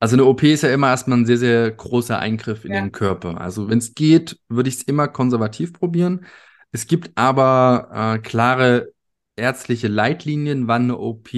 Also 0.00 0.14
eine 0.14 0.24
OP 0.24 0.44
ist 0.44 0.62
ja 0.62 0.72
immer 0.72 0.90
erstmal 0.90 1.18
ein 1.18 1.26
sehr, 1.26 1.38
sehr 1.38 1.72
großer 1.72 2.18
Eingriff 2.18 2.64
in 2.64 2.72
ja. 2.72 2.80
den 2.80 2.92
Körper. 2.92 3.40
Also 3.40 3.68
wenn 3.68 3.78
es 3.78 3.94
geht, 3.94 4.38
würde 4.48 4.68
ich 4.68 4.76
es 4.76 4.82
immer 4.82 5.08
konservativ 5.08 5.72
probieren. 5.72 6.26
Es 6.70 6.86
gibt 6.86 7.10
aber 7.16 7.90
äh, 7.92 8.18
klare 8.20 8.92
ärztliche 9.38 9.88
Leitlinien, 9.88 10.68
wann 10.68 10.82
eine 10.82 10.98
OP 10.98 11.28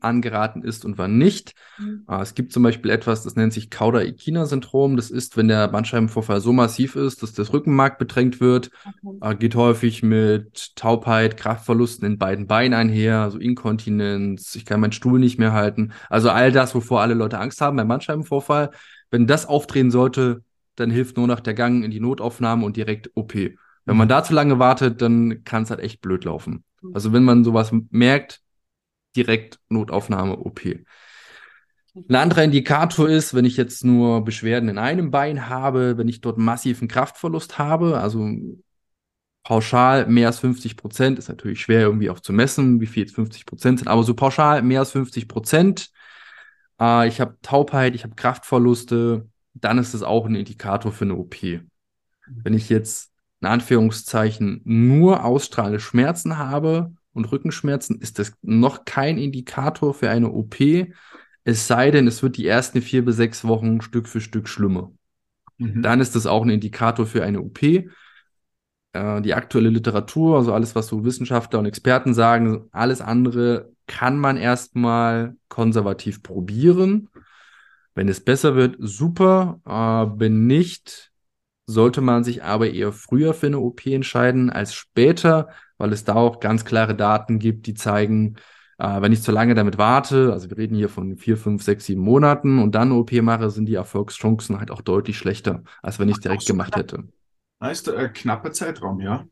angeraten 0.00 0.62
ist 0.62 0.84
und 0.84 0.96
wann 0.96 1.18
nicht. 1.18 1.52
Mhm. 1.78 2.04
Äh, 2.08 2.22
es 2.22 2.34
gibt 2.34 2.52
zum 2.52 2.62
Beispiel 2.62 2.90
etwas, 2.90 3.24
das 3.24 3.36
nennt 3.36 3.52
sich 3.52 3.70
Cauda-Equina-Syndrom. 3.70 4.96
Das 4.96 5.10
ist, 5.10 5.36
wenn 5.36 5.48
der 5.48 5.68
Bandscheibenvorfall 5.68 6.40
so 6.40 6.52
massiv 6.52 6.96
ist, 6.96 7.22
dass 7.22 7.32
das 7.32 7.52
Rückenmark 7.52 7.98
bedrängt 7.98 8.40
wird. 8.40 8.70
Okay. 9.02 9.32
Äh, 9.32 9.36
geht 9.36 9.54
häufig 9.54 10.02
mit 10.02 10.76
Taubheit, 10.76 11.36
Kraftverlusten 11.36 12.06
in 12.06 12.18
beiden 12.18 12.46
Beinen 12.46 12.74
einher, 12.74 13.18
also 13.18 13.38
Inkontinenz, 13.38 14.54
ich 14.54 14.64
kann 14.64 14.80
meinen 14.80 14.92
Stuhl 14.92 15.18
nicht 15.18 15.38
mehr 15.38 15.52
halten. 15.52 15.92
Also 16.08 16.30
all 16.30 16.52
das, 16.52 16.74
wovor 16.74 17.00
alle 17.02 17.14
Leute 17.14 17.38
Angst 17.38 17.60
haben 17.60 17.76
beim 17.76 17.88
Bandscheibenvorfall. 17.88 18.70
Wenn 19.10 19.26
das 19.26 19.46
auftreten 19.46 19.90
sollte, 19.90 20.42
dann 20.76 20.90
hilft 20.90 21.16
nur 21.16 21.26
noch 21.26 21.40
der 21.40 21.54
Gang 21.54 21.84
in 21.84 21.90
die 21.90 22.00
Notaufnahme 22.00 22.64
und 22.64 22.76
direkt 22.76 23.10
OP. 23.14 23.34
Wenn 23.88 23.96
man 23.96 24.08
da 24.08 24.22
zu 24.22 24.34
lange 24.34 24.58
wartet, 24.58 25.00
dann 25.00 25.44
kann 25.44 25.62
es 25.62 25.70
halt 25.70 25.80
echt 25.80 26.00
blöd 26.02 26.24
laufen. 26.24 26.62
Also 26.92 27.12
wenn 27.12 27.24
man 27.24 27.44
sowas 27.44 27.72
merkt, 27.90 28.40
direkt 29.16 29.58
Notaufnahme 29.68 30.38
OP. 30.38 30.60
Ein 32.08 32.14
anderer 32.14 32.44
Indikator 32.44 33.08
ist, 33.08 33.34
wenn 33.34 33.44
ich 33.44 33.56
jetzt 33.56 33.84
nur 33.84 34.24
Beschwerden 34.24 34.68
in 34.68 34.78
einem 34.78 35.10
Bein 35.10 35.48
habe, 35.48 35.98
wenn 35.98 36.08
ich 36.08 36.20
dort 36.20 36.38
massiven 36.38 36.86
Kraftverlust 36.86 37.58
habe, 37.58 37.98
also 37.98 38.28
pauschal 39.42 40.06
mehr 40.06 40.28
als 40.28 40.38
50 40.38 40.76
Prozent, 40.76 41.18
ist 41.18 41.28
natürlich 41.28 41.60
schwer 41.60 41.80
irgendwie 41.80 42.10
auch 42.10 42.20
zu 42.20 42.32
messen, 42.32 42.80
wie 42.80 42.86
viel 42.86 43.04
jetzt 43.04 43.14
50 43.14 43.46
Prozent 43.46 43.78
sind, 43.78 43.88
aber 43.88 44.02
so 44.02 44.14
pauschal 44.14 44.62
mehr 44.62 44.80
als 44.80 44.92
50 44.92 45.26
Prozent. 45.26 45.90
Äh, 46.80 47.08
ich 47.08 47.20
habe 47.20 47.38
Taubheit, 47.42 47.94
ich 47.94 48.04
habe 48.04 48.14
Kraftverluste, 48.14 49.28
dann 49.54 49.78
ist 49.78 49.94
es 49.94 50.02
auch 50.02 50.26
ein 50.26 50.34
Indikator 50.34 50.92
für 50.92 51.04
eine 51.04 51.16
OP. 51.16 51.36
Wenn 52.26 52.54
ich 52.54 52.68
jetzt 52.68 53.10
in 53.40 53.48
Anführungszeichen 53.48 54.60
nur 54.64 55.24
ausstrahlende 55.24 55.80
Schmerzen 55.80 56.38
habe 56.38 56.92
und 57.12 57.30
Rückenschmerzen, 57.30 58.00
ist 58.00 58.18
das 58.18 58.32
noch 58.42 58.84
kein 58.84 59.18
Indikator 59.18 59.94
für 59.94 60.10
eine 60.10 60.30
OP. 60.30 60.56
Es 61.44 61.66
sei 61.66 61.90
denn, 61.90 62.06
es 62.06 62.22
wird 62.22 62.36
die 62.36 62.46
ersten 62.46 62.82
vier 62.82 63.04
bis 63.04 63.16
sechs 63.16 63.44
Wochen 63.44 63.80
Stück 63.80 64.08
für 64.08 64.20
Stück 64.20 64.48
schlimmer. 64.48 64.92
Mhm. 65.58 65.82
Dann 65.82 66.00
ist 66.00 66.14
das 66.14 66.26
auch 66.26 66.42
ein 66.42 66.50
Indikator 66.50 67.06
für 67.06 67.22
eine 67.22 67.40
OP. 67.40 67.62
Äh, 68.92 69.20
die 69.22 69.34
aktuelle 69.34 69.70
Literatur, 69.70 70.38
also 70.38 70.52
alles, 70.52 70.74
was 70.74 70.88
so 70.88 71.04
Wissenschaftler 71.04 71.58
und 71.58 71.66
Experten 71.66 72.14
sagen, 72.14 72.68
alles 72.72 73.00
andere 73.00 73.72
kann 73.86 74.18
man 74.18 74.36
erstmal 74.36 75.36
konservativ 75.48 76.22
probieren. 76.22 77.08
Wenn 77.94 78.08
es 78.08 78.22
besser 78.22 78.54
wird, 78.54 78.76
super. 78.78 79.60
Äh, 79.64 80.20
wenn 80.20 80.46
nicht, 80.46 81.07
sollte 81.68 82.00
man 82.00 82.24
sich 82.24 82.42
aber 82.42 82.70
eher 82.70 82.92
früher 82.92 83.34
für 83.34 83.46
eine 83.46 83.58
OP 83.60 83.86
entscheiden 83.86 84.50
als 84.50 84.74
später, 84.74 85.48
weil 85.76 85.92
es 85.92 86.04
da 86.04 86.14
auch 86.14 86.40
ganz 86.40 86.64
klare 86.64 86.94
Daten 86.96 87.38
gibt, 87.38 87.66
die 87.66 87.74
zeigen, 87.74 88.36
Äh, 88.80 89.02
wenn 89.02 89.10
ich 89.12 89.22
zu 89.22 89.32
lange 89.32 89.54
damit 89.56 89.76
warte, 89.76 90.32
also 90.32 90.48
wir 90.50 90.56
reden 90.56 90.76
hier 90.76 90.88
von 90.88 91.16
vier, 91.16 91.36
fünf, 91.36 91.64
sechs, 91.64 91.86
sieben 91.86 92.00
Monaten 92.00 92.60
und 92.60 92.76
dann 92.76 92.90
eine 92.92 92.94
OP 93.00 93.10
mache, 93.22 93.50
sind 93.50 93.66
die 93.66 93.74
Erfolgschancen 93.74 94.58
halt 94.60 94.70
auch 94.70 94.82
deutlich 94.82 95.18
schlechter, 95.18 95.64
als 95.82 95.98
wenn 95.98 96.08
ich 96.08 96.16
es 96.16 96.20
direkt 96.20 96.46
so 96.46 96.52
gemacht 96.52 96.72
knapp. 96.72 96.82
hätte. 96.92 97.08
Ist 97.60 97.88
ein 97.88 98.12
knapper 98.12 98.52
Zeitraum, 98.52 99.00
ja. 99.00 99.28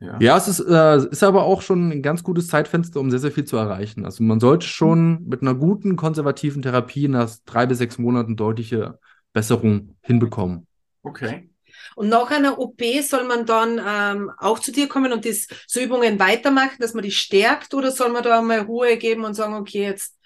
Ja, 0.00 0.18
ja 0.20 0.36
es 0.36 0.48
ist, 0.48 0.60
äh, 0.60 0.96
ist 1.10 1.22
aber 1.22 1.44
auch 1.44 1.62
schon 1.62 1.90
ein 1.90 2.02
ganz 2.02 2.22
gutes 2.22 2.48
Zeitfenster, 2.48 3.00
um 3.00 3.10
sehr, 3.10 3.18
sehr 3.20 3.32
viel 3.32 3.44
zu 3.44 3.56
erreichen. 3.56 4.04
Also 4.04 4.22
man 4.22 4.40
sollte 4.40 4.66
schon 4.66 5.24
mit 5.26 5.42
einer 5.42 5.54
guten 5.54 5.96
konservativen 5.96 6.62
Therapie 6.62 7.08
nach 7.08 7.30
drei 7.46 7.66
bis 7.66 7.78
sechs 7.78 7.98
Monaten 7.98 8.36
deutliche 8.36 8.98
Besserung 9.32 9.96
hinbekommen. 10.02 10.66
Okay. 11.04 11.48
Und 11.96 12.08
nach 12.08 12.30
einer 12.30 12.58
OP 12.58 12.82
soll 13.02 13.24
man 13.24 13.46
dann 13.46 13.80
ähm, 13.84 14.30
auch 14.38 14.58
zu 14.58 14.72
dir 14.72 14.88
kommen 14.88 15.12
und 15.12 15.24
das, 15.24 15.46
so 15.66 15.80
Übungen 15.80 16.18
weitermachen, 16.18 16.76
dass 16.80 16.94
man 16.94 17.04
die 17.04 17.10
stärkt 17.10 17.74
oder 17.74 17.90
soll 17.90 18.10
man 18.10 18.22
da 18.22 18.42
mal 18.42 18.60
Ruhe 18.60 18.96
geben 18.96 19.24
und 19.24 19.34
sagen, 19.34 19.54
okay, 19.54 19.82
jetzt 19.82 20.18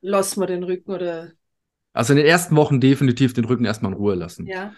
lassen 0.00 0.40
wir 0.40 0.46
den 0.46 0.62
Rücken 0.62 0.92
oder. 0.92 1.32
Also 1.92 2.12
in 2.12 2.18
den 2.18 2.26
ersten 2.26 2.56
Wochen 2.56 2.80
definitiv 2.80 3.32
den 3.32 3.44
Rücken 3.44 3.64
erstmal 3.64 3.92
in 3.92 3.98
Ruhe 3.98 4.14
lassen. 4.14 4.46
Ja. 4.46 4.74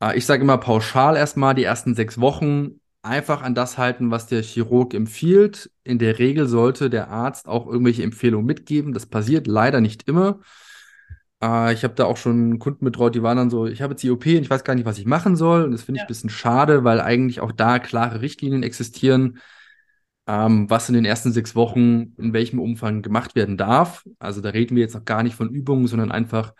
Äh, 0.00 0.16
ich 0.16 0.26
sage 0.26 0.42
immer 0.42 0.58
pauschal 0.58 1.16
erstmal 1.16 1.54
die 1.54 1.64
ersten 1.64 1.94
sechs 1.94 2.20
Wochen 2.20 2.80
einfach 3.02 3.42
an 3.42 3.54
das 3.54 3.78
halten, 3.78 4.10
was 4.10 4.26
der 4.26 4.42
Chirurg 4.42 4.94
empfiehlt. 4.94 5.70
In 5.84 5.98
der 5.98 6.18
Regel 6.18 6.46
sollte 6.46 6.90
der 6.90 7.08
Arzt 7.08 7.46
auch 7.46 7.66
irgendwelche 7.66 8.02
Empfehlungen 8.02 8.46
mitgeben. 8.46 8.92
Das 8.92 9.06
passiert 9.06 9.46
leider 9.46 9.80
nicht 9.80 10.08
immer. 10.08 10.40
Äh, 11.42 11.72
ich 11.72 11.84
habe 11.84 11.94
da 11.94 12.04
auch 12.04 12.16
schon 12.16 12.58
Kunden 12.58 12.84
betreut, 12.84 13.14
die 13.14 13.22
waren 13.22 13.36
dann 13.36 13.50
so, 13.50 13.66
ich 13.66 13.82
habe 13.82 13.92
jetzt 13.92 14.02
die 14.02 14.10
OP 14.10 14.26
und 14.26 14.42
ich 14.42 14.50
weiß 14.50 14.64
gar 14.64 14.74
nicht, 14.74 14.84
was 14.86 14.98
ich 14.98 15.06
machen 15.06 15.36
soll. 15.36 15.64
Und 15.64 15.72
das 15.72 15.82
finde 15.82 15.98
ich 15.98 16.00
ja. 16.00 16.04
ein 16.04 16.08
bisschen 16.08 16.30
schade, 16.30 16.84
weil 16.84 17.00
eigentlich 17.00 17.40
auch 17.40 17.52
da 17.52 17.78
klare 17.78 18.20
Richtlinien 18.20 18.62
existieren, 18.62 19.38
ähm, 20.26 20.68
was 20.70 20.88
in 20.88 20.94
den 20.94 21.04
ersten 21.04 21.32
sechs 21.32 21.54
Wochen 21.54 22.14
in 22.18 22.32
welchem 22.32 22.58
Umfang 22.58 23.02
gemacht 23.02 23.34
werden 23.34 23.56
darf. 23.56 24.04
Also 24.18 24.40
da 24.40 24.50
reden 24.50 24.76
wir 24.76 24.82
jetzt 24.82 24.94
noch 24.94 25.04
gar 25.04 25.22
nicht 25.22 25.34
von 25.34 25.50
Übungen, 25.50 25.86
sondern 25.86 26.12
einfach, 26.12 26.54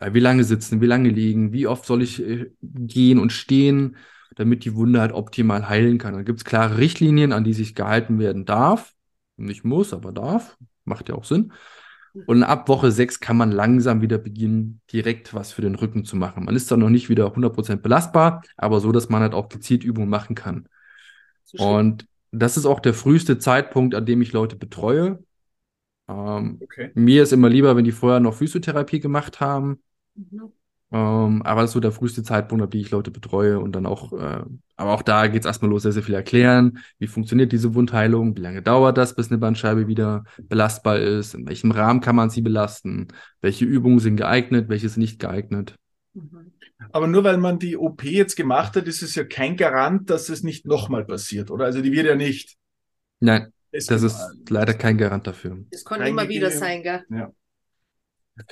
äh, 0.00 0.14
wie 0.14 0.20
lange 0.20 0.44
sitzen, 0.44 0.80
wie 0.80 0.86
lange 0.86 1.10
liegen, 1.10 1.52
wie 1.52 1.66
oft 1.66 1.84
soll 1.86 2.02
ich 2.02 2.22
äh, 2.22 2.50
gehen 2.60 3.18
und 3.18 3.32
stehen 3.32 3.96
damit 4.34 4.64
die 4.64 4.74
Wunde 4.74 5.00
halt 5.00 5.12
optimal 5.12 5.68
heilen 5.68 5.98
kann. 5.98 6.14
Da 6.14 6.22
gibt 6.22 6.40
es 6.40 6.44
klare 6.44 6.78
Richtlinien, 6.78 7.32
an 7.32 7.44
die 7.44 7.52
sich 7.52 7.74
gehalten 7.74 8.18
werden 8.18 8.44
darf. 8.44 8.92
Nicht 9.36 9.64
muss, 9.64 9.92
aber 9.92 10.12
darf. 10.12 10.56
Macht 10.84 11.08
ja 11.08 11.14
auch 11.14 11.24
Sinn. 11.24 11.52
Und 12.26 12.42
ab 12.44 12.68
Woche 12.68 12.92
6 12.92 13.20
kann 13.20 13.36
man 13.36 13.50
langsam 13.50 14.00
wieder 14.00 14.18
beginnen, 14.18 14.80
direkt 14.92 15.34
was 15.34 15.52
für 15.52 15.62
den 15.62 15.74
Rücken 15.74 16.04
zu 16.04 16.16
machen. 16.16 16.44
Man 16.44 16.54
ist 16.54 16.70
dann 16.70 16.80
noch 16.80 16.90
nicht 16.90 17.08
wieder 17.08 17.34
100% 17.34 17.82
belastbar, 17.82 18.42
aber 18.56 18.80
so, 18.80 18.92
dass 18.92 19.08
man 19.08 19.22
halt 19.22 19.34
auch 19.34 19.48
gezielt 19.48 19.82
Übungen 19.84 20.08
machen 20.08 20.34
kann. 20.34 20.68
So 21.44 21.64
und 21.64 22.06
das 22.30 22.56
ist 22.56 22.66
auch 22.66 22.80
der 22.80 22.94
früheste 22.94 23.38
Zeitpunkt, 23.38 23.94
an 23.94 24.06
dem 24.06 24.22
ich 24.22 24.32
Leute 24.32 24.56
betreue. 24.56 25.22
Ähm, 26.08 26.58
okay. 26.62 26.90
Mir 26.94 27.22
ist 27.22 27.32
immer 27.32 27.48
lieber, 27.48 27.76
wenn 27.76 27.84
die 27.84 27.92
vorher 27.92 28.20
noch 28.20 28.34
Physiotherapie 28.34 29.00
gemacht 29.00 29.40
haben. 29.40 29.82
Mhm. 30.14 30.52
Ähm, 30.92 31.42
aber 31.42 31.62
das 31.62 31.70
ist 31.70 31.74
so 31.74 31.80
der 31.80 31.92
früheste 31.92 32.22
Zeitpunkt, 32.22 32.62
ab 32.62 32.70
dem 32.70 32.80
ich 32.80 32.90
Leute 32.90 33.10
betreue 33.10 33.58
und 33.58 33.72
dann 33.72 33.86
auch, 33.86 34.12
äh, 34.12 34.44
aber 34.76 34.92
auch 34.92 35.02
da 35.02 35.26
geht 35.26 35.40
es 35.40 35.46
erstmal 35.46 35.70
los, 35.70 35.82
sehr, 35.82 35.92
sehr 35.92 36.02
viel 36.02 36.14
erklären. 36.14 36.78
Wie 36.98 37.06
funktioniert 37.06 37.52
diese 37.52 37.74
Wundheilung? 37.74 38.36
Wie 38.36 38.42
lange 38.42 38.62
dauert 38.62 38.96
das, 38.96 39.16
bis 39.16 39.30
eine 39.30 39.38
Bandscheibe 39.38 39.88
wieder 39.88 40.24
belastbar 40.42 40.98
ist? 40.98 41.34
In 41.34 41.48
welchem 41.48 41.70
Rahmen 41.70 42.00
kann 42.00 42.16
man 42.16 42.30
sie 42.30 42.42
belasten? 42.42 43.08
Welche 43.40 43.64
Übungen 43.64 43.98
sind 43.98 44.16
geeignet? 44.16 44.68
Welche 44.68 44.88
sind 44.88 45.00
nicht 45.00 45.18
geeignet? 45.18 45.74
Mhm. 46.12 46.52
Aber 46.92 47.06
nur 47.06 47.24
weil 47.24 47.38
man 47.38 47.58
die 47.58 47.76
OP 47.76 48.04
jetzt 48.04 48.36
gemacht 48.36 48.76
hat, 48.76 48.86
ist 48.86 49.02
es 49.02 49.14
ja 49.14 49.24
kein 49.24 49.56
Garant, 49.56 50.10
dass 50.10 50.28
es 50.28 50.42
nicht 50.42 50.66
nochmal 50.66 51.04
passiert, 51.04 51.50
oder? 51.50 51.64
Also 51.64 51.80
die 51.80 51.92
wird 51.92 52.06
ja 52.06 52.14
nicht. 52.14 52.56
Nein, 53.20 53.52
das 53.72 53.88
ist 53.88 54.20
leider 54.48 54.74
kein 54.74 54.98
Garant 54.98 55.26
dafür. 55.26 55.64
Das 55.70 55.84
kann 55.84 56.02
immer 56.02 56.28
wieder 56.28 56.50
sein, 56.50 56.82
gell? 56.82 57.04
Ja. 57.10 57.32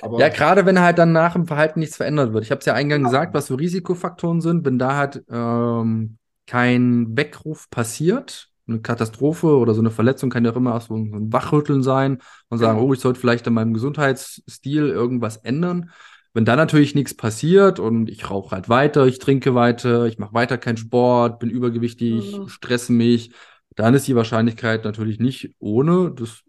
Aber 0.01 0.19
ja, 0.19 0.29
gerade 0.29 0.65
wenn 0.65 0.79
halt 0.79 0.97
dann 0.97 1.11
nach 1.11 1.33
dem 1.33 1.45
Verhalten 1.45 1.79
nichts 1.79 1.97
verändert 1.97 2.33
wird. 2.33 2.43
Ich 2.43 2.51
habe 2.51 2.59
es 2.59 2.65
ja 2.65 2.73
eingangs 2.73 3.05
gesagt, 3.05 3.33
was 3.33 3.47
so 3.47 3.55
Risikofaktoren 3.55 4.41
sind. 4.41 4.65
Wenn 4.65 4.79
da 4.79 4.95
halt 4.95 5.23
ähm, 5.29 6.17
kein 6.47 7.17
Weckruf 7.17 7.69
passiert, 7.69 8.49
eine 8.67 8.79
Katastrophe 8.79 9.57
oder 9.57 9.73
so 9.73 9.81
eine 9.81 9.91
Verletzung 9.91 10.29
kann 10.29 10.45
ja 10.45 10.51
auch 10.51 10.55
immer 10.55 10.79
so 10.79 10.95
ein 10.95 11.33
Wachrütteln 11.33 11.83
sein 11.83 12.19
und 12.49 12.59
sagen, 12.59 12.79
oh, 12.79 12.93
ich 12.93 13.01
sollte 13.01 13.19
vielleicht 13.19 13.45
an 13.47 13.53
meinem 13.53 13.73
Gesundheitsstil 13.73 14.87
irgendwas 14.87 15.37
ändern. 15.37 15.91
Wenn 16.33 16.45
da 16.45 16.55
natürlich 16.55 16.95
nichts 16.95 17.13
passiert 17.13 17.79
und 17.79 18.09
ich 18.09 18.29
rauche 18.29 18.55
halt 18.55 18.69
weiter, 18.69 19.05
ich 19.05 19.19
trinke 19.19 19.53
weiter, 19.53 20.05
ich 20.05 20.17
mache 20.17 20.33
weiter 20.33 20.57
keinen 20.57 20.77
Sport, 20.77 21.39
bin 21.39 21.49
übergewichtig, 21.49 22.37
mhm. 22.37 22.47
stresse 22.47 22.93
mich, 22.93 23.33
dann 23.75 23.93
ist 23.93 24.07
die 24.07 24.15
Wahrscheinlichkeit 24.15 24.83
natürlich 24.85 25.19
nicht 25.19 25.55
ohne, 25.59 26.11
dass 26.11 26.43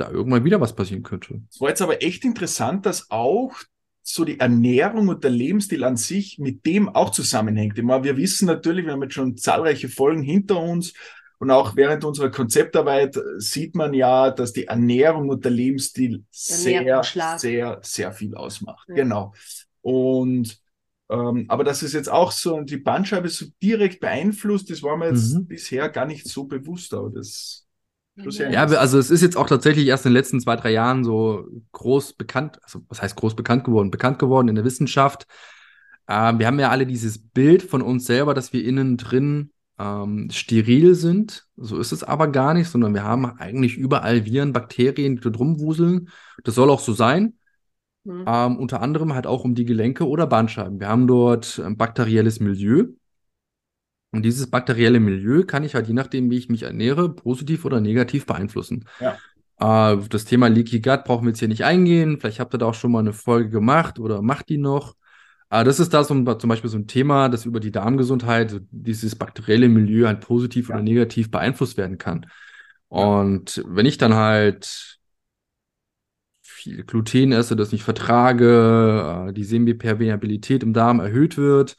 da 0.00 0.10
irgendwann 0.10 0.44
wieder 0.44 0.60
was 0.60 0.74
passieren 0.74 1.02
könnte. 1.02 1.42
Es 1.50 1.60
war 1.60 1.68
jetzt 1.68 1.82
aber 1.82 2.02
echt 2.02 2.24
interessant, 2.24 2.86
dass 2.86 3.10
auch 3.10 3.54
so 4.02 4.24
die 4.24 4.40
Ernährung 4.40 5.08
und 5.08 5.22
der 5.22 5.30
Lebensstil 5.30 5.84
an 5.84 5.96
sich 5.96 6.38
mit 6.38 6.64
dem 6.66 6.88
auch 6.88 7.10
zusammenhängt. 7.10 7.78
Ich 7.78 7.84
meine, 7.84 8.04
wir 8.04 8.16
wissen 8.16 8.46
natürlich, 8.46 8.86
wir 8.86 8.92
haben 8.92 9.02
jetzt 9.02 9.14
schon 9.14 9.36
zahlreiche 9.36 9.88
Folgen 9.88 10.22
hinter 10.22 10.60
uns 10.60 10.94
und 11.38 11.50
auch 11.50 11.76
während 11.76 12.04
unserer 12.04 12.30
Konzeptarbeit 12.30 13.18
sieht 13.38 13.74
man 13.74 13.94
ja, 13.94 14.30
dass 14.30 14.52
die 14.52 14.66
Ernährung 14.66 15.28
und 15.28 15.44
der 15.44 15.52
Lebensstil 15.52 16.24
sehr, 16.30 17.02
sehr, 17.38 17.78
sehr 17.82 18.12
viel 18.12 18.34
ausmacht. 18.34 18.88
Ja. 18.88 18.94
Genau. 18.96 19.34
Und 19.80 20.60
ähm, 21.10 21.46
aber 21.48 21.64
dass 21.64 21.82
es 21.82 21.92
jetzt 21.92 22.10
auch 22.10 22.30
so 22.30 22.60
die 22.60 22.76
Bandscheibe 22.76 23.28
so 23.28 23.46
direkt 23.60 24.00
beeinflusst, 24.00 24.70
das 24.70 24.82
war 24.82 24.96
mir 24.96 25.08
jetzt 25.08 25.34
mhm. 25.34 25.46
bisher 25.46 25.88
gar 25.88 26.06
nicht 26.06 26.28
so 26.28 26.44
bewusst, 26.44 26.94
aber 26.94 27.10
das 27.10 27.66
ja, 28.50 28.64
also 28.64 28.98
es 28.98 29.10
ist 29.10 29.22
jetzt 29.22 29.36
auch 29.36 29.46
tatsächlich 29.46 29.86
erst 29.86 30.06
in 30.06 30.10
den 30.10 30.16
letzten 30.16 30.40
zwei, 30.40 30.56
drei 30.56 30.70
Jahren 30.70 31.04
so 31.04 31.46
groß 31.72 32.14
bekannt, 32.14 32.58
also 32.62 32.80
was 32.88 33.02
heißt 33.02 33.16
groß 33.16 33.36
bekannt 33.36 33.64
geworden? 33.64 33.90
Bekannt 33.90 34.18
geworden 34.18 34.48
in 34.48 34.54
der 34.54 34.64
Wissenschaft. 34.64 35.26
Ähm, 36.08 36.38
wir 36.38 36.46
haben 36.46 36.58
ja 36.58 36.70
alle 36.70 36.86
dieses 36.86 37.18
Bild 37.18 37.62
von 37.62 37.82
uns 37.82 38.04
selber, 38.06 38.34
dass 38.34 38.52
wir 38.52 38.64
innen 38.64 38.96
drin 38.96 39.52
ähm, 39.78 40.28
steril 40.30 40.94
sind. 40.94 41.46
So 41.56 41.78
ist 41.78 41.92
es 41.92 42.02
aber 42.02 42.28
gar 42.28 42.54
nicht, 42.54 42.68
sondern 42.68 42.94
wir 42.94 43.04
haben 43.04 43.24
eigentlich 43.24 43.76
überall 43.76 44.24
Viren, 44.26 44.52
Bakterien, 44.52 45.16
die 45.16 45.22
dort 45.22 45.38
rumwuseln. 45.38 46.08
Das 46.44 46.54
soll 46.54 46.70
auch 46.70 46.80
so 46.80 46.92
sein. 46.92 47.34
Mhm. 48.04 48.24
Ähm, 48.26 48.56
unter 48.56 48.82
anderem 48.82 49.14
halt 49.14 49.26
auch 49.26 49.44
um 49.44 49.54
die 49.54 49.64
Gelenke 49.64 50.06
oder 50.06 50.26
Bandscheiben. 50.26 50.80
Wir 50.80 50.88
haben 50.88 51.06
dort 51.06 51.58
ein 51.58 51.76
bakterielles 51.76 52.40
Milieu. 52.40 52.88
Und 54.12 54.22
dieses 54.22 54.50
bakterielle 54.50 55.00
Milieu 55.00 55.44
kann 55.44 55.62
ich 55.62 55.74
halt 55.74 55.86
je 55.86 55.94
nachdem, 55.94 56.30
wie 56.30 56.38
ich 56.38 56.48
mich 56.48 56.64
ernähre, 56.64 57.14
positiv 57.14 57.64
oder 57.64 57.80
negativ 57.80 58.26
beeinflussen. 58.26 58.86
Ja. 59.00 59.92
Äh, 59.92 59.98
das 60.08 60.24
Thema 60.24 60.48
Leaky 60.48 60.80
Gut 60.80 61.04
brauchen 61.04 61.24
wir 61.24 61.30
jetzt 61.30 61.38
hier 61.38 61.48
nicht 61.48 61.64
eingehen. 61.64 62.18
Vielleicht 62.18 62.40
habt 62.40 62.54
ihr 62.54 62.58
da 62.58 62.66
auch 62.66 62.74
schon 62.74 62.92
mal 62.92 63.00
eine 63.00 63.12
Folge 63.12 63.50
gemacht 63.50 63.98
oder 63.98 64.22
macht 64.22 64.48
die 64.48 64.58
noch. 64.58 64.96
Aber 65.48 65.64
das 65.64 65.80
ist 65.80 65.92
da 65.94 66.04
so 66.04 66.14
zum 66.14 66.48
Beispiel 66.48 66.70
so 66.70 66.78
ein 66.78 66.86
Thema, 66.86 67.28
das 67.28 67.44
über 67.44 67.60
die 67.60 67.72
Darmgesundheit, 67.72 68.62
dieses 68.70 69.16
bakterielle 69.16 69.68
Milieu 69.68 70.06
halt 70.06 70.20
positiv 70.20 70.68
ja. 70.68 70.76
oder 70.76 70.84
negativ 70.84 71.30
beeinflusst 71.30 71.76
werden 71.76 71.98
kann. 71.98 72.26
Und 72.88 73.62
wenn 73.66 73.86
ich 73.86 73.98
dann 73.98 74.14
halt 74.14 74.98
viel 76.40 76.84
Gluten 76.84 77.32
esse, 77.32 77.56
das 77.56 77.72
nicht 77.72 77.84
vertrage, 77.84 79.28
äh, 79.28 79.32
die 79.32 79.44
Semipermeabilität 79.44 80.62
im 80.62 80.72
Darm 80.72 81.00
erhöht 81.00 81.36
wird, 81.36 81.76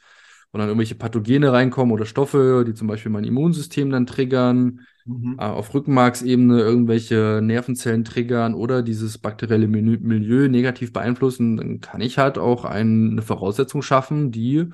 und 0.52 0.60
dann 0.60 0.68
irgendwelche 0.68 0.94
Pathogene 0.94 1.52
reinkommen 1.52 1.92
oder 1.92 2.04
Stoffe, 2.04 2.64
die 2.66 2.74
zum 2.74 2.86
Beispiel 2.86 3.10
mein 3.10 3.24
Immunsystem 3.24 3.90
dann 3.90 4.06
triggern, 4.06 4.80
mhm. 5.06 5.36
äh, 5.38 5.44
auf 5.44 5.72
Rückenmarksebene 5.72 6.60
irgendwelche 6.60 7.40
Nervenzellen 7.42 8.04
triggern 8.04 8.54
oder 8.54 8.82
dieses 8.82 9.16
bakterielle 9.16 9.66
Milieu 9.66 10.48
negativ 10.48 10.92
beeinflussen, 10.92 11.56
dann 11.56 11.80
kann 11.80 12.02
ich 12.02 12.18
halt 12.18 12.36
auch 12.36 12.66
ein, 12.66 13.12
eine 13.12 13.22
Voraussetzung 13.22 13.80
schaffen, 13.80 14.30
die 14.30 14.66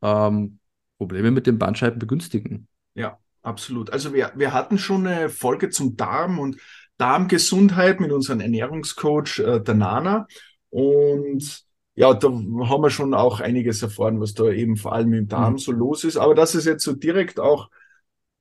ähm, 0.00 0.58
Probleme 0.96 1.32
mit 1.32 1.48
dem 1.48 1.58
Bandscheiben 1.58 1.98
begünstigen. 1.98 2.68
Ja, 2.94 3.18
absolut. 3.42 3.90
Also 3.90 4.14
wir, 4.14 4.32
wir 4.36 4.52
hatten 4.52 4.78
schon 4.78 5.06
eine 5.06 5.28
Folge 5.28 5.70
zum 5.70 5.96
Darm 5.96 6.38
und 6.38 6.56
Darmgesundheit 6.98 8.00
mit 8.00 8.12
unserem 8.12 8.40
Ernährungscoach 8.40 9.40
äh, 9.40 9.60
der 9.60 9.74
Nana. 9.74 10.26
Und 10.70 11.65
ja, 11.96 12.12
da 12.12 12.28
haben 12.28 12.82
wir 12.82 12.90
schon 12.90 13.14
auch 13.14 13.40
einiges 13.40 13.82
erfahren, 13.82 14.20
was 14.20 14.34
da 14.34 14.50
eben 14.50 14.76
vor 14.76 14.92
allem 14.92 15.14
im 15.14 15.28
Darm 15.28 15.54
mhm. 15.54 15.58
so 15.58 15.72
los 15.72 16.04
ist. 16.04 16.18
Aber 16.18 16.34
dass 16.34 16.54
es 16.54 16.66
jetzt 16.66 16.84
so 16.84 16.92
direkt 16.92 17.40
auch 17.40 17.70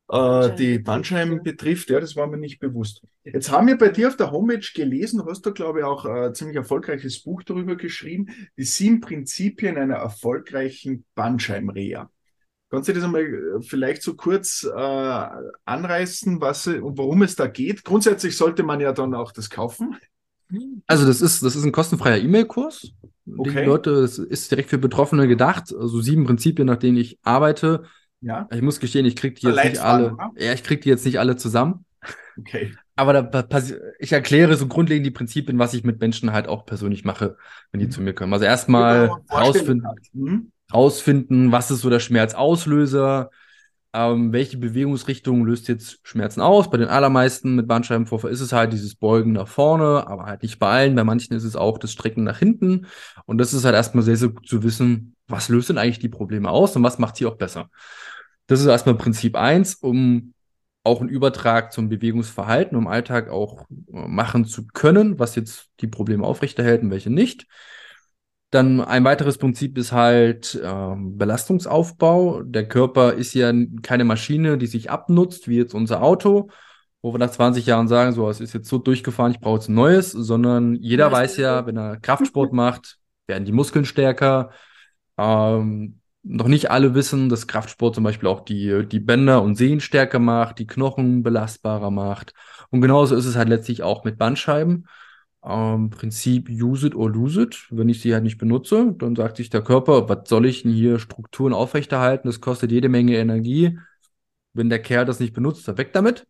äh, 0.10 0.54
die 0.56 0.78
Bandscheiben 0.78 1.42
betrifft, 1.42 1.90
ja, 1.90 2.02
das 2.02 2.18
war 2.18 2.28
mir 2.28 2.38
nicht 2.38 2.60
bewusst. 2.60 3.02
Jetzt 3.24 3.50
haben 3.50 3.68
wir 3.68 3.78
bei 3.78 3.90
dir 3.90 4.10
auf 4.10 4.18
der 4.18 4.32
Homepage 4.32 4.68
gelesen, 4.76 5.20
du 5.20 5.26
hast 5.26 5.46
da, 5.46 5.52
glaube 5.52 5.80
ich, 5.80 5.86
auch 5.86 6.06
ein 6.06 6.36
ziemlich 6.36 6.58
erfolgreiches 6.58 7.24
Buch 7.24 7.44
darüber 7.44 7.78
geschrieben, 7.78 8.28
die 8.58 8.64
sieben 8.64 9.00
Prinzipien 9.00 9.78
einer 9.78 9.96
erfolgreichen 9.96 11.06
Bandscheibenreha. 11.16 12.12
Kannst 12.70 12.90
du 12.90 12.94
das 12.94 13.06
einmal 13.06 13.22
äh, 13.24 13.62
vielleicht 13.62 14.02
so 14.02 14.16
kurz 14.16 14.64
äh, 14.64 15.28
anreißen, 15.66 16.42
was 16.42 16.68
und 16.68 16.98
worum 16.98 17.22
es 17.22 17.38
da 17.38 17.48
geht? 17.48 17.86
Grundsätzlich 17.86 18.36
sollte 18.36 18.64
man 18.64 18.82
ja 18.82 18.92
dann 18.92 19.14
auch 19.14 19.32
das 19.32 19.50
kaufen. 19.50 19.96
Also 20.88 21.06
das 21.06 21.22
ist, 21.22 21.44
das 21.44 21.56
ist 21.56 21.64
ein 21.64 21.72
kostenfreier 21.72 22.18
E-Mail-Kurs. 22.18 22.94
Okay. 23.38 23.62
Die 23.62 23.66
Leute, 23.66 24.02
das 24.02 24.18
ist 24.18 24.52
direkt 24.52 24.70
für 24.70 24.78
Betroffene 24.78 25.28
gedacht. 25.28 25.74
Also 25.74 26.02
sieben 26.02 26.26
Prinzipien, 26.26 26.68
nach 26.68 26.78
denen 26.78 26.98
ich 26.98 27.20
arbeite. 27.24 27.84
Ja. 28.22 28.48
Ich 28.52 28.62
muss 28.62 28.80
gestehen, 28.80 29.06
ich 29.06 29.16
kriege 29.16 29.36
die 29.36 29.48
jetzt 29.48 29.64
nicht 29.64 29.80
alle. 29.80 30.14
Oder? 30.14 30.32
Ja, 30.38 30.54
ich 30.54 30.64
kriege 30.64 30.82
die 30.82 30.90
jetzt 30.90 31.06
nicht 31.06 31.20
alle 31.20 31.36
zusammen. 31.36 31.86
Okay. 32.40 32.74
Aber 32.96 33.24
da, 33.24 33.62
ich 34.00 34.12
erkläre 34.12 34.56
so 34.56 34.68
grundlegend 34.68 35.06
die 35.06 35.12
Prinzipien, 35.12 35.60
was 35.60 35.74
ich 35.74 35.84
mit 35.84 36.00
Menschen 36.00 36.32
halt 36.32 36.48
auch 36.48 36.66
persönlich 36.66 37.04
mache, 37.04 37.38
wenn 37.72 37.80
die 37.80 37.88
mhm. 37.88 37.92
zu 37.92 38.02
mir 38.02 38.14
kommen. 38.14 38.34
Also 38.34 38.46
erstmal 38.46 39.10
rausfinden, 39.32 39.88
mhm. 40.14 40.52
rausfinden, 40.74 41.52
was 41.52 41.72
ist 41.72 41.82
so 41.82 41.90
der 41.90 42.00
Schmerzauslöser, 42.00 43.32
ähm, 43.96 44.34
welche 44.34 44.58
Bewegungsrichtung 44.58 45.46
löst 45.46 45.70
jetzt 45.70 46.00
Schmerzen 46.04 46.42
aus? 46.42 46.70
Bei 46.70 46.78
den 46.78 46.90
allermeisten 46.90 47.56
mit 47.56 47.68
Bandscheibenvorfall 47.68 48.32
ist 48.32 48.42
es 48.42 48.52
halt 48.52 48.74
dieses 48.74 48.96
Beugen 48.96 49.32
nach 49.32 49.48
vorne, 49.48 50.06
aber 50.08 50.26
halt 50.26 50.44
nicht 50.44 50.60
bei 50.60 50.70
allen. 50.70 50.96
Bei 50.96 51.06
manchen 51.06 51.34
ist 51.34 51.46
es 51.46 51.56
auch 51.56 51.78
das 51.78 51.94
Strecken 51.94 52.26
nach 52.26 52.40
hinten. 52.40 52.88
Und 53.26 53.38
das 53.38 53.54
ist 53.54 53.64
halt 53.64 53.76
erstmal 53.76 54.04
sehr, 54.04 54.18
sehr 54.18 54.30
gut 54.30 54.48
zu 54.48 54.64
wissen, 54.64 55.16
was 55.28 55.48
löst 55.48 55.70
denn 55.70 55.78
eigentlich 55.78 56.00
die 56.00 56.10
Probleme 56.10 56.50
aus 56.50 56.76
und 56.76 56.84
was 56.84 57.00
macht 57.00 57.16
sie 57.16 57.26
auch 57.26 57.38
besser. 57.38 57.70
Das 58.48 58.60
ist 58.60 58.68
erstmal 58.68 58.96
Prinzip 58.96 59.38
eins, 59.38 59.76
um 59.76 60.34
auch 60.84 61.00
einen 61.00 61.10
Übertrag 61.10 61.72
zum 61.72 61.90
Bewegungsverhalten 61.90 62.78
im 62.78 62.88
Alltag 62.88 63.30
auch 63.30 63.66
äh, 63.70 64.08
machen 64.08 64.46
zu 64.46 64.68
können, 64.68 65.20
was 65.20 65.36
jetzt 65.36 65.70
die 65.80 65.88
Probleme 65.88 66.26
aufrechterhält 66.26 66.84
und 66.84 66.92
welche 66.92 67.10
nicht. 67.10 67.48
Dann 68.52 68.80
ein 68.82 69.04
weiteres 69.04 69.38
Prinzip 69.38 69.78
ist 69.78 69.92
halt 69.92 70.60
ähm, 70.64 71.18
Belastungsaufbau. 71.18 72.44
Der 72.44 72.68
Körper 72.68 73.14
ist 73.14 73.34
ja 73.34 73.52
keine 73.82 74.06
Maschine, 74.06 74.58
die 74.58 74.68
sich 74.68 74.90
abnutzt, 74.90 75.48
wie 75.48 75.58
jetzt 75.58 75.74
unser 75.74 76.02
Auto, 76.02 76.50
wo 77.02 77.14
wir 77.14 77.20
nach 77.20 77.32
20 77.32 77.66
Jahren 77.66 77.88
sagen, 77.88 78.14
so, 78.14 78.30
es 78.30 78.40
ist 78.40 78.54
jetzt 78.54 78.70
so 78.70 78.78
durchgefahren, 78.78 79.32
ich 79.32 79.40
brauche 79.40 79.56
jetzt 79.56 79.70
ein 79.70 79.76
neues, 79.76 80.12
sondern 80.12 80.76
jeder 80.76 81.12
weiß 81.12 81.38
ja, 81.38 81.66
wenn 81.66 81.78
er 81.78 81.98
Kraftsport 81.98 82.54
macht, 82.54 82.98
werden 83.28 83.46
die 83.46 83.52
Muskeln 83.52 83.86
stärker. 83.86 84.52
Ähm, 85.18 86.00
noch 86.24 86.48
nicht 86.48 86.72
alle 86.72 86.96
wissen, 86.96 87.30
dass 87.30 87.48
Kraftsport 87.48 87.96
zum 87.96 88.04
Beispiel 88.04 88.28
auch 88.28 88.42
die, 88.42 88.86
die 88.88 89.00
Bänder 89.00 89.44
und 89.44 89.56
Sehnen 89.56 89.80
stärker 89.80 90.20
macht, 90.20 90.60
die 90.60 90.68
Knochen 90.68 91.22
belastbarer 91.24 91.92
macht. 91.92 92.34
Und 92.72 92.82
genauso 92.82 93.16
ist 93.16 93.26
es 93.26 93.36
halt 93.36 93.50
letztlich 93.50 93.84
auch 93.84 94.04
mit 94.04 94.18
Bandscheiben 94.18 94.88
ähm, 95.46 95.90
Prinzip 95.90 96.50
use 96.50 96.88
it 96.88 96.96
or 96.96 97.10
lose 97.10 97.42
it. 97.42 97.68
Wenn 97.70 97.90
ich 97.90 98.02
sie 98.02 98.14
halt 98.14 98.24
nicht 98.24 98.38
benutze, 98.38 98.96
dann 98.98 99.16
sagt 99.16 99.38
sich 99.38 99.50
der 99.50 99.62
Körper, 99.62 100.10
was 100.10 100.28
soll 100.28 100.46
ich 100.46 100.64
denn 100.64 100.72
hier 100.72 101.00
Strukturen 101.00 101.54
aufrechterhalten? 101.54 102.28
Das 102.28 102.42
kostet 102.42 102.72
jede 102.72 102.90
Menge 102.90 103.16
Energie. 103.18 103.78
Wenn 104.54 104.70
der 104.70 104.82
Kerl 104.82 105.06
das 105.06 105.20
nicht 105.20 105.34
benutzt, 105.34 105.68
dann 105.68 105.78
weg 105.78 105.94
damit. 105.94 106.26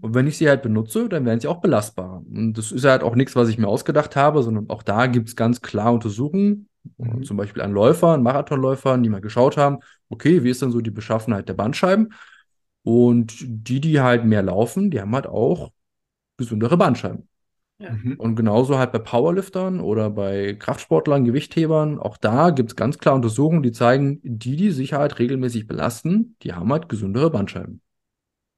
Und 0.00 0.14
wenn 0.14 0.26
ich 0.26 0.38
sie 0.38 0.48
halt 0.48 0.62
benutze, 0.62 1.08
dann 1.08 1.24
werden 1.24 1.40
sie 1.40 1.48
auch 1.48 1.60
belastbar. 1.60 2.22
Und 2.30 2.54
das 2.54 2.72
ist 2.72 2.84
halt 2.84 3.02
auch 3.02 3.14
nichts, 3.14 3.36
was 3.36 3.48
ich 3.48 3.58
mir 3.58 3.68
ausgedacht 3.68 4.16
habe, 4.16 4.42
sondern 4.42 4.68
auch 4.70 4.82
da 4.82 5.06
gibt 5.06 5.28
es 5.28 5.36
ganz 5.36 5.60
klar 5.60 5.92
Untersuchungen, 5.92 6.68
mhm. 6.98 7.22
zum 7.22 7.36
Beispiel 7.36 7.62
an 7.62 7.72
Läufern, 7.72 8.22
Marathonläufern, 8.22 9.02
die 9.02 9.08
mal 9.08 9.20
geschaut 9.20 9.56
haben, 9.56 9.78
okay, 10.08 10.42
wie 10.42 10.50
ist 10.50 10.62
denn 10.62 10.70
so 10.70 10.80
die 10.80 10.90
Beschaffenheit 10.90 11.48
der 11.48 11.54
Bandscheiben? 11.54 12.12
Und 12.82 13.34
die, 13.40 13.80
die 13.80 14.00
halt 14.00 14.24
mehr 14.24 14.42
laufen, 14.42 14.90
die 14.90 15.00
haben 15.00 15.14
halt 15.14 15.26
auch 15.26 15.70
gesündere 16.38 16.78
Bandscheiben. 16.78 17.29
Mhm. 17.80 18.16
Und 18.18 18.36
genauso 18.36 18.78
halt 18.78 18.92
bei 18.92 18.98
Powerliftern 18.98 19.80
oder 19.80 20.10
bei 20.10 20.54
Kraftsportlern, 20.54 21.24
Gewichthebern, 21.24 21.98
auch 21.98 22.18
da 22.18 22.50
gibt 22.50 22.70
es 22.70 22.76
ganz 22.76 22.98
klar 22.98 23.14
Untersuchungen, 23.14 23.62
die 23.62 23.72
zeigen, 23.72 24.20
die, 24.22 24.56
die 24.56 24.70
sich 24.70 24.92
halt 24.92 25.18
regelmäßig 25.18 25.66
belasten, 25.66 26.36
die 26.42 26.52
haben 26.52 26.70
halt 26.70 26.90
gesündere 26.90 27.30
Bandscheiben. 27.30 27.80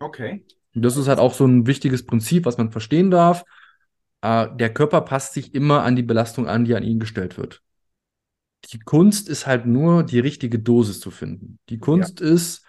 Okay. 0.00 0.44
Und 0.74 0.82
das 0.82 0.96
ist 0.96 1.06
halt 1.06 1.20
auch 1.20 1.34
so 1.34 1.46
ein 1.46 1.66
wichtiges 1.68 2.04
Prinzip, 2.04 2.44
was 2.46 2.58
man 2.58 2.72
verstehen 2.72 3.10
darf. 3.10 3.44
Äh, 4.22 4.48
der 4.56 4.74
Körper 4.74 5.02
passt 5.02 5.34
sich 5.34 5.54
immer 5.54 5.84
an 5.84 5.94
die 5.94 6.02
Belastung 6.02 6.48
an, 6.48 6.64
die 6.64 6.74
an 6.74 6.82
ihn 6.82 6.98
gestellt 6.98 7.38
wird. 7.38 7.62
Die 8.72 8.80
Kunst 8.80 9.28
ist 9.28 9.46
halt 9.46 9.66
nur, 9.66 10.02
die 10.02 10.20
richtige 10.20 10.58
Dosis 10.58 10.98
zu 10.98 11.10
finden. 11.10 11.58
Die 11.68 11.78
Kunst 11.78 12.20
ja. 12.20 12.26
ist 12.26 12.64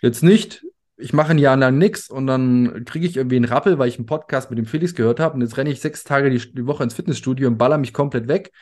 jetzt 0.00 0.22
nicht, 0.22 0.64
ich 1.02 1.12
mache 1.12 1.32
ein 1.32 1.38
Jahr 1.38 1.56
lang 1.56 1.78
nichts 1.78 2.08
und 2.08 2.26
dann 2.26 2.84
kriege 2.84 3.06
ich 3.06 3.16
irgendwie 3.16 3.36
einen 3.36 3.44
Rappel, 3.44 3.78
weil 3.78 3.88
ich 3.88 3.98
einen 3.98 4.06
Podcast 4.06 4.50
mit 4.50 4.58
dem 4.58 4.66
Felix 4.66 4.94
gehört 4.94 5.20
habe 5.20 5.34
und 5.34 5.40
jetzt 5.40 5.56
renne 5.56 5.70
ich 5.70 5.80
sechs 5.80 6.04
Tage 6.04 6.30
die, 6.30 6.52
die, 6.52 6.66
Woche 6.66 6.84
ins 6.84 6.94
Fitnessstudio 6.94 7.48
und 7.48 7.58
baller 7.58 7.78
mich 7.78 7.92
komplett 7.92 8.28
weg. 8.28 8.52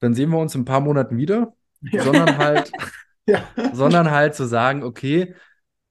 Dann 0.00 0.14
sehen 0.14 0.30
wir 0.30 0.38
uns 0.38 0.54
in 0.54 0.62
ein 0.62 0.66
paar 0.66 0.80
Monaten 0.80 1.16
wieder, 1.16 1.54
ja. 1.80 2.02
sondern 2.02 2.38
halt, 2.38 2.72
ja. 3.26 3.42
sondern 3.72 4.10
halt 4.10 4.34
zu 4.34 4.46
sagen, 4.46 4.82
okay, 4.82 5.34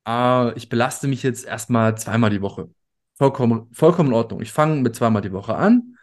äh, 0.08 0.54
ich 0.54 0.70
belaste 0.70 1.08
mich 1.08 1.24
jetzt 1.24 1.46
erstmal 1.46 1.98
zweimal 1.98 2.30
die 2.30 2.42
Woche. 2.42 2.70
Vollkommen, 3.18 3.68
vollkommen 3.74 4.10
in 4.10 4.16
Ordnung. 4.16 4.42
Ich 4.42 4.52
fange 4.52 4.82
mit 4.82 4.96
zweimal 4.96 5.22
die 5.22 5.34
Woche 5.34 5.56
an. 5.56 5.98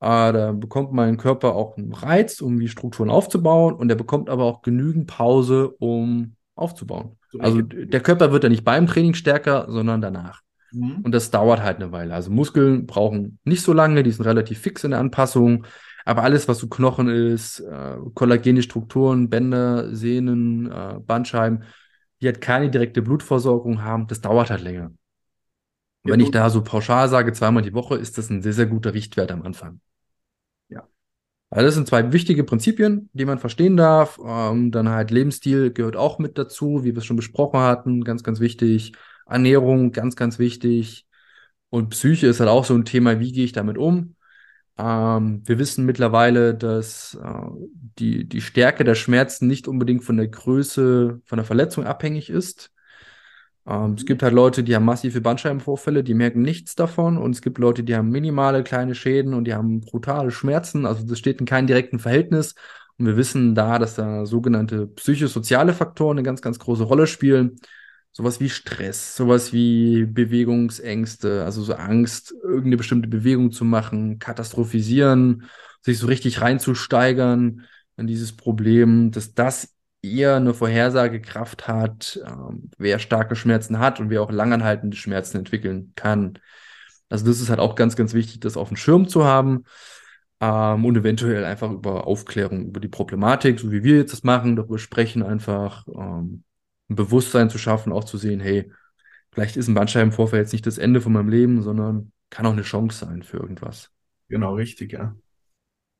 Äh, 0.00 0.32
da 0.32 0.52
bekommt 0.52 0.92
mein 0.92 1.16
Körper 1.16 1.54
auch 1.54 1.76
einen 1.76 1.92
Reiz, 1.92 2.40
um 2.40 2.58
die 2.58 2.68
Strukturen 2.68 3.10
aufzubauen 3.10 3.74
und 3.74 3.88
er 3.88 3.96
bekommt 3.96 4.28
aber 4.28 4.44
auch 4.44 4.62
genügend 4.62 5.06
Pause, 5.06 5.70
um 5.78 6.36
aufzubauen. 6.54 7.18
Also 7.38 7.62
der 7.62 8.00
Körper 8.00 8.32
wird 8.32 8.44
ja 8.44 8.50
nicht 8.50 8.64
beim 8.64 8.86
Training 8.86 9.14
stärker, 9.14 9.66
sondern 9.68 10.00
danach. 10.00 10.42
Mhm. 10.72 11.00
Und 11.02 11.12
das 11.12 11.30
dauert 11.30 11.62
halt 11.62 11.76
eine 11.76 11.92
Weile. 11.92 12.14
Also 12.14 12.30
Muskeln 12.30 12.86
brauchen 12.86 13.38
nicht 13.44 13.62
so 13.62 13.72
lange, 13.72 14.02
die 14.02 14.10
sind 14.10 14.24
relativ 14.24 14.58
fix 14.58 14.84
in 14.84 14.90
der 14.90 15.00
Anpassung. 15.00 15.66
Aber 16.04 16.22
alles, 16.24 16.48
was 16.48 16.58
so 16.58 16.68
Knochen 16.68 17.08
ist, 17.08 17.60
äh, 17.60 17.96
kollagene 18.14 18.62
Strukturen, 18.62 19.30
Bänder, 19.30 19.94
Sehnen, 19.94 20.70
äh, 20.70 20.98
Bandscheiben, 20.98 21.62
die 22.20 22.26
halt 22.26 22.40
keine 22.40 22.70
direkte 22.70 23.02
Blutversorgung 23.02 23.82
haben, 23.82 24.06
das 24.08 24.20
dauert 24.20 24.50
halt 24.50 24.62
länger. 24.62 24.90
Ja, 26.04 26.12
wenn 26.12 26.20
ich 26.20 26.32
da 26.32 26.50
so 26.50 26.62
pauschal 26.62 27.08
sage, 27.08 27.32
zweimal 27.32 27.62
die 27.62 27.74
Woche, 27.74 27.96
ist 27.96 28.18
das 28.18 28.30
ein 28.30 28.42
sehr, 28.42 28.52
sehr 28.52 28.66
guter 28.66 28.94
Richtwert 28.94 29.30
am 29.30 29.42
Anfang. 29.42 29.80
Also 31.52 31.66
das 31.66 31.74
sind 31.74 31.86
zwei 31.86 32.12
wichtige 32.14 32.44
Prinzipien, 32.44 33.10
die 33.12 33.26
man 33.26 33.38
verstehen 33.38 33.76
darf. 33.76 34.18
Ähm, 34.24 34.70
dann 34.70 34.88
halt 34.88 35.10
Lebensstil 35.10 35.70
gehört 35.70 35.96
auch 35.96 36.18
mit 36.18 36.38
dazu, 36.38 36.82
wie 36.82 36.92
wir 36.92 36.98
es 36.98 37.04
schon 37.04 37.16
besprochen 37.16 37.60
hatten, 37.60 38.04
ganz, 38.04 38.22
ganz 38.24 38.40
wichtig. 38.40 38.92
Ernährung, 39.26 39.92
ganz, 39.92 40.16
ganz 40.16 40.38
wichtig. 40.38 41.06
Und 41.68 41.90
Psyche 41.90 42.26
ist 42.28 42.40
halt 42.40 42.48
auch 42.48 42.64
so 42.64 42.74
ein 42.74 42.86
Thema, 42.86 43.20
wie 43.20 43.32
gehe 43.32 43.44
ich 43.44 43.52
damit 43.52 43.76
um? 43.76 44.16
Ähm, 44.78 45.42
wir 45.44 45.58
wissen 45.58 45.84
mittlerweile, 45.84 46.54
dass 46.54 47.18
äh, 47.22 47.50
die, 47.98 48.26
die 48.26 48.40
Stärke 48.40 48.84
der 48.84 48.94
Schmerzen 48.94 49.46
nicht 49.46 49.68
unbedingt 49.68 50.04
von 50.04 50.16
der 50.16 50.28
Größe 50.28 51.20
von 51.26 51.36
der 51.36 51.44
Verletzung 51.44 51.84
abhängig 51.84 52.30
ist. 52.30 52.72
Ähm, 53.66 53.94
es 53.96 54.06
gibt 54.06 54.22
halt 54.22 54.34
Leute, 54.34 54.64
die 54.64 54.74
haben 54.74 54.84
massive 54.84 55.20
Bandscheibenvorfälle, 55.20 56.02
die 56.04 56.14
merken 56.14 56.42
nichts 56.42 56.74
davon. 56.74 57.18
Und 57.18 57.32
es 57.32 57.42
gibt 57.42 57.58
Leute, 57.58 57.82
die 57.84 57.96
haben 57.96 58.10
minimale 58.10 58.62
kleine 58.64 58.94
Schäden 58.94 59.34
und 59.34 59.44
die 59.44 59.54
haben 59.54 59.80
brutale 59.80 60.30
Schmerzen. 60.30 60.86
Also 60.86 61.04
das 61.04 61.18
steht 61.18 61.40
in 61.40 61.46
keinem 61.46 61.66
direkten 61.66 61.98
Verhältnis. 61.98 62.54
Und 62.98 63.06
wir 63.06 63.16
wissen 63.16 63.54
da, 63.54 63.78
dass 63.78 63.94
da 63.94 64.26
sogenannte 64.26 64.86
psychosoziale 64.86 65.72
Faktoren 65.72 66.18
eine 66.18 66.24
ganz, 66.24 66.42
ganz 66.42 66.58
große 66.58 66.84
Rolle 66.84 67.06
spielen. 67.06 67.56
Sowas 68.12 68.40
wie 68.40 68.50
Stress, 68.50 69.16
sowas 69.16 69.54
wie 69.54 70.04
Bewegungsängste, 70.04 71.44
also 71.44 71.62
so 71.62 71.74
Angst, 71.74 72.34
irgendeine 72.42 72.76
bestimmte 72.76 73.08
Bewegung 73.08 73.52
zu 73.52 73.64
machen, 73.64 74.18
katastrophisieren, 74.18 75.44
sich 75.80 75.98
so 75.98 76.06
richtig 76.08 76.42
reinzusteigern 76.42 77.62
in 77.96 78.06
dieses 78.06 78.36
Problem, 78.36 79.12
dass 79.12 79.32
das 79.34 79.74
eher 80.02 80.36
eine 80.36 80.52
Vorhersagekraft 80.52 81.68
hat, 81.68 82.20
ähm, 82.26 82.70
wer 82.76 82.98
starke 82.98 83.36
Schmerzen 83.36 83.78
hat 83.78 84.00
und 84.00 84.10
wer 84.10 84.22
auch 84.22 84.32
langanhaltende 84.32 84.96
Schmerzen 84.96 85.38
entwickeln 85.38 85.92
kann. 85.94 86.38
Also 87.08 87.24
das 87.24 87.40
ist 87.40 87.50
halt 87.50 87.60
auch 87.60 87.76
ganz, 87.76 87.94
ganz 87.94 88.12
wichtig, 88.12 88.40
das 88.40 88.56
auf 88.56 88.68
dem 88.68 88.76
Schirm 88.76 89.06
zu 89.06 89.24
haben 89.24 89.64
ähm, 90.40 90.84
und 90.84 90.96
eventuell 90.96 91.44
einfach 91.44 91.70
über 91.70 92.06
Aufklärung 92.06 92.66
über 92.66 92.80
die 92.80 92.88
Problematik, 92.88 93.60
so 93.60 93.70
wie 93.70 93.84
wir 93.84 93.98
jetzt 93.98 94.12
das 94.12 94.24
machen, 94.24 94.56
darüber 94.56 94.78
sprechen, 94.78 95.22
einfach 95.22 95.86
ähm, 95.86 96.42
ein 96.90 96.96
Bewusstsein 96.96 97.48
zu 97.48 97.58
schaffen, 97.58 97.92
auch 97.92 98.04
zu 98.04 98.18
sehen, 98.18 98.40
hey, 98.40 98.72
vielleicht 99.30 99.56
ist 99.56 99.68
ein 99.68 99.74
Bandscheibenvorfall 99.74 100.40
jetzt 100.40 100.52
nicht 100.52 100.66
das 100.66 100.78
Ende 100.78 101.00
von 101.00 101.12
meinem 101.12 101.28
Leben, 101.28 101.62
sondern 101.62 102.12
kann 102.28 102.46
auch 102.46 102.52
eine 102.52 102.62
Chance 102.62 103.04
sein 103.06 103.22
für 103.22 103.36
irgendwas. 103.36 103.90
Genau, 104.28 104.54
richtig, 104.54 104.92
ja. 104.92 105.14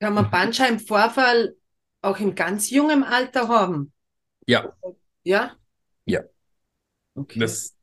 Kann 0.01 0.15
man 0.15 0.31
Bandscheibenvorfall 0.31 1.55
auch 2.03 2.19
in 2.19 2.35
ganz 2.35 2.71
jungem 2.71 3.03
Alter 3.03 3.49
haben? 3.49 3.93
Ja. 4.47 4.73
Ja? 5.23 5.53
Ja. 6.05 6.21
Okay. 7.15 7.39
Das, 7.39 7.75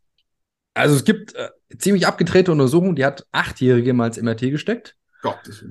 also 0.73 0.95
es 0.95 1.03
gibt 1.03 1.34
äh, 1.36 1.49
ziemlich 1.77 2.05
abgedrehte 2.05 2.51
Untersuchungen, 2.51 2.95
die 2.95 3.05
hat 3.05 3.25
Achtjährige 3.32 3.93
mal 3.93 4.08
ins 4.08 4.21
MRT 4.21 4.41
gesteckt. 4.51 4.95
Gottes 5.21 5.63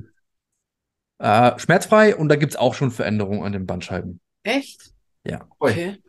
Äh, 1.19 1.59
schmerzfrei 1.59 2.17
und 2.17 2.29
da 2.29 2.37
gibt 2.37 2.53
es 2.53 2.59
auch 2.59 2.75
schon 2.75 2.91
Veränderungen 2.91 3.43
an 3.43 3.53
den 3.53 3.67
Bandscheiben. 3.67 4.21
Echt? 4.43 4.93
Ja. 5.25 5.47
Okay. 5.59 6.03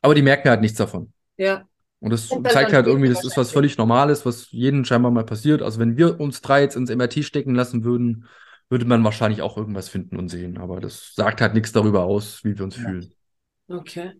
Aber 0.00 0.14
die 0.14 0.22
merken 0.22 0.48
halt 0.48 0.60
nichts 0.60 0.78
davon. 0.78 1.12
Ja. 1.36 1.66
Und 2.00 2.10
das 2.10 2.30
und 2.30 2.50
zeigt 2.50 2.72
halt 2.72 2.86
irgendwie, 2.86 3.08
das 3.08 3.24
ist 3.24 3.36
was 3.36 3.52
völlig 3.52 3.78
Normales, 3.78 4.26
was 4.26 4.50
jedem 4.50 4.84
scheinbar 4.84 5.12
mal 5.12 5.24
passiert. 5.24 5.62
Also 5.62 5.78
wenn 5.78 5.96
wir 5.96 6.18
uns 6.18 6.40
drei 6.40 6.62
jetzt 6.62 6.74
ins 6.74 6.90
MRT 6.90 7.24
stecken 7.24 7.54
lassen 7.54 7.84
würden, 7.84 8.26
würde 8.68 8.84
man 8.84 9.04
wahrscheinlich 9.04 9.42
auch 9.42 9.56
irgendwas 9.56 9.88
finden 9.88 10.16
und 10.16 10.28
sehen. 10.28 10.58
Aber 10.58 10.80
das 10.80 11.12
sagt 11.14 11.40
halt 11.40 11.54
nichts 11.54 11.72
darüber 11.72 12.04
aus, 12.04 12.42
wie 12.44 12.56
wir 12.56 12.64
uns 12.64 12.76
ja. 12.76 12.82
fühlen. 12.82 13.14
Okay. 13.68 14.12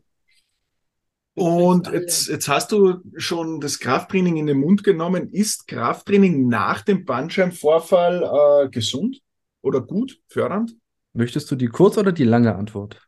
Und 1.34 1.90
jetzt, 1.90 2.28
jetzt 2.28 2.48
hast 2.48 2.72
du 2.72 2.98
schon 3.16 3.60
das 3.60 3.78
Krafttraining 3.78 4.36
in 4.36 4.46
den 4.46 4.58
Mund 4.58 4.84
genommen. 4.84 5.30
Ist 5.30 5.66
Krafttraining 5.66 6.48
nach 6.48 6.82
dem 6.82 7.06
Bandscheibenvorfall 7.06 8.66
äh, 8.66 8.68
gesund 8.68 9.20
oder 9.62 9.80
gut, 9.80 10.20
fördernd? 10.28 10.76
Möchtest 11.14 11.50
du 11.50 11.56
die 11.56 11.68
kurz 11.68 11.96
oder 11.96 12.12
die 12.12 12.24
lange 12.24 12.54
Antwort? 12.54 13.00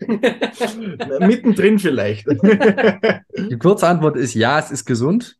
Mittendrin 1.20 1.78
vielleicht. 1.78 2.26
die 3.36 3.58
kurze 3.58 3.86
Antwort 3.86 4.16
ist 4.16 4.34
ja, 4.34 4.58
es 4.58 4.70
ist 4.70 4.86
gesund. 4.86 5.36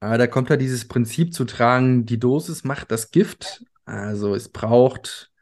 Aber 0.00 0.16
da 0.16 0.26
kommt 0.26 0.48
ja 0.48 0.56
dieses 0.56 0.88
Prinzip 0.88 1.34
zu 1.34 1.44
tragen, 1.44 2.06
die 2.06 2.18
Dosis 2.18 2.64
macht 2.64 2.90
das 2.90 3.10
Gift. 3.10 3.64
Also 3.90 4.34
es 4.36 4.48
braucht, 4.48 5.32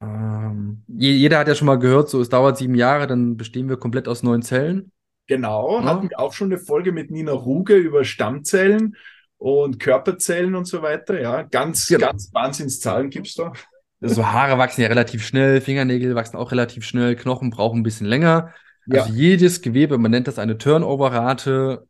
ähm, 0.00 0.84
jeder 0.86 1.38
hat 1.38 1.48
ja 1.48 1.54
schon 1.54 1.66
mal 1.66 1.78
gehört, 1.78 2.08
so 2.08 2.20
es 2.20 2.28
dauert 2.28 2.58
sieben 2.58 2.76
Jahre, 2.76 3.08
dann 3.08 3.36
bestehen 3.36 3.68
wir 3.68 3.76
komplett 3.76 4.06
aus 4.06 4.22
neuen 4.22 4.42
Zellen. 4.42 4.92
Genau, 5.26 5.80
ja. 5.80 5.84
hatten 5.84 6.10
wir 6.10 6.20
auch 6.20 6.32
schon 6.32 6.52
eine 6.52 6.60
Folge 6.60 6.92
mit 6.92 7.10
Nina 7.10 7.32
Ruge 7.32 7.76
über 7.76 8.04
Stammzellen 8.04 8.96
und 9.36 9.80
Körperzellen 9.80 10.54
und 10.54 10.66
so 10.66 10.82
weiter. 10.82 11.20
Ja, 11.20 11.42
ganz, 11.42 11.86
genau. 11.86 12.06
ganz 12.06 12.30
Wahnsinnszahlen 12.32 13.10
gibt 13.10 13.26
es 13.26 13.34
da. 13.34 13.52
Also 14.00 14.26
Haare 14.26 14.58
wachsen 14.58 14.82
ja 14.82 14.88
relativ 14.88 15.26
schnell, 15.26 15.60
Fingernägel 15.60 16.14
wachsen 16.14 16.36
auch 16.36 16.52
relativ 16.52 16.84
schnell, 16.84 17.16
Knochen 17.16 17.50
brauchen 17.50 17.80
ein 17.80 17.84
bisschen 17.84 18.06
länger. 18.06 18.52
Also 18.88 19.08
ja. 19.08 19.14
jedes 19.14 19.60
Gewebe, 19.60 19.98
man 19.98 20.10
nennt 20.10 20.28
das 20.28 20.38
eine 20.38 20.58
Turnover-Rate, 20.58 21.86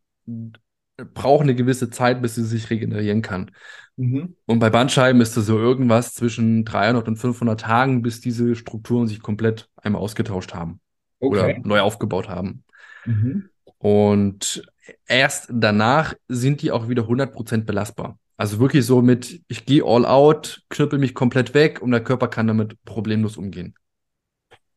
braucht 0.97 1.43
eine 1.43 1.55
gewisse 1.55 1.91
Zeit, 1.91 2.23
bis 2.23 2.35
sie 2.35 2.45
sich 2.45 2.71
regenerieren 2.71 3.23
kann. 3.23 3.51
Mhm. 3.97 4.37
Und 4.47 4.59
bei 4.59 4.71
Bandscheiben 4.71 5.21
ist 5.21 5.37
es 5.37 5.47
so 5.47 5.59
irgendwas 5.59 6.15
zwischen 6.15 6.65
300 6.65 7.09
und 7.09 7.17
500 7.17 7.61
Tagen, 7.61 8.03
bis 8.03 8.21
diese 8.21 8.55
Strukturen 8.55 9.07
sich 9.07 9.21
komplett 9.21 9.69
einmal 9.77 10.03
ausgetauscht 10.03 10.55
haben 10.55 10.81
okay. 11.21 11.39
oder 11.39 11.59
neu 11.61 11.81
aufgebaut 11.81 12.29
haben. 12.29 12.65
Mhm. 13.05 13.49
Und 13.79 14.65
erst 15.07 15.49
danach 15.53 16.15
sind 16.29 16.63
die 16.63 16.71
auch 16.71 16.89
wieder 16.89 17.05
100% 17.05 17.65
belastbar. 17.65 18.19
Also 18.37 18.59
wirklich 18.59 18.85
so 18.85 19.01
mit, 19.01 19.43
ich 19.47 19.65
gehe 19.65 19.85
all 19.85 20.05
out, 20.05 20.65
knüppel 20.69 20.99
mich 20.99 21.15
komplett 21.15 21.55
weg 21.55 21.81
und 21.81 21.93
der 21.93 22.03
Körper 22.03 22.29
kann 22.29 22.49
damit 22.49 22.83
problemlos 22.85 23.37
umgehen. 23.37 23.75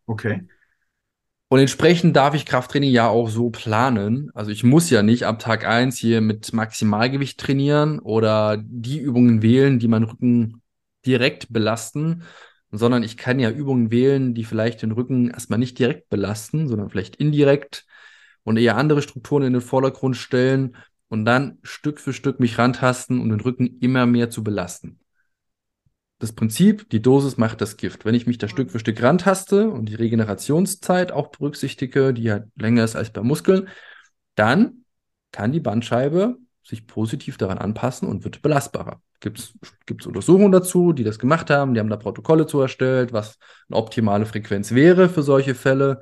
Okay. 0.05 0.47
Und 1.49 1.59
entsprechend 1.59 2.15
darf 2.15 2.33
ich 2.33 2.45
Krafttraining 2.45 2.91
ja 2.91 3.07
auch 3.07 3.29
so 3.29 3.49
planen. 3.49 4.29
Also 4.33 4.51
ich 4.51 4.63
muss 4.63 4.89
ja 4.89 5.01
nicht 5.01 5.25
ab 5.25 5.39
Tag 5.39 5.65
eins 5.65 5.97
hier 5.97 6.19
mit 6.19 6.51
Maximalgewicht 6.51 7.39
trainieren 7.39 7.99
oder 7.99 8.57
die 8.61 8.99
Übungen 8.99 9.41
wählen, 9.41 9.79
die 9.79 9.87
meinen 9.87 10.03
Rücken 10.03 10.61
direkt 11.05 11.53
belasten, 11.53 12.23
sondern 12.71 13.01
ich 13.03 13.15
kann 13.15 13.39
ja 13.39 13.49
Übungen 13.49 13.91
wählen, 13.91 14.33
die 14.33 14.43
vielleicht 14.43 14.81
den 14.81 14.91
Rücken 14.91 15.29
erstmal 15.29 15.59
nicht 15.59 15.79
direkt 15.79 16.09
belasten, 16.09 16.67
sondern 16.67 16.89
vielleicht 16.89 17.15
indirekt 17.15 17.85
und 18.43 18.57
eher 18.57 18.75
andere 18.75 19.01
Strukturen 19.01 19.43
in 19.43 19.53
den 19.53 19.61
Vordergrund 19.61 20.17
stellen 20.17 20.75
und 21.07 21.23
dann 21.23 21.59
Stück 21.63 22.01
für 22.01 22.11
Stück 22.11 22.41
mich 22.41 22.57
rantasten, 22.57 23.21
um 23.21 23.29
den 23.29 23.39
Rücken 23.39 23.79
immer 23.79 24.05
mehr 24.05 24.29
zu 24.29 24.43
belasten. 24.43 24.99
Das 26.19 26.33
Prinzip, 26.33 26.89
die 26.89 27.01
Dosis 27.01 27.37
macht 27.37 27.61
das 27.61 27.77
Gift. 27.77 28.03
Wenn 28.03 28.15
ich 28.15 28.25
mich 28.25 28.39
da 28.39 28.47
Stück 28.47 28.71
für 28.71 28.79
Stück 28.79 29.01
rantaste 29.03 29.69
und 29.69 29.87
die 29.87 29.95
Regenerationszeit 29.95 31.11
auch 31.11 31.27
berücksichtige, 31.27 32.13
die 32.13 32.23
ja 32.23 32.41
länger 32.55 32.83
ist 32.83 32.95
als 32.95 33.11
bei 33.11 33.21
Muskeln, 33.21 33.67
dann 34.35 34.83
kann 35.31 35.51
die 35.51 35.59
Bandscheibe 35.59 36.37
sich 36.63 36.87
positiv 36.87 37.37
daran 37.37 37.59
anpassen 37.59 38.07
und 38.07 38.23
wird 38.23 38.41
belastbarer. 38.41 39.01
Gibt 39.19 39.39
es 39.39 40.05
Untersuchungen 40.05 40.51
dazu, 40.51 40.93
die 40.93 41.03
das 41.03 41.19
gemacht 41.19 41.49
haben, 41.49 41.73
die 41.73 41.79
haben 41.79 41.89
da 41.89 41.97
Protokolle 41.97 42.45
zu 42.45 42.59
erstellt, 42.59 43.13
was 43.13 43.37
eine 43.69 43.77
optimale 43.77 44.25
Frequenz 44.25 44.73
wäre 44.73 45.09
für 45.09 45.23
solche 45.23 45.55
Fälle. 45.55 46.01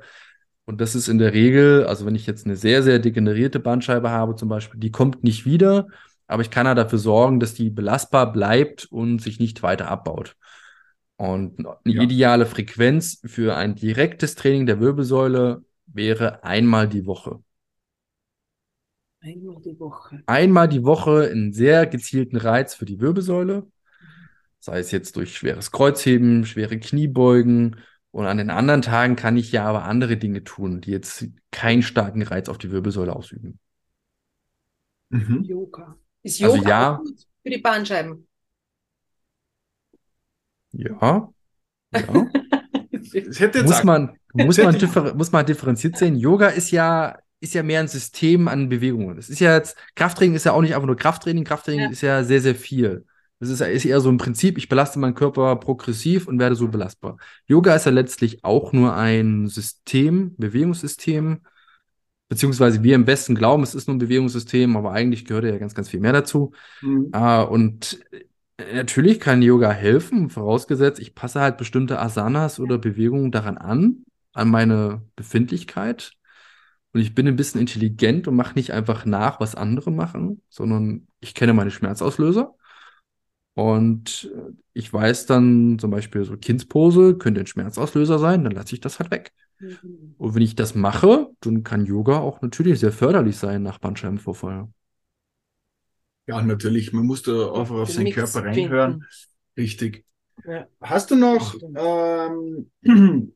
Und 0.64 0.80
das 0.80 0.94
ist 0.94 1.08
in 1.08 1.18
der 1.18 1.32
Regel, 1.32 1.86
also 1.86 2.04
wenn 2.04 2.14
ich 2.14 2.26
jetzt 2.26 2.44
eine 2.44 2.56
sehr, 2.56 2.82
sehr 2.82 2.98
degenerierte 2.98 3.60
Bandscheibe 3.60 4.10
habe 4.10 4.34
zum 4.34 4.48
Beispiel, 4.48 4.80
die 4.80 4.90
kommt 4.90 5.22
nicht 5.22 5.46
wieder, 5.46 5.86
aber 6.26 6.42
ich 6.42 6.50
kann 6.50 6.66
ja 6.66 6.74
dafür 6.74 6.98
sorgen, 6.98 7.40
dass 7.40 7.54
die 7.54 7.70
belastbar 7.70 8.32
bleibt 8.32 8.86
und 8.86 9.20
sich 9.20 9.38
nicht 9.38 9.62
weiter 9.62 9.88
abbaut. 9.88 10.36
Und 11.16 11.60
eine 11.60 11.76
ja. 11.84 12.02
ideale 12.02 12.46
Frequenz 12.46 13.20
für 13.24 13.56
ein 13.56 13.74
direktes 13.74 14.34
Training 14.34 14.66
der 14.66 14.80
Wirbelsäule 14.80 15.64
wäre 15.86 16.44
einmal 16.44 16.88
die 16.88 17.06
Woche. 17.06 17.42
Einmal 19.20 19.60
die 19.62 19.80
Woche. 19.80 20.22
Einmal 20.26 20.68
die 20.68 20.84
Woche 20.84 21.30
einen 21.30 21.52
sehr 21.52 21.86
gezielten 21.86 22.36
Reiz 22.36 22.74
für 22.74 22.84
die 22.84 23.00
Wirbelsäule. 23.00 23.66
Sei 24.58 24.78
es 24.78 24.90
jetzt 24.90 25.16
durch 25.16 25.36
schweres 25.36 25.70
Kreuzheben, 25.70 26.44
schwere 26.44 26.78
Kniebeugen, 26.78 27.76
und 28.16 28.24
an 28.24 28.38
den 28.38 28.48
anderen 28.48 28.80
Tagen 28.80 29.14
kann 29.14 29.36
ich 29.36 29.52
ja 29.52 29.66
aber 29.66 29.84
andere 29.84 30.16
Dinge 30.16 30.42
tun, 30.42 30.80
die 30.80 30.90
jetzt 30.90 31.26
keinen 31.50 31.82
starken 31.82 32.22
Reiz 32.22 32.48
auf 32.48 32.56
die 32.56 32.70
Wirbelsäule 32.70 33.14
ausüben. 33.14 33.58
Mhm. 35.10 35.44
Yoga. 35.44 35.98
Ist 36.26 36.42
also 36.42 36.56
Yoga 36.56 36.58
also, 36.58 36.68
ja, 36.68 36.96
gut 36.96 37.26
für 37.44 37.50
die 37.50 37.58
Bahnscheiben? 37.58 38.26
Ja. 40.72 41.30
ja. 41.92 42.02
muss, 43.62 43.84
man, 43.84 44.18
muss, 44.32 44.58
man 44.64 44.76
differ, 44.76 45.14
muss 45.14 45.30
man 45.30 45.46
differenziert 45.46 45.96
sehen. 45.96 46.16
Yoga 46.16 46.48
ist 46.48 46.72
ja, 46.72 47.16
ist 47.38 47.54
ja 47.54 47.62
mehr 47.62 47.78
ein 47.78 47.86
System 47.86 48.48
an 48.48 48.68
Bewegungen. 48.68 49.16
Es 49.18 49.30
ist 49.30 49.38
ja 49.38 49.54
jetzt, 49.54 49.76
Krafttraining 49.94 50.34
ist 50.34 50.44
ja 50.44 50.52
auch 50.52 50.62
nicht 50.62 50.74
einfach 50.74 50.88
nur 50.88 50.96
Krafttraining. 50.96 51.44
Krafttraining 51.44 51.84
ja. 51.84 51.90
ist 51.90 52.00
ja 52.00 52.24
sehr, 52.24 52.40
sehr 52.40 52.56
viel. 52.56 53.06
Das 53.38 53.48
ist, 53.48 53.60
ist 53.60 53.84
eher 53.84 54.00
so 54.00 54.08
ein 54.08 54.18
Prinzip, 54.18 54.58
ich 54.58 54.68
belaste 54.68 54.98
meinen 54.98 55.14
Körper 55.14 55.54
progressiv 55.54 56.26
und 56.26 56.40
werde 56.40 56.56
so 56.56 56.66
belastbar. 56.66 57.18
Yoga 57.46 57.76
ist 57.76 57.86
ja 57.86 57.92
letztlich 57.92 58.42
auch 58.44 58.72
nur 58.72 58.96
ein 58.96 59.46
System, 59.46 60.34
Bewegungssystem, 60.38 61.42
beziehungsweise 62.28 62.82
wir 62.82 62.94
im 62.94 63.04
Besten 63.04 63.34
glauben, 63.34 63.62
es 63.62 63.74
ist 63.74 63.88
nur 63.88 63.96
ein 63.96 64.00
Bewegungssystem, 64.00 64.76
aber 64.76 64.92
eigentlich 64.92 65.24
gehört 65.24 65.44
ja 65.44 65.58
ganz, 65.58 65.74
ganz 65.74 65.88
viel 65.88 66.00
mehr 66.00 66.12
dazu. 66.12 66.52
Mhm. 66.80 67.10
Uh, 67.14 67.46
und 67.48 68.00
natürlich 68.72 69.20
kann 69.20 69.42
Yoga 69.42 69.70
helfen, 69.70 70.30
vorausgesetzt, 70.30 71.00
ich 71.00 71.14
passe 71.14 71.40
halt 71.40 71.56
bestimmte 71.56 72.00
Asanas 72.00 72.58
oder 72.58 72.78
Bewegungen 72.78 73.30
daran 73.30 73.58
an, 73.58 74.04
an 74.32 74.48
meine 74.48 75.02
Befindlichkeit. 75.14 76.12
Und 76.92 77.00
ich 77.00 77.14
bin 77.14 77.28
ein 77.28 77.36
bisschen 77.36 77.60
intelligent 77.60 78.26
und 78.26 78.36
mache 78.36 78.54
nicht 78.54 78.72
einfach 78.72 79.04
nach, 79.04 79.38
was 79.38 79.54
andere 79.54 79.90
machen, 79.90 80.40
sondern 80.48 81.08
ich 81.20 81.34
kenne 81.34 81.52
meine 81.52 81.70
Schmerzauslöser 81.70 82.54
und 83.56 84.30
äh, 84.34 84.52
ich 84.74 84.92
weiß 84.92 85.24
dann 85.24 85.78
zum 85.78 85.90
Beispiel 85.90 86.24
so 86.24 86.36
Kindspose 86.36 87.16
könnte 87.16 87.40
ein 87.40 87.46
Schmerzauslöser 87.46 88.18
sein, 88.18 88.44
dann 88.44 88.52
lasse 88.52 88.74
ich 88.74 88.80
das 88.80 88.98
halt 88.98 89.10
weg. 89.10 89.32
Mhm. 89.58 90.14
Und 90.18 90.34
wenn 90.34 90.42
ich 90.42 90.54
das 90.54 90.74
mache, 90.74 91.28
dann 91.40 91.62
kann 91.62 91.86
Yoga 91.86 92.18
auch 92.18 92.42
natürlich 92.42 92.80
sehr 92.80 92.92
förderlich 92.92 93.36
sein 93.36 93.62
nach 93.62 93.78
Bandscheibenvorfall. 93.78 94.68
Ja, 96.26 96.42
natürlich. 96.42 96.92
Man 96.92 97.06
muss 97.06 97.22
da 97.22 97.52
einfach 97.52 97.76
auf 97.76 97.90
seinen 97.90 98.12
Körper 98.12 98.44
reinhören. 98.44 99.04
Richtig. 99.56 100.04
Ja. 100.44 100.66
Hast 100.80 101.10
du 101.10 101.16
noch 101.16 101.56
ähm, 101.76 102.70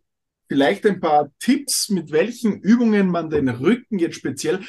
vielleicht 0.49 0.87
ein 0.87 1.01
paar 1.01 1.31
Tipps, 1.39 1.89
mit 1.89 2.11
welchen 2.11 2.61
Übungen 2.61 3.09
man 3.09 3.31
den 3.31 3.49
Rücken 3.49 3.99
jetzt 3.99 4.17
speziell 4.17 4.61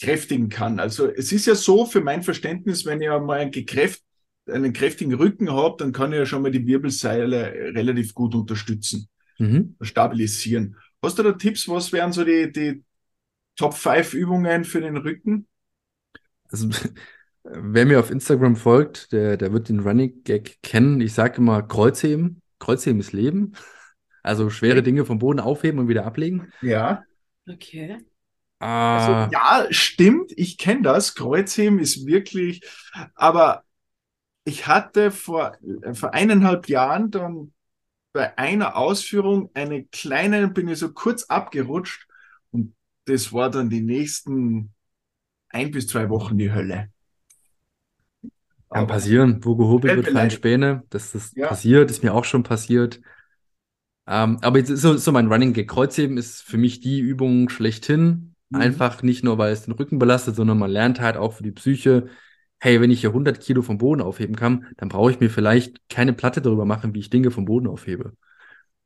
kräftigen 0.00 0.48
kann? 0.48 0.78
Also 0.78 1.08
es 1.08 1.32
ist 1.32 1.46
ja 1.46 1.54
so, 1.54 1.84
für 1.84 2.00
mein 2.00 2.22
Verständnis, 2.22 2.86
wenn 2.86 3.02
ihr 3.02 3.18
mal 3.18 3.40
ein 3.40 3.50
gekräft, 3.50 4.02
einen 4.46 4.72
kräftigen 4.72 5.14
Rücken 5.14 5.50
habe, 5.50 5.76
dann 5.78 5.92
kann 5.92 6.12
ich 6.12 6.18
ja 6.18 6.26
schon 6.26 6.42
mal 6.42 6.50
die 6.50 6.66
Wirbelsäule 6.66 7.74
relativ 7.74 8.14
gut 8.14 8.34
unterstützen, 8.34 9.08
mhm. 9.38 9.76
stabilisieren. 9.80 10.76
Hast 11.04 11.18
du 11.18 11.22
da 11.22 11.32
Tipps? 11.32 11.68
Was 11.68 11.92
wären 11.92 12.12
so 12.12 12.24
die, 12.24 12.50
die 12.50 12.84
Top 13.56 13.74
5 13.74 14.14
Übungen 14.14 14.64
für 14.64 14.80
den 14.80 14.96
Rücken? 14.96 15.46
Also, 16.50 16.68
wer 17.44 17.86
mir 17.86 18.00
auf 18.00 18.10
Instagram 18.10 18.56
folgt, 18.56 19.12
der, 19.12 19.36
der 19.36 19.52
wird 19.52 19.68
den 19.68 19.80
Running 19.80 20.22
Gag 20.24 20.62
kennen. 20.62 21.00
Ich 21.00 21.14
sage 21.14 21.38
immer 21.38 21.62
Kreuzheben. 21.62 22.42
Kreuzheben 22.58 23.00
ist 23.00 23.12
Leben. 23.12 23.52
Also 24.22 24.48
schwere 24.48 24.78
okay. 24.78 24.82
Dinge 24.82 25.04
vom 25.04 25.18
Boden 25.18 25.40
aufheben 25.40 25.78
und 25.80 25.88
wieder 25.88 26.06
ablegen. 26.06 26.52
Ja. 26.62 27.02
Okay. 27.48 27.98
Ah. 28.58 29.26
Also, 29.26 29.32
ja, 29.32 29.66
stimmt. 29.70 30.32
Ich 30.36 30.56
kenne 30.56 30.82
das. 30.82 31.14
Kreuzheben 31.14 31.78
ist 31.78 32.06
wirklich, 32.06 32.62
aber 33.14 33.64
ich 34.44 34.66
hatte 34.66 35.10
vor, 35.10 35.56
vor 35.92 36.14
eineinhalb 36.14 36.68
Jahren 36.68 37.10
dann 37.10 37.52
bei 38.14 38.38
einer 38.38 38.76
Ausführung 38.76 39.50
eine 39.54 39.84
kleine, 39.84 40.48
bin 40.48 40.68
ich 40.68 40.78
so 40.78 40.92
kurz 40.92 41.24
abgerutscht 41.24 42.06
und 42.52 42.74
das 43.06 43.32
war 43.32 43.50
dann 43.50 43.68
die 43.68 43.82
nächsten 43.82 44.72
ein 45.50 45.72
bis 45.72 45.88
zwei 45.88 46.08
Wochen 46.08 46.38
die 46.38 46.52
Hölle. 46.52 46.90
Kann 48.70 48.86
passieren, 48.86 49.44
wo 49.44 49.56
gehobelt 49.56 49.96
wird, 49.96 50.08
fein 50.08 50.30
Späne. 50.30 50.84
Das 50.90 51.32
ja. 51.34 51.48
passiert, 51.48 51.90
ist 51.90 52.02
mir 52.02 52.14
auch 52.14 52.24
schon 52.24 52.44
passiert. 52.44 53.00
Ähm, 54.06 54.38
aber 54.42 54.58
jetzt 54.58 54.70
ist 54.70 54.82
so, 54.82 54.96
so 54.96 55.12
mein 55.12 55.30
Running 55.30 55.52
Gag. 55.52 55.68
Kreuzheben 55.68 56.16
ist 56.16 56.42
für 56.42 56.56
mich 56.56 56.80
die 56.80 57.00
Übung 57.00 57.48
schlechthin. 57.48 58.34
Mhm. 58.50 58.60
Einfach 58.60 59.02
nicht 59.02 59.24
nur, 59.24 59.38
weil 59.38 59.52
es 59.52 59.64
den 59.64 59.74
Rücken 59.74 59.98
belastet, 59.98 60.36
sondern 60.36 60.58
man 60.58 60.70
lernt 60.70 61.00
halt 61.00 61.16
auch 61.16 61.34
für 61.34 61.42
die 61.42 61.52
Psyche, 61.52 62.08
hey, 62.60 62.80
wenn 62.80 62.90
ich 62.90 63.00
hier 63.00 63.10
100 63.10 63.40
Kilo 63.40 63.62
vom 63.62 63.78
Boden 63.78 64.00
aufheben 64.00 64.36
kann, 64.36 64.66
dann 64.76 64.88
brauche 64.88 65.10
ich 65.10 65.20
mir 65.20 65.30
vielleicht 65.30 65.88
keine 65.88 66.12
Platte 66.12 66.40
darüber 66.40 66.64
machen, 66.64 66.94
wie 66.94 67.00
ich 67.00 67.10
Dinge 67.10 67.30
vom 67.30 67.44
Boden 67.44 67.66
aufhebe. 67.66 68.14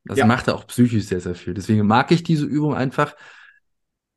Das 0.04 0.18
ja. 0.18 0.26
macht 0.26 0.48
auch 0.48 0.66
psychisch 0.66 1.04
sehr, 1.04 1.20
sehr 1.20 1.34
viel. 1.34 1.54
Deswegen 1.54 1.86
mag 1.86 2.10
ich 2.10 2.22
diese 2.22 2.46
Übung 2.46 2.74
einfach. 2.74 3.14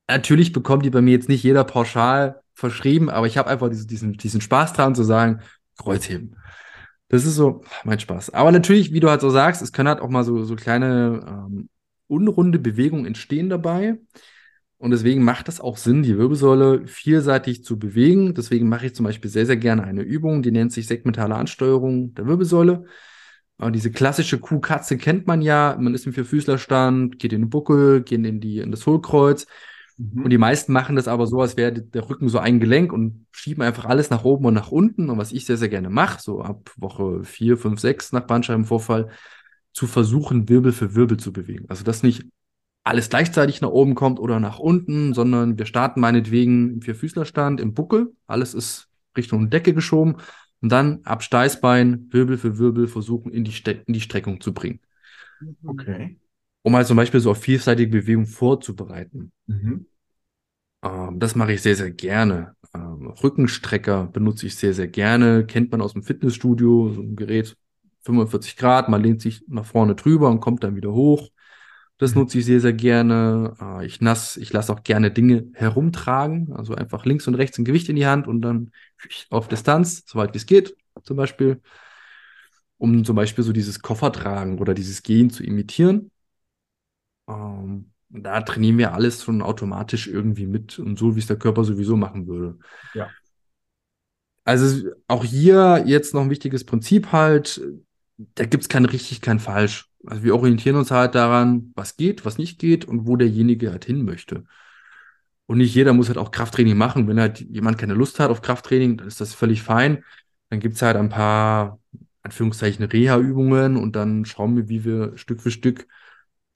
Natürlich 0.07 0.51
bekommt 0.51 0.85
die 0.85 0.89
bei 0.89 1.01
mir 1.01 1.11
jetzt 1.11 1.29
nicht 1.29 1.43
jeder 1.43 1.63
pauschal 1.63 2.41
verschrieben, 2.53 3.09
aber 3.09 3.27
ich 3.27 3.37
habe 3.37 3.49
einfach 3.49 3.69
diesen, 3.69 3.87
diesen, 3.87 4.13
diesen 4.13 4.41
Spaß 4.41 4.73
dran 4.73 4.95
zu 4.95 5.03
sagen, 5.03 5.41
Kreuzheben. 5.77 6.35
Das 7.09 7.25
ist 7.25 7.35
so 7.35 7.63
mein 7.83 7.99
Spaß. 7.99 8.33
Aber 8.33 8.51
natürlich, 8.51 8.93
wie 8.93 8.99
du 9.01 9.09
halt 9.09 9.21
so 9.21 9.29
sagst, 9.29 9.61
es 9.61 9.73
können 9.73 9.89
halt 9.89 9.99
auch 9.99 10.09
mal 10.09 10.23
so, 10.23 10.43
so 10.43 10.55
kleine 10.55 11.25
ähm, 11.27 11.69
unrunde 12.07 12.57
Bewegungen 12.57 13.05
entstehen 13.05 13.49
dabei. 13.49 13.99
Und 14.81 14.89
deswegen 14.89 15.23
macht 15.23 15.47
es 15.47 15.61
auch 15.61 15.77
Sinn, 15.77 16.01
die 16.01 16.17
Wirbelsäule 16.17 16.87
vielseitig 16.87 17.63
zu 17.63 17.77
bewegen. 17.77 18.33
Deswegen 18.33 18.67
mache 18.67 18.87
ich 18.87 18.95
zum 18.95 19.05
Beispiel 19.05 19.29
sehr, 19.29 19.45
sehr 19.45 19.57
gerne 19.57 19.83
eine 19.83 20.01
Übung, 20.01 20.41
die 20.41 20.49
nennt 20.49 20.73
sich 20.73 20.87
segmentale 20.87 21.35
Ansteuerung 21.35 22.15
der 22.15 22.25
Wirbelsäule. 22.25 22.85
Aber 23.59 23.69
diese 23.69 23.91
klassische 23.91 24.39
Kuh-Katze 24.39 24.97
kennt 24.97 25.27
man 25.27 25.43
ja. 25.43 25.77
Man 25.79 25.93
ist 25.93 26.07
im 26.07 26.13
Vierfüßlerstand, 26.13 27.19
geht 27.19 27.31
in 27.31 27.41
den 27.41 27.49
Buckel, 27.51 28.01
geht 28.01 28.25
in, 28.25 28.41
die, 28.41 28.57
in 28.57 28.71
das 28.71 28.87
Hohlkreuz. 28.87 29.45
Mhm. 29.97 30.23
Und 30.23 30.31
die 30.31 30.39
meisten 30.39 30.73
machen 30.73 30.95
das 30.95 31.07
aber 31.07 31.27
so, 31.27 31.41
als 31.41 31.57
wäre 31.57 31.73
der 31.73 32.09
Rücken 32.09 32.27
so 32.27 32.39
ein 32.39 32.59
Gelenk 32.59 32.91
und 32.91 33.27
schieben 33.31 33.61
einfach 33.61 33.85
alles 33.85 34.09
nach 34.09 34.23
oben 34.23 34.45
und 34.45 34.55
nach 34.55 34.71
unten. 34.71 35.11
Und 35.11 35.19
was 35.19 35.31
ich 35.31 35.45
sehr, 35.45 35.57
sehr 35.57 35.69
gerne 35.69 35.91
mache, 35.91 36.19
so 36.19 36.41
ab 36.41 36.71
Woche 36.75 37.23
vier, 37.23 37.55
fünf, 37.55 37.79
sechs 37.79 38.11
nach 38.13 38.25
Bandscheibenvorfall, 38.25 39.09
zu 39.73 39.85
versuchen, 39.85 40.49
Wirbel 40.49 40.71
für 40.71 40.95
Wirbel 40.95 41.17
zu 41.17 41.31
bewegen. 41.31 41.65
Also 41.69 41.83
dass 41.83 42.01
nicht 42.01 42.23
alles 42.83 43.09
gleichzeitig 43.09 43.61
nach 43.61 43.69
oben 43.69 43.95
kommt 43.95 44.19
oder 44.19 44.39
nach 44.39 44.59
unten, 44.59 45.13
sondern 45.13 45.57
wir 45.57 45.65
starten 45.65 45.99
meinetwegen 45.99 46.73
im 46.73 46.81
Vierfüßlerstand, 46.81 47.59
im 47.61 47.73
Buckel. 47.73 48.13
Alles 48.27 48.53
ist 48.53 48.89
Richtung 49.15 49.49
Decke 49.49 49.73
geschoben. 49.73 50.17
Und 50.61 50.71
dann 50.71 51.01
ab 51.03 51.23
Steißbein, 51.23 52.07
Wirbel 52.11 52.37
für 52.37 52.57
Wirbel 52.57 52.87
versuchen, 52.87 53.31
in 53.31 53.43
die, 53.43 53.51
Ste 53.51 53.83
in 53.85 53.93
die 53.93 54.01
Streckung 54.01 54.41
zu 54.41 54.53
bringen. 54.53 54.79
Okay. 55.65 56.17
Um 56.61 56.75
halt 56.75 56.87
zum 56.87 56.97
Beispiel 56.97 57.19
so 57.19 57.31
auf 57.31 57.39
vielseitige 57.39 57.89
Bewegung 57.89 58.27
vorzubereiten. 58.27 59.31
Mhm. 59.47 59.87
Ähm, 60.83 61.19
das 61.19 61.35
mache 61.35 61.53
ich 61.53 61.61
sehr, 61.61 61.75
sehr 61.75 61.91
gerne. 61.91 62.55
Ähm, 62.75 63.07
Rückenstrecker 63.07 64.07
benutze 64.07 64.45
ich 64.45 64.55
sehr, 64.55 64.73
sehr 64.73 64.87
gerne. 64.87 65.45
Kennt 65.45 65.71
man 65.71 65.81
aus 65.81 65.93
dem 65.93 66.03
Fitnessstudio, 66.03 66.93
so 66.93 67.01
ein 67.01 67.15
Gerät 67.15 67.57
45 68.03 68.57
Grad, 68.57 68.89
man 68.89 69.01
lehnt 69.01 69.21
sich 69.21 69.43
nach 69.47 69.65
vorne 69.65 69.95
drüber 69.95 70.29
und 70.29 70.39
kommt 70.39 70.63
dann 70.63 70.75
wieder 70.75 70.91
hoch. 70.91 71.29
Das 72.01 72.15
nutze 72.15 72.39
ich 72.39 72.45
sehr, 72.45 72.59
sehr 72.59 72.73
gerne. 72.73 73.55
Äh, 73.61 73.85
ich 73.85 74.01
nass, 74.01 74.35
ich 74.35 74.51
lasse 74.51 74.73
auch 74.73 74.81
gerne 74.81 75.11
Dinge 75.11 75.51
herumtragen, 75.53 76.51
also 76.51 76.73
einfach 76.73 77.05
links 77.05 77.27
und 77.27 77.35
rechts 77.35 77.59
ein 77.59 77.63
Gewicht 77.63 77.89
in 77.89 77.95
die 77.95 78.07
Hand 78.07 78.27
und 78.27 78.41
dann 78.41 78.71
auf 79.29 79.47
Distanz, 79.47 80.03
soweit 80.07 80.33
wie 80.33 80.39
es 80.39 80.47
geht, 80.47 80.75
zum 81.03 81.15
Beispiel, 81.15 81.61
um 82.79 83.05
zum 83.05 83.15
Beispiel 83.15 83.43
so 83.43 83.53
dieses 83.53 83.83
Koffertragen 83.83 84.57
oder 84.57 84.73
dieses 84.73 85.03
Gehen 85.03 85.29
zu 85.29 85.43
imitieren. 85.43 86.09
Ähm, 87.29 87.91
da 88.09 88.41
trainieren 88.41 88.79
wir 88.79 88.95
alles 88.95 89.23
schon 89.23 89.43
automatisch 89.43 90.07
irgendwie 90.07 90.47
mit 90.47 90.79
und 90.79 90.97
so, 90.97 91.15
wie 91.15 91.19
es 91.19 91.27
der 91.27 91.37
Körper 91.37 91.63
sowieso 91.63 91.97
machen 91.97 92.25
würde. 92.25 92.57
Ja. 92.95 93.11
Also 94.43 94.89
auch 95.07 95.23
hier 95.23 95.83
jetzt 95.85 96.15
noch 96.15 96.21
ein 96.21 96.31
wichtiges 96.31 96.65
Prinzip 96.65 97.11
halt, 97.11 97.61
da 98.17 98.45
gibt 98.45 98.63
es 98.63 98.69
kein 98.69 98.85
richtig, 98.85 99.21
kein 99.21 99.39
falsch. 99.39 99.90
Also 100.05 100.23
wir 100.23 100.35
orientieren 100.35 100.75
uns 100.75 100.91
halt 100.91 101.15
daran, 101.15 101.71
was 101.75 101.97
geht, 101.97 102.25
was 102.25 102.37
nicht 102.37 102.59
geht 102.59 102.85
und 102.85 103.07
wo 103.07 103.15
derjenige 103.15 103.71
halt 103.71 103.85
hin 103.85 104.03
möchte. 104.03 104.43
Und 105.45 105.57
nicht 105.57 105.75
jeder 105.75 105.93
muss 105.93 106.07
halt 106.07 106.17
auch 106.17 106.31
Krafttraining 106.31 106.77
machen. 106.77 107.07
Wenn 107.07 107.19
halt 107.19 107.39
jemand 107.41 107.77
keine 107.77 107.93
Lust 107.93 108.19
hat 108.19 108.31
auf 108.31 108.41
Krafttraining, 108.41 108.97
dann 108.97 109.07
ist 109.07 109.21
das 109.21 109.33
völlig 109.33 109.61
fein. 109.61 110.03
Dann 110.49 110.59
gibt 110.59 110.75
es 110.75 110.81
halt 110.81 110.97
ein 110.97 111.09
paar, 111.09 111.79
Anführungszeichen, 112.23 112.85
Reha-Übungen 112.85 113.77
und 113.77 113.95
dann 113.95 114.25
schauen 114.25 114.55
wir, 114.55 114.69
wie 114.69 114.85
wir 114.85 115.17
Stück 115.17 115.41
für 115.41 115.51
Stück 115.51 115.87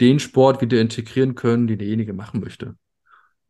den 0.01 0.19
Sport 0.19 0.61
wieder 0.61 0.79
integrieren 0.79 1.35
können, 1.35 1.67
den 1.67 1.79
derjenige 1.79 2.13
machen 2.13 2.39
möchte. 2.39 2.75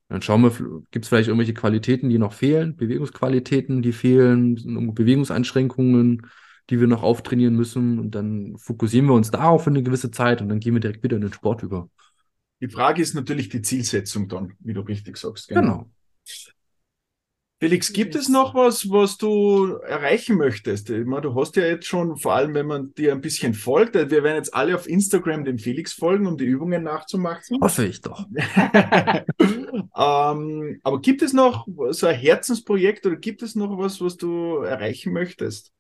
Dann 0.10 0.22
schauen 0.22 0.44
wir, 0.44 0.52
gibt 0.92 1.06
es 1.06 1.10
vielleicht 1.10 1.28
irgendwelche 1.28 1.54
Qualitäten, 1.54 2.10
die 2.10 2.20
noch 2.20 2.34
fehlen, 2.34 2.76
Bewegungsqualitäten, 2.76 3.82
die 3.82 3.92
fehlen, 3.92 4.56
Bewegungseinschränkungen, 4.94 6.28
die 6.70 6.80
wir 6.80 6.88
noch 6.88 7.04
auftrainieren 7.04 7.56
müssen. 7.56 8.00
Und 8.00 8.12
dann 8.12 8.58
fokussieren 8.58 9.08
wir 9.08 9.14
uns 9.14 9.32
darauf 9.32 9.64
für 9.64 9.70
eine 9.70 9.84
gewisse 9.84 10.12
Zeit 10.12 10.42
und 10.42 10.50
dann 10.50 10.60
gehen 10.60 10.74
wir 10.74 10.82
direkt 10.82 11.04
wieder 11.04 11.16
in 11.16 11.22
den 11.22 11.34
Sport 11.34 11.64
über. 11.64 11.90
Die 12.62 12.70
Frage 12.70 13.02
ist 13.02 13.14
natürlich 13.14 13.50
die 13.50 13.62
Zielsetzung 13.62 14.28
dann, 14.28 14.54
wie 14.60 14.74
du 14.74 14.82
richtig 14.82 15.18
sagst. 15.18 15.50
Genau. 15.50 15.62
genau. 15.62 15.90
Felix, 17.62 17.94
gibt 17.94 18.16
es 18.16 18.28
noch 18.28 18.54
was, 18.54 18.90
was 18.90 19.18
du 19.18 19.78
erreichen 19.78 20.36
möchtest? 20.38 20.90
Ich 20.90 21.06
meine, 21.06 21.22
du 21.22 21.36
hast 21.36 21.56
ja 21.56 21.66
jetzt 21.66 21.88
schon, 21.88 22.18
vor 22.18 22.34
allem 22.34 22.54
wenn 22.54 22.68
man 22.68 22.94
dir 22.94 23.14
ein 23.14 23.22
bisschen 23.22 23.54
folgt, 23.54 23.96
wir 23.96 24.10
werden 24.10 24.36
jetzt 24.36 24.54
alle 24.54 24.76
auf 24.76 24.90
Instagram 24.90 25.46
dem 25.46 25.58
Felix 25.58 25.94
folgen, 25.94 26.28
um 26.28 26.38
die 26.38 26.44
Übungen 26.44 26.84
nachzumachen. 26.84 27.62
Hoffe 27.62 27.86
ich 27.86 28.02
doch. 28.02 28.28
ähm, 29.40 30.80
aber 30.84 31.02
gibt 31.02 31.22
es 31.22 31.32
noch 31.32 31.66
so 31.92 32.08
ein 32.08 32.16
Herzensprojekt 32.16 33.06
oder 33.06 33.16
gibt 33.16 33.42
es 33.42 33.56
noch 33.56 33.78
was, 33.78 34.02
was 34.02 34.18
du 34.18 34.58
erreichen 34.58 35.14
möchtest? 35.14 35.72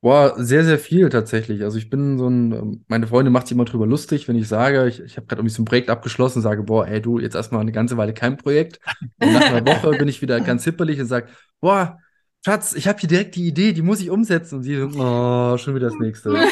Boah, 0.00 0.34
sehr, 0.36 0.64
sehr 0.64 0.78
viel 0.78 1.08
tatsächlich. 1.08 1.64
Also 1.64 1.76
ich 1.76 1.90
bin 1.90 2.18
so 2.18 2.28
ein, 2.28 2.52
ähm, 2.52 2.84
meine 2.86 3.08
Freundin 3.08 3.32
macht 3.32 3.48
sich 3.48 3.56
immer 3.56 3.64
drüber 3.64 3.86
lustig, 3.86 4.28
wenn 4.28 4.36
ich 4.36 4.46
sage, 4.46 4.86
ich, 4.86 5.00
ich 5.00 5.16
habe 5.16 5.26
gerade 5.26 5.40
irgendwie 5.40 5.54
so 5.54 5.62
ein 5.62 5.64
Projekt 5.64 5.90
abgeschlossen, 5.90 6.40
sage, 6.40 6.62
boah, 6.62 6.86
ey, 6.86 7.02
du, 7.02 7.18
jetzt 7.18 7.34
erstmal 7.34 7.62
eine 7.62 7.72
ganze 7.72 7.96
Weile 7.96 8.14
kein 8.14 8.36
Projekt. 8.36 8.78
Und 9.20 9.32
nach 9.32 9.50
einer 9.50 9.66
Woche 9.66 9.98
bin 9.98 10.06
ich 10.06 10.22
wieder 10.22 10.40
ganz 10.40 10.62
hippelig 10.62 11.00
und 11.00 11.06
sage, 11.06 11.28
boah, 11.60 11.98
Schatz, 12.44 12.74
ich 12.74 12.86
habe 12.86 13.00
hier 13.00 13.08
direkt 13.08 13.34
die 13.34 13.48
Idee, 13.48 13.72
die 13.72 13.82
muss 13.82 14.00
ich 14.00 14.10
umsetzen. 14.10 14.56
Und 14.56 14.62
sie 14.62 14.76
so, 14.76 14.86
oh, 14.86 15.58
schon 15.58 15.74
wieder 15.74 15.88
das 15.88 15.98
nächste. 15.98 16.32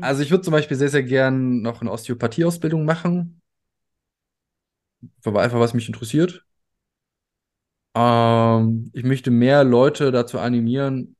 also 0.00 0.22
ich 0.22 0.30
würde 0.30 0.42
zum 0.42 0.52
Beispiel 0.52 0.78
sehr, 0.78 0.88
sehr 0.88 1.02
gern 1.02 1.60
noch 1.60 1.82
eine 1.82 1.92
Osteopathieausbildung 1.92 2.86
machen. 2.86 3.42
Einfach, 5.24 5.60
was 5.60 5.74
mich 5.74 5.88
interessiert. 5.88 6.44
Ähm, 7.94 8.90
ich 8.92 9.04
möchte 9.04 9.30
mehr 9.30 9.64
Leute 9.64 10.10
dazu 10.10 10.38
animieren, 10.38 11.16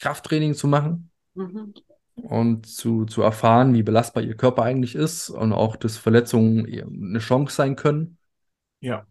Krafttraining 0.00 0.54
zu 0.54 0.66
machen 0.66 1.10
mhm. 1.34 1.74
und 2.16 2.66
zu, 2.66 3.04
zu 3.04 3.22
erfahren, 3.22 3.74
wie 3.74 3.82
belastbar 3.82 4.22
ihr 4.22 4.36
Körper 4.36 4.62
eigentlich 4.62 4.94
ist 4.94 5.30
und 5.30 5.52
auch, 5.52 5.76
dass 5.76 5.96
Verletzungen 5.96 6.66
eine 6.66 7.18
Chance 7.18 7.54
sein 7.54 7.76
können. 7.76 8.18
Ja. 8.80 9.06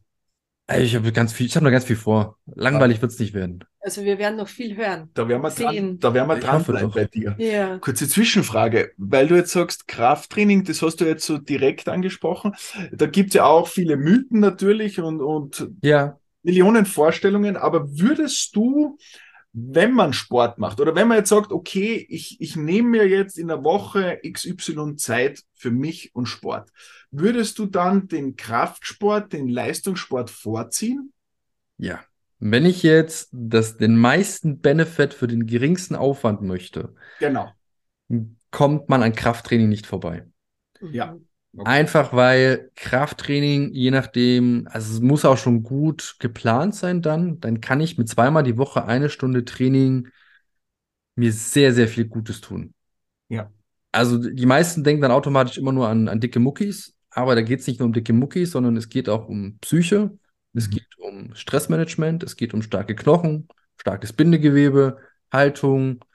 Ich 0.78 0.96
habe 0.96 1.12
ganz 1.12 1.34
viel, 1.34 1.48
ich 1.48 1.56
habe 1.56 1.66
noch 1.66 1.72
ganz 1.72 1.86
viel 1.86 1.96
vor. 1.96 2.38
Langweilig 2.46 2.98
ja. 2.98 3.02
wird 3.02 3.12
es 3.12 3.20
nicht 3.20 3.34
werden. 3.34 3.64
Also 3.82 4.04
wir 4.04 4.20
werden 4.20 4.36
noch 4.36 4.48
viel 4.48 4.76
hören. 4.76 5.10
Da 5.14 5.28
werden 5.28 5.42
wir 5.42 5.50
dran, 5.50 6.00
da 6.00 6.14
werden 6.14 6.28
wir 6.28 6.36
dranbleiben 6.36 6.92
bei 6.92 7.06
dir. 7.06 7.36
Ja. 7.40 7.80
Kurze 7.80 8.08
Zwischenfrage, 8.08 8.92
weil 8.98 9.28
du 9.28 9.36
jetzt 9.36 9.52
sagst, 9.52 9.88
Krafttraining, 9.88 10.66
das 10.66 10.82
hast 10.82 10.98
du 10.98 11.06
jetzt 11.06 11.26
so 11.26 11.38
direkt 11.38 11.88
angesprochen. 11.88 12.56
Da 12.92 13.08
gibt 13.08 13.30
es 13.30 13.36
ja 13.36 13.46
auch 13.46 13.68
viele 13.68 13.98
Mythen 13.98 14.42
natürlich 14.42 15.00
und, 15.00 15.22
und 15.22 15.70
ja. 15.82 16.20
Millionen 16.44 16.86
Vorstellungen, 16.86 17.58
aber 17.58 17.90
würdest 17.98 18.56
du 18.56 18.98
wenn 19.52 19.94
man 19.94 20.14
Sport 20.14 20.60
macht 20.60 20.80
oder 20.80 20.96
wenn 20.96 21.08
man 21.08 21.18
jetzt 21.18 21.30
sagt, 21.30 21.52
okay, 21.52 22.06
ich, 22.10 22.40
ich 22.40 22.56
nehme 22.56 22.90
mir 22.90 23.08
jetzt 23.08 23.38
in 23.38 23.48
der 23.48 23.64
Woche 23.64 24.20
XY 24.24 24.96
Zeit 24.96 25.44
für 25.56 25.72
mich 25.72 26.14
und 26.14 26.28
Sport, 26.28 26.72
würdest 27.12 27.58
du 27.58 27.66
dann 27.66 28.08
den 28.08 28.36
Kraftsport, 28.36 29.34
den 29.34 29.48
Leistungssport 29.48 30.30
vorziehen? 30.30 31.14
Ja. 31.78 32.04
Wenn 32.42 32.66
ich 32.66 32.84
jetzt 32.84 33.30
das, 33.34 33.78
den 33.78 33.98
meisten 33.98 34.60
Benefit 34.60 35.14
für 35.14 35.28
den 35.28 35.46
geringsten 35.46 35.96
Aufwand 35.96 36.42
möchte, 36.42 36.96
genau. 37.20 37.52
kommt 38.50 38.88
man 38.88 39.04
an 39.04 39.14
Krafttraining 39.14 39.68
nicht 39.68 39.86
vorbei. 39.86 40.26
Ja. 40.80 41.18
Okay. 41.52 41.64
Einfach 41.66 42.14
weil 42.14 42.70
Krafttraining, 42.76 43.74
je 43.74 43.90
nachdem, 43.90 44.68
also 44.72 44.94
es 44.94 45.02
muss 45.02 45.26
auch 45.26 45.38
schon 45.38 45.64
gut 45.64 46.16
geplant 46.20 46.76
sein 46.76 47.02
dann, 47.02 47.40
dann 47.40 47.60
kann 47.60 47.82
ich 47.82 47.98
mit 47.98 48.08
zweimal 48.08 48.44
die 48.44 48.58
Woche 48.58 48.86
eine 48.86 49.10
Stunde 49.10 49.46
Training 49.46 50.10
mir 51.16 51.34
sehr, 51.34 51.74
sehr 51.74 51.88
viel 51.88 52.06
Gutes 52.06 52.42
tun. 52.42 52.74
Ja. 53.30 53.52
Also 53.92 54.18
die 54.18 54.46
meisten 54.46 54.84
denken 54.84 55.02
dann 55.02 55.12
automatisch 55.12 55.58
immer 55.58 55.72
nur 55.72 55.88
an, 55.88 56.08
an 56.08 56.20
dicke 56.20 56.40
Muckis, 56.40 56.96
aber 57.10 57.34
da 57.34 57.42
geht 57.42 57.62
es 57.62 57.68
nicht 57.68 57.80
nur 57.80 57.88
um 57.88 57.94
dicke 57.94 58.14
Muckis, 58.14 58.52
sondern 58.52 58.78
es 58.78 58.90
geht 58.90 59.10
auch 59.10 59.28
um 59.28 59.58
Psyche, 59.60 60.12
mhm. 60.12 60.20
es 60.54 60.70
geht 60.70 60.88
um 61.00 61.34
Stressmanagement, 61.34 62.22
es 62.22 62.36
geht 62.36 62.54
um 62.54 62.62
starke 62.62 62.96
Knochen, 62.96 63.48
starkes 63.78 64.14
Bindegewebe, 64.14 65.00
Haltung, 65.32 66.06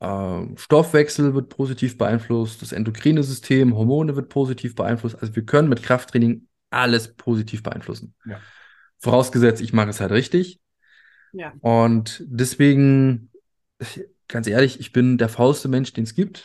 äh, 0.00 0.42
Stoffwechsel 0.56 1.34
wird 1.34 1.50
positiv 1.50 1.96
beeinflusst, 1.98 2.62
das 2.62 2.72
endokrine 2.72 3.22
System, 3.22 3.76
Hormone 3.76 4.16
wird 4.16 4.28
positiv 4.28 4.74
beeinflusst. 4.74 5.20
Also 5.20 5.36
wir 5.36 5.44
können 5.44 5.68
mit 5.68 5.82
Krafttraining 5.82 6.48
alles 6.70 7.14
positiv 7.14 7.62
beeinflussen. 7.62 8.14
Ja. 8.24 8.40
Vorausgesetzt, 8.98 9.62
ich 9.62 9.72
mache 9.72 9.90
es 9.90 10.00
halt 10.00 10.10
richtig. 10.10 10.60
Ja. 11.32 11.52
Und 11.60 12.24
deswegen, 12.26 13.30
ganz 14.28 14.46
ehrlich, 14.46 14.80
ich 14.80 14.92
bin 14.92 15.18
der 15.18 15.28
faulste 15.28 15.68
Mensch, 15.68 15.92
den 15.92 16.04
es 16.04 16.14
gibt. 16.14 16.44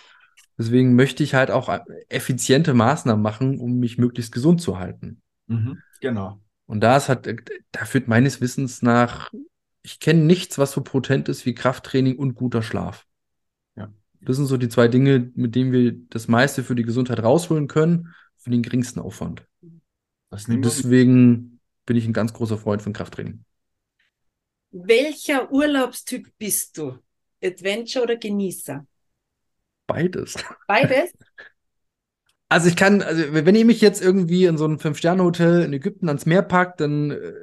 Deswegen 0.57 0.95
möchte 0.95 1.23
ich 1.23 1.33
halt 1.33 1.51
auch 1.51 1.75
effiziente 2.07 2.73
Maßnahmen 2.73 3.21
machen, 3.21 3.59
um 3.59 3.77
mich 3.79 3.97
möglichst 3.97 4.31
gesund 4.31 4.61
zu 4.61 4.79
halten. 4.79 5.21
Mhm, 5.47 5.81
genau. 5.99 6.39
Und 6.65 6.81
da 6.81 6.97
ist 6.97 7.09
halt, 7.09 7.27
da 7.71 7.85
führt 7.85 8.07
meines 8.07 8.41
Wissens 8.41 8.81
nach, 8.81 9.31
ich 9.83 9.99
kenne 9.99 10.21
nichts, 10.21 10.57
was 10.57 10.71
so 10.71 10.81
potent 10.81 11.29
ist 11.29 11.45
wie 11.45 11.53
Krafttraining 11.53 12.17
und 12.17 12.35
guter 12.35 12.61
Schlaf. 12.61 13.05
Das 14.21 14.37
sind 14.37 14.45
so 14.45 14.57
die 14.57 14.69
zwei 14.69 14.87
Dinge, 14.87 15.31
mit 15.35 15.55
denen 15.55 15.71
wir 15.71 15.93
das 16.09 16.27
meiste 16.27 16.63
für 16.63 16.75
die 16.75 16.83
Gesundheit 16.83 17.21
rausholen 17.21 17.67
können, 17.67 18.13
für 18.37 18.49
den 18.49 18.61
geringsten 18.61 18.99
Aufwand. 18.99 19.45
deswegen 20.31 21.59
bin 21.85 21.97
ich 21.97 22.05
ein 22.05 22.13
ganz 22.13 22.33
großer 22.33 22.57
Freund 22.57 22.81
von 22.81 22.93
Krafttraining. 22.93 23.43
Welcher 24.71 25.51
Urlaubstyp 25.51 26.27
bist 26.37 26.77
du? 26.77 26.97
Adventure 27.43 28.03
oder 28.03 28.15
Genießer? 28.17 28.85
Beides. 29.87 30.35
Beides? 30.67 31.11
Also 32.47 32.69
ich 32.69 32.75
kann, 32.75 33.01
also 33.01 33.23
wenn 33.33 33.55
ihr 33.55 33.65
mich 33.65 33.81
jetzt 33.81 34.03
irgendwie 34.03 34.45
in 34.45 34.59
so 34.59 34.67
ein 34.67 34.77
Fünf-Sterne-Hotel 34.77 35.63
in 35.63 35.73
Ägypten 35.73 36.07
ans 36.07 36.27
Meer 36.27 36.43
packt, 36.43 36.79
dann 36.79 37.09
äh, 37.09 37.33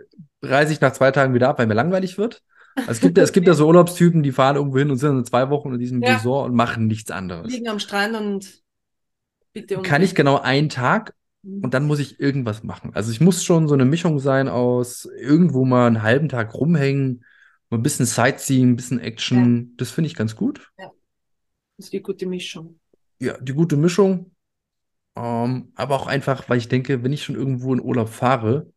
reise 0.42 0.72
ich 0.72 0.80
nach 0.80 0.92
zwei 0.92 1.10
Tagen 1.10 1.34
wieder 1.34 1.48
ab, 1.48 1.58
weil 1.58 1.66
mir 1.66 1.74
langweilig 1.74 2.18
wird. 2.18 2.42
Also 2.76 2.90
es 2.92 3.00
gibt 3.00 3.18
ja, 3.18 3.24
es 3.24 3.32
gibt 3.32 3.46
ja 3.46 3.54
so 3.54 3.66
Urlaubstypen, 3.66 4.22
die 4.22 4.32
fahren 4.32 4.56
irgendwo 4.56 4.78
hin 4.78 4.90
und 4.90 4.96
sind 4.96 5.14
dann 5.14 5.24
zwei 5.24 5.50
Wochen 5.50 5.72
in 5.72 5.78
diesem 5.78 6.02
Ja. 6.02 6.14
Resort 6.14 6.48
und 6.50 6.56
machen 6.56 6.86
nichts 6.86 7.10
anderes. 7.10 7.52
Liegen 7.52 7.68
am 7.68 7.78
Strand 7.78 8.16
und 8.16 8.62
bitte 9.52 9.78
um. 9.78 9.82
Kann 9.82 10.02
ich 10.02 10.14
genau 10.14 10.38
einen 10.38 10.68
Tag 10.68 11.14
und 11.44 11.74
dann 11.74 11.86
muss 11.86 11.98
ich 11.98 12.20
irgendwas 12.20 12.62
machen. 12.62 12.92
Also 12.94 13.10
ich 13.10 13.20
muss 13.20 13.44
schon 13.44 13.68
so 13.68 13.74
eine 13.74 13.84
Mischung 13.84 14.18
sein 14.18 14.48
aus 14.48 15.08
irgendwo 15.20 15.64
mal 15.64 15.86
einen 15.86 16.02
halben 16.02 16.28
Tag 16.28 16.54
rumhängen, 16.54 17.24
mal 17.68 17.78
ein 17.78 17.82
bisschen 17.82 18.06
Sightseeing, 18.06 18.70
ein 18.70 18.76
bisschen 18.76 19.00
Action. 19.00 19.74
Das 19.76 19.90
finde 19.90 20.06
ich 20.06 20.14
ganz 20.14 20.36
gut. 20.36 20.70
Das 20.78 20.90
ist 21.86 21.92
die 21.92 22.02
gute 22.02 22.26
Mischung. 22.26 22.78
Ja, 23.18 23.36
die 23.38 23.54
gute 23.54 23.76
Mischung. 23.76 24.32
Ähm, 25.14 25.72
aber 25.74 25.96
auch 25.96 26.06
einfach, 26.06 26.48
weil 26.48 26.58
ich 26.58 26.68
denke, 26.68 27.02
wenn 27.02 27.12
ich 27.12 27.24
schon 27.24 27.34
irgendwo 27.36 27.74
in 27.74 27.80
Urlaub 27.80 28.08
fahre, 28.08 28.71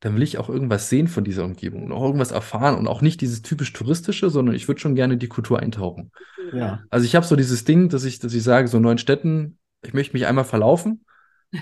dann 0.00 0.14
will 0.14 0.22
ich 0.22 0.38
auch 0.38 0.48
irgendwas 0.48 0.88
sehen 0.88 1.08
von 1.08 1.24
dieser 1.24 1.44
Umgebung 1.44 1.84
und 1.84 1.92
auch 1.92 2.04
irgendwas 2.04 2.30
erfahren 2.30 2.76
und 2.76 2.86
auch 2.86 3.02
nicht 3.02 3.20
dieses 3.20 3.42
typisch 3.42 3.72
touristische, 3.72 4.30
sondern 4.30 4.54
ich 4.54 4.68
würde 4.68 4.80
schon 4.80 4.94
gerne 4.94 5.14
in 5.14 5.18
die 5.18 5.28
Kultur 5.28 5.58
eintauchen. 5.58 6.12
Ja. 6.52 6.84
Also 6.90 7.04
ich 7.04 7.16
habe 7.16 7.26
so 7.26 7.34
dieses 7.36 7.64
Ding, 7.64 7.88
dass 7.88 8.04
ich, 8.04 8.20
dass 8.20 8.32
ich 8.32 8.42
sage, 8.42 8.68
so 8.68 8.76
in 8.76 8.84
neuen 8.84 8.98
Städten, 8.98 9.58
ich 9.82 9.94
möchte 9.94 10.14
mich 10.14 10.26
einmal 10.26 10.44
verlaufen. 10.44 11.04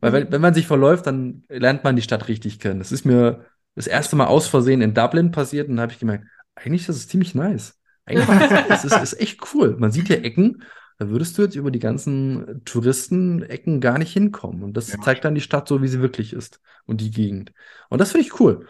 Weil 0.00 0.12
wenn, 0.12 0.32
wenn 0.32 0.40
man 0.40 0.54
sich 0.54 0.66
verläuft, 0.66 1.06
dann 1.06 1.44
lernt 1.48 1.84
man 1.84 1.96
die 1.96 2.02
Stadt 2.02 2.28
richtig 2.28 2.58
kennen. 2.58 2.78
Das 2.78 2.92
ist 2.92 3.04
mir 3.04 3.44
das 3.74 3.86
erste 3.86 4.16
Mal 4.16 4.26
aus 4.26 4.48
Versehen 4.48 4.80
in 4.80 4.94
Dublin 4.94 5.30
passiert 5.30 5.68
und 5.68 5.76
da 5.76 5.82
habe 5.82 5.92
ich 5.92 5.98
gemerkt, 5.98 6.26
eigentlich 6.54 6.88
ist 6.88 6.96
es 6.96 7.08
ziemlich 7.08 7.34
nice. 7.34 7.78
Eigentlich 8.06 8.28
ist 8.70 8.84
es 8.84 9.02
ist 9.02 9.20
echt 9.20 9.40
cool. 9.54 9.76
Man 9.78 9.92
sieht 9.92 10.06
hier 10.06 10.24
Ecken, 10.24 10.62
da 10.98 11.08
würdest 11.08 11.38
du 11.38 11.42
jetzt 11.42 11.54
über 11.56 11.70
die 11.70 11.78
ganzen 11.78 12.62
Touristen-Ecken 12.64 13.80
gar 13.80 13.98
nicht 13.98 14.12
hinkommen. 14.12 14.62
Und 14.62 14.76
das 14.76 14.88
Ja. 14.88 14.96
zeigt 15.00 15.24
dann 15.24 15.34
die 15.34 15.40
Stadt 15.40 15.68
so, 15.68 15.82
wie 15.82 15.88
sie 15.88 16.00
wirklich 16.00 16.32
ist 16.32 16.60
und 16.86 17.00
die 17.00 17.10
Gegend. 17.10 17.52
Und 17.88 18.00
das 18.00 18.12
finde 18.12 18.26
ich 18.26 18.40
cool. 18.40 18.66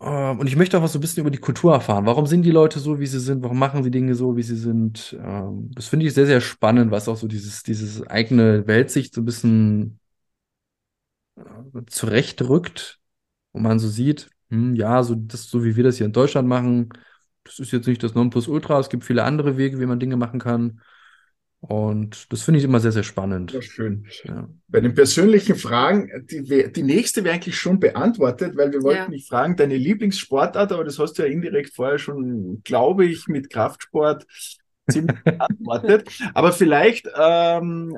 Ähm, 0.00 0.38
Und 0.40 0.46
ich 0.46 0.56
möchte 0.56 0.78
auch 0.78 0.82
was 0.82 0.92
so 0.92 0.98
ein 0.98 1.00
bisschen 1.00 1.20
über 1.22 1.30
die 1.30 1.38
Kultur 1.38 1.72
erfahren. 1.72 2.06
Warum 2.06 2.26
sind 2.26 2.42
die 2.42 2.50
Leute 2.50 2.80
so, 2.80 2.98
wie 3.00 3.06
sie 3.06 3.20
sind? 3.20 3.42
Warum 3.42 3.58
machen 3.58 3.82
sie 3.84 3.90
Dinge 3.90 4.14
so, 4.14 4.36
wie 4.36 4.42
sie 4.42 4.56
sind? 4.56 5.16
Ähm, 5.20 5.70
Das 5.74 5.86
finde 5.88 6.06
ich 6.06 6.14
sehr, 6.14 6.26
sehr 6.26 6.40
spannend, 6.40 6.90
was 6.90 7.08
auch 7.08 7.16
so 7.16 7.26
dieses, 7.28 7.62
dieses 7.62 8.06
eigene 8.06 8.66
Weltsicht 8.66 9.14
so 9.14 9.20
ein 9.20 9.24
bisschen 9.24 10.00
äh, 11.36 11.82
zurechtrückt. 11.86 13.00
Und 13.52 13.62
man 13.62 13.78
so 13.78 13.88
sieht, 13.88 14.30
hm, 14.50 14.74
ja, 14.74 15.02
so, 15.02 15.14
das, 15.14 15.48
so 15.50 15.64
wie 15.64 15.76
wir 15.76 15.84
das 15.84 15.96
hier 15.98 16.06
in 16.06 16.12
Deutschland 16.12 16.48
machen, 16.48 16.90
das 17.44 17.58
ist 17.58 17.72
jetzt 17.72 17.86
nicht 17.86 18.02
das 18.02 18.14
Nonplusultra. 18.14 18.78
Es 18.78 18.88
gibt 18.88 19.04
viele 19.04 19.24
andere 19.24 19.56
Wege, 19.56 19.80
wie 19.80 19.86
man 19.86 20.00
Dinge 20.00 20.16
machen 20.16 20.40
kann. 20.40 20.80
Und 21.60 22.32
das 22.32 22.42
finde 22.42 22.58
ich 22.58 22.64
immer 22.64 22.80
sehr, 22.80 22.90
sehr 22.90 23.04
spannend. 23.04 23.52
Ja, 23.52 23.62
schön. 23.62 24.04
Ja. 24.24 24.48
Bei 24.66 24.80
den 24.80 24.94
persönlichen 24.94 25.54
Fragen, 25.54 26.10
die, 26.28 26.72
die 26.72 26.82
nächste 26.82 27.22
wäre 27.22 27.36
eigentlich 27.36 27.56
schon 27.56 27.78
beantwortet, 27.78 28.56
weil 28.56 28.72
wir 28.72 28.82
wollten 28.82 29.02
Ja. 29.02 29.08
nicht 29.08 29.28
fragen, 29.28 29.54
deine 29.54 29.76
Lieblingssportart, 29.76 30.72
aber 30.72 30.82
das 30.82 30.98
hast 30.98 31.14
du 31.14 31.22
ja 31.22 31.28
indirekt 31.28 31.72
vorher 31.72 31.98
schon, 31.98 32.62
glaube 32.64 33.04
ich, 33.06 33.28
mit 33.28 33.48
Kraftsport 33.50 34.26
ziemlich 34.90 35.22
beantwortet. 35.22 36.08
Aber 36.34 36.52
vielleicht, 36.52 37.08
ähm, 37.16 37.96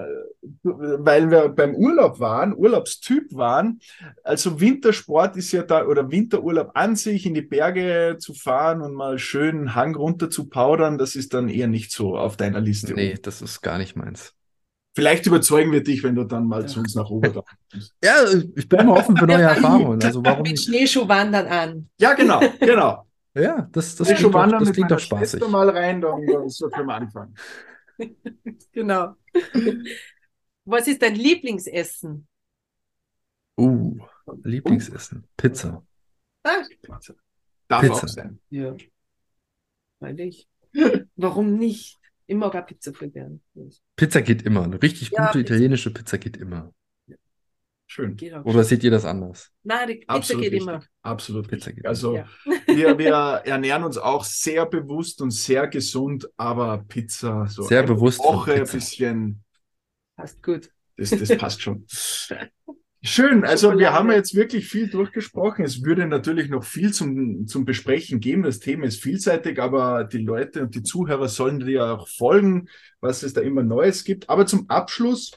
weil 0.62 1.30
wir 1.30 1.49
beim 1.49 1.74
Urlaub 1.74 2.20
waren, 2.20 2.55
Urlaubstyp 2.55 3.35
waren, 3.35 3.80
also 4.22 4.61
Wintersport 4.61 5.37
ist 5.37 5.53
ja 5.53 5.62
da, 5.62 5.87
oder 5.87 6.11
Winterurlaub 6.11 6.70
an 6.74 6.97
sich, 6.97 7.26
in 7.26 7.35
die 7.35 7.43
Berge 7.43 8.16
zu 8.18 8.35
fahren 8.35 8.82
und 8.82 8.95
mal 8.95 9.18
schön 9.18 9.74
Hang 9.74 9.95
runter 9.95 10.30
zu 10.30 10.49
powdern, 10.49 10.99
das 10.99 11.16
ist 11.16 11.35
dann 11.35 11.49
eher 11.49 11.68
nicht 11.68 11.93
so 11.93 12.16
auf 12.16 12.37
deiner 12.37 12.61
Liste. 12.61 12.95
Nee, 12.95 13.16
das 13.20 13.43
ist 13.43 13.61
gar 13.62 13.78
nicht 13.78 13.97
meins. 13.97 14.35
Vielleicht 14.97 15.26
überzeugen 15.26 15.72
wir 15.72 15.82
dich, 15.82 16.05
wenn 16.05 16.14
du 16.14 16.22
dann 16.22 16.47
mal 16.47 16.68
zu 16.68 16.78
uns 16.78 16.95
nach 16.95 17.11
Oberdorf 17.11 17.47
kommst. 17.72 17.93
Ja, 18.03 18.14
ich 18.55 18.68
bin 18.68 18.78
immer 18.78 18.93
offen 18.93 19.16
für 19.16 19.26
neue 19.26 19.43
Erfahrungen. 19.43 20.01
Also 20.01 20.24
warum 20.24 20.43
Mit? 20.43 20.61
Schneeschuhwandern 20.61 21.47
an. 21.49 21.89
Ja, 21.99 22.14
genau, 22.14 22.41
genau. 22.61 23.03
Ja, 23.35 23.68
das, 23.72 23.97
das 23.97 24.11
Ich 24.11 24.18
schon 24.20 24.30
klingt 24.32 24.53
doch, 24.53 24.59
das 24.61 24.72
klingt 24.72 24.91
doch 24.91 24.99
spaßig. 24.99 25.30
Schwester 25.41 25.49
mal 25.49 25.68
rein, 25.68 26.01
dann, 26.01 26.49
so 26.49 26.68
können 26.68 26.87
wir 26.89 26.95
anfangen. 26.95 27.35
Genau. 28.72 29.14
Was 30.64 30.89
ist 30.89 31.01
dein 31.03 31.14
Lieblingsessen? 31.14 32.26
Uh, 33.57 33.99
Lieblingsessen. 34.43 35.24
Pizza. 35.37 35.85
Ah, 36.43 36.62
Darf 37.68 37.80
Pizza. 37.82 37.93
auch 38.05 38.09
sein. 38.09 38.41
ja. 38.51 38.74
Freilich. 39.99 40.49
Warum 41.16 41.57
nicht? 41.57 41.99
Ich 42.26 42.37
mag 42.37 42.55
auch 42.55 42.66
Pizza 42.66 42.93
voll 42.93 43.11
gern. 43.11 43.41
Pizza 43.97 44.22
geht 44.22 44.43
immer. 44.43 44.64
Eine 44.64 44.82
richtig 44.82 45.11
Ja, 45.11 45.26
gute 45.26 45.39
Pizza. 45.39 45.55
italienische 45.55 45.93
Pizza 45.93 46.18
geht 46.18 46.37
immer. 46.37 46.72
Schön. 47.95 48.16
Oder 48.42 48.64
seht 48.64 48.82
ihr 48.82 48.90
das 48.90 49.05
anders? 49.05 49.53
Nein, 49.62 49.86
die 49.86 49.95
Pizza 49.95 50.12
Absolut 50.14 50.42
geht 50.42 50.53
richtig. 50.55 50.68
immer. 50.68 50.84
Absolut 51.03 51.49
Pizza 51.49 51.72
geht 51.72 51.86
Also 51.86 52.16
Ja. 52.16 52.26
wir, 52.66 52.99
wir 52.99 53.12
ernähren 53.45 53.84
uns 53.84 53.99
auch 53.99 54.24
sehr 54.24 54.66
bewusst 54.66 55.22
und 55.22 55.30
sehr 55.30 55.68
gesund, 55.68 56.28
aber 56.36 56.78
Pizza 56.88 57.47
so 57.47 57.62
Sehr 57.62 57.80
eine 57.80 57.95
bewusst 57.95 58.18
Woche 58.18 58.55
ein 58.55 58.66
bisschen, 58.66 59.45
Passt 60.16 60.42
gut. 60.42 60.70
das, 60.97 61.11
das 61.11 61.36
passt 61.36 61.62
schon. 61.62 61.86
Schön, 63.07 63.45
also 63.45 63.78
wir 63.78 63.92
haben 63.92 64.11
jetzt 64.11 64.34
wirklich 64.34 64.66
viel 64.66 64.88
durchgesprochen. 64.88 65.64
Es 65.64 65.84
würde 65.84 66.07
natürlich 66.07 66.49
noch 66.49 66.64
viel 66.64 66.92
zum, 66.92 67.47
zum 67.47 67.64
Besprechen 67.64 68.18
geben. 68.18 68.42
Das 68.42 68.59
Thema 68.59 68.86
ist 68.86 69.01
vielseitig, 69.01 69.61
aber 69.61 70.03
die 70.03 70.18
Leute 70.18 70.62
und 70.62 70.74
die 70.74 70.82
Zuhörer 70.82 71.28
sollen 71.28 71.61
dir 71.61 71.84
auch 71.84 72.09
folgen, 72.09 72.66
was 73.01 73.22
es 73.22 73.34
da 73.34 73.40
immer 73.42 73.62
Neues 73.62 74.03
gibt. 74.03 74.30
Aber 74.30 74.47
zum 74.47 74.68
Abschluss 74.70 75.32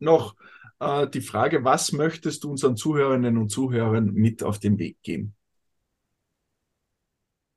noch 0.00 0.34
äh, 0.80 1.08
die 1.08 1.20
Frage, 1.20 1.64
was 1.64 1.92
möchtest 1.92 2.44
du 2.44 2.50
unseren 2.50 2.76
Zuhörerinnen 2.76 3.38
und 3.38 3.50
Zuhörern 3.50 4.12
mit 4.12 4.42
auf 4.42 4.58
den 4.58 4.78
Weg 4.78 4.98
geben? 5.02 5.34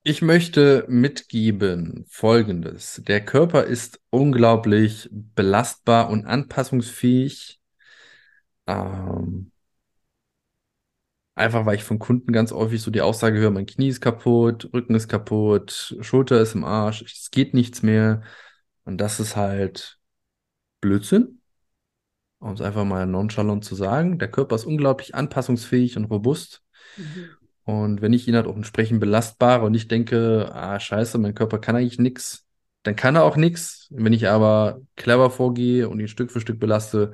Ich 0.03 0.21
möchte 0.23 0.85
mitgeben 0.87 2.05
Folgendes. 2.09 3.01
Der 3.07 3.23
Körper 3.23 3.65
ist 3.65 4.01
unglaublich 4.09 5.07
belastbar 5.11 6.09
und 6.09 6.25
anpassungsfähig. 6.25 7.59
Ähm, 8.67 9.51
einfach 11.35 11.65
weil 11.65 11.75
ich 11.75 11.83
von 11.83 11.99
Kunden 11.99 12.31
ganz 12.33 12.51
häufig 12.51 12.81
so 12.81 12.91
die 12.91 13.01
Aussage 13.01 13.39
höre, 13.39 13.51
mein 13.51 13.65
Knie 13.65 13.89
ist 13.89 14.01
kaputt, 14.01 14.69
Rücken 14.73 14.95
ist 14.95 15.07
kaputt, 15.07 15.95
Schulter 16.01 16.41
ist 16.41 16.55
im 16.55 16.63
Arsch, 16.63 17.01
es 17.03 17.31
geht 17.31 17.53
nichts 17.53 17.83
mehr. 17.83 18.23
Und 18.85 18.97
das 18.99 19.19
ist 19.19 19.35
halt 19.35 19.99
Blödsinn. 20.81 21.40
Um 22.41 22.53
es 22.53 22.61
einfach 22.61 22.83
mal 22.83 23.05
nonchalant 23.05 23.63
zu 23.63 23.75
sagen. 23.75 24.19
Der 24.19 24.29
Körper 24.29 24.55
ist 24.55 24.65
unglaublich 24.65 25.15
anpassungsfähig 25.15 25.95
und 25.95 26.05
robust. 26.05 26.63
Mhm. 26.97 27.29
Und 27.63 28.01
wenn 28.01 28.13
ich 28.13 28.27
ihn 28.27 28.35
halt 28.35 28.47
auch 28.47 28.55
entsprechend 28.55 28.99
belastbare 28.99 29.65
und 29.65 29.75
ich 29.75 29.87
denke, 29.87 30.49
ah, 30.53 30.79
scheiße, 30.79 31.17
mein 31.19 31.35
Körper 31.35 31.59
kann 31.59 31.75
eigentlich 31.75 31.99
nix, 31.99 32.45
dann 32.83 32.95
kann 32.95 33.15
er 33.15 33.23
auch 33.23 33.37
nix. 33.37 33.87
Wenn 33.91 34.11
ich 34.11 34.27
aber 34.27 34.81
clever 34.95 35.29
vorgehe 35.29 35.87
und 35.87 35.99
ihn 35.99 36.07
Stück 36.07 36.31
für 36.31 36.41
Stück 36.41 36.59
belaste, 36.59 37.13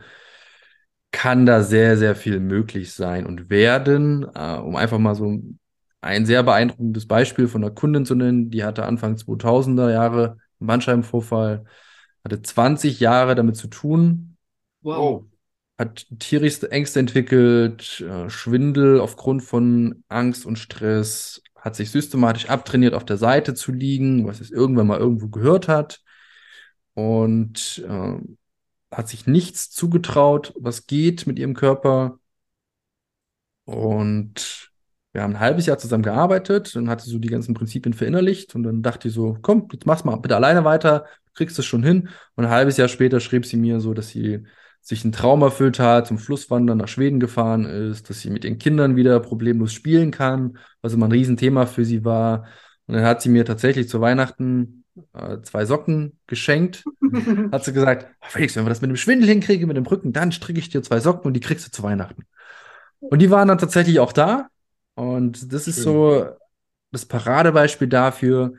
kann 1.12 1.46
da 1.46 1.62
sehr, 1.64 1.98
sehr 1.98 2.16
viel 2.16 2.40
möglich 2.40 2.94
sein 2.94 3.26
und 3.26 3.50
werden. 3.50 4.26
Äh, 4.34 4.58
um 4.58 4.76
einfach 4.76 5.00
mal 5.00 5.16
so 5.16 5.42
ein 6.02 6.26
sehr 6.26 6.44
beeindruckendes 6.44 7.08
Beispiel 7.08 7.48
von 7.48 7.64
einer 7.64 7.74
Kundin 7.74 8.06
zu 8.06 8.16
nennen, 8.16 8.50
die 8.50 8.64
hatte 8.64 8.86
Anfang 8.86 9.16
2000er 9.16 9.92
Jahre 9.92 10.38
einen 10.60 10.68
Bandscheibenvorfall, 10.68 11.66
hatte 12.24 12.42
20 12.42 13.00
Jahre 13.00 13.36
damit 13.36 13.58
zu 13.58 13.68
tun, 13.68 14.37
Oh, 14.96 15.26
hat 15.78 16.08
tierischste 16.20 16.72
Ängste 16.72 17.00
entwickelt, 17.00 18.02
äh, 18.02 18.30
Schwindel 18.30 19.00
aufgrund 19.00 19.44
von 19.44 20.04
Angst 20.08 20.46
und 20.46 20.58
Stress, 20.58 21.42
hat 21.56 21.76
sich 21.76 21.92
systematisch 21.92 22.50
abtrainiert, 22.50 22.94
auf 22.94 23.06
der 23.06 23.18
Seite 23.18 23.54
zu 23.54 23.72
liegen, 23.72 24.26
was 24.28 24.40
es 24.40 24.52
irgendwann 24.52 24.88
mal 24.88 25.00
irgendwo 25.00 25.28
gehört 25.28 25.68
hat 25.68 26.02
und 26.94 27.84
äh, 27.88 28.16
hat 28.92 29.10
sich 29.10 29.28
nichts 29.28 29.70
zugetraut, 29.70 30.54
was 30.58 30.88
geht 30.88 31.28
mit 31.28 31.38
ihrem 31.40 31.54
Körper. 31.54 32.20
Und 33.66 34.72
wir 35.12 35.24
haben 35.24 35.34
ein 35.34 35.40
halbes 35.40 35.66
Jahr 35.66 35.78
zusammen 35.78 36.04
gearbeitet, 36.04 36.76
dann 36.76 36.90
hat 36.90 37.02
sie 37.02 37.10
so 37.10 37.20
die 37.20 37.28
ganzen 37.28 37.54
Prinzipien 37.54 37.94
verinnerlicht 37.94 38.56
und 38.56 38.64
dann 38.64 38.82
dachte 38.82 39.10
ich 39.10 39.14
so, 39.14 39.38
komm, 39.42 39.68
jetzt 39.72 39.86
mach's 39.86 40.04
mal 40.04 40.16
bitte 40.16 40.36
alleine 40.36 40.64
weiter, 40.64 41.06
kriegst 41.34 41.60
es 41.60 41.66
schon 41.66 41.84
hin. 41.84 42.10
Und 42.36 42.46
ein 42.46 42.52
halbes 42.52 42.78
Jahr 42.78 42.88
später 42.88 43.20
schrieb 43.20 43.46
sie 43.46 43.58
mir 43.58 43.80
so, 43.80 43.94
dass 43.94 44.10
sie 44.10 44.46
sich 44.88 45.04
einen 45.04 45.12
Traum 45.12 45.42
erfüllt 45.42 45.80
hat, 45.80 46.08
zum 46.08 46.18
Flusswandern 46.18 46.78
nach 46.78 46.88
Schweden 46.88 47.20
gefahren 47.20 47.66
ist, 47.66 48.10
dass 48.10 48.22
sie 48.22 48.30
mit 48.30 48.46
ihren 48.46 48.58
Kindern 48.58 48.96
wieder 48.96 49.20
problemlos 49.20 49.74
spielen 49.74 50.12
kann, 50.12 50.58
was 50.82 50.94
immer 50.94 51.08
ein 51.08 51.12
Riesenthema 51.12 51.66
für 51.66 51.84
sie 51.84 52.06
war. 52.06 52.46
Und 52.86 52.96
dann 52.96 53.04
hat 53.04 53.22
sie 53.22 53.28
mir 53.28 53.44
tatsächlich 53.44 53.90
zu 53.90 54.00
Weihnachten 54.00 54.86
äh, 55.14 55.42
zwei 55.42 55.66
Socken 55.66 56.18
geschenkt. 56.26 56.86
Hat 57.52 57.66
sie 57.66 57.74
gesagt, 57.74 58.08
"Ah, 58.22 58.28
Felix, 58.30 58.56
wenn 58.56 58.64
wir 58.66 58.70
das 58.70 58.80
mit 58.80 58.90
dem 58.90 58.96
Schwindel 58.96 59.28
hinkriegen, 59.28 59.68
mit 59.68 59.76
dem 59.76 59.86
Rücken, 59.86 60.14
dann 60.14 60.32
stricke 60.32 60.60
ich 60.60 60.70
dir 60.70 60.82
zwei 60.82 61.02
Socken 61.02 61.28
und 61.28 61.34
die 61.34 61.42
kriegst 61.42 61.68
du 61.68 61.72
zu 61.72 61.84
Weihnachten. 61.84 62.24
Und 63.02 63.20
die 63.20 63.30
waren 63.30 63.50
dann 63.50 63.58
tatsächlich 63.58 64.00
auch 64.00 64.14
da. 64.14 64.48
Und 64.96 65.52
das 65.52 65.68
ist 65.68 65.76
Schön. 65.76 65.84
so 65.84 66.26
das 66.92 67.06
Paradebeispiel 67.06 67.90
dafür, 67.90 68.54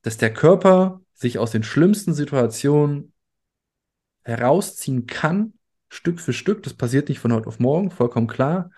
dass 0.00 0.16
der 0.16 0.32
Körper 0.32 1.02
sich 1.12 1.38
aus 1.38 1.50
den 1.50 1.62
schlimmsten 1.62 2.14
Situationen 2.14 3.12
herausziehen 4.22 5.06
kann, 5.06 5.52
Stück 5.88 6.20
für 6.20 6.32
Stück. 6.32 6.62
Das 6.62 6.74
passiert 6.74 7.08
nicht 7.08 7.18
von 7.18 7.32
heute 7.32 7.46
auf 7.46 7.58
morgen, 7.58 7.90
vollkommen 7.90 8.26
klar. 8.26 8.70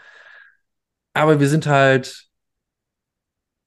Aber 1.12 1.40
wir 1.40 1.48
sind 1.48 1.66
halt, 1.66 2.28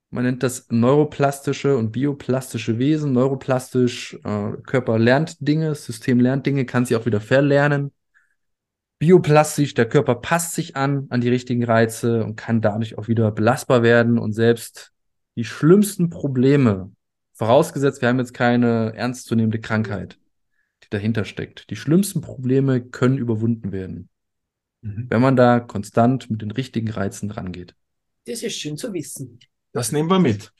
man 0.09 0.23
nennt 0.23 0.43
das 0.43 0.67
neuroplastische 0.69 1.75
und 1.77 1.91
bioplastische 1.91 2.77
Wesen. 2.79 3.13
Neuroplastisch, 3.13 4.17
äh, 4.23 4.51
Körper 4.65 4.99
lernt 4.99 5.37
Dinge, 5.39 5.75
System 5.75 6.19
lernt 6.19 6.45
Dinge, 6.45 6.65
kann 6.65 6.85
sie 6.85 6.95
auch 6.95 7.05
wieder 7.05 7.21
verlernen. 7.21 7.91
Bioplastisch, 8.99 9.73
der 9.73 9.89
Körper 9.89 10.15
passt 10.15 10.53
sich 10.53 10.77
an, 10.77 11.07
an 11.09 11.19
die 11.19 11.29
richtigen 11.29 11.63
Reize 11.65 12.23
und 12.23 12.37
kann 12.37 12.61
dadurch 12.61 12.97
auch 12.97 13.07
wieder 13.09 13.31
belastbar 13.31 13.83
werden 13.83 14.17
und 14.17 14.31
selbst 14.31 14.93
die 15.35 15.43
schlimmsten 15.43 16.09
Probleme, 16.09 16.91
vorausgesetzt, 17.33 18.01
wir 18.01 18.09
haben 18.09 18.19
jetzt 18.19 18.33
keine 18.33 18.93
ernstzunehmende 18.95 19.59
Krankheit, 19.59 20.17
dahinter 20.93 21.25
steckt. 21.25 21.69
Die 21.69 21.75
schlimmsten 21.75 22.21
Probleme 22.21 22.81
können 22.81 23.17
überwunden 23.17 23.71
werden, 23.71 24.09
mhm. 24.81 25.07
wenn 25.09 25.21
man 25.21 25.35
da 25.35 25.59
konstant 25.59 26.29
mit 26.29 26.41
den 26.41 26.51
richtigen 26.51 26.89
Reizen 26.89 27.31
rangeht. 27.31 27.75
Das 28.25 28.43
ist 28.43 28.57
schön 28.57 28.77
zu 28.77 28.93
wissen. 28.93 29.39
Das 29.73 29.91
nehmen 29.91 30.09
wir 30.09 30.19
mit 30.19 30.51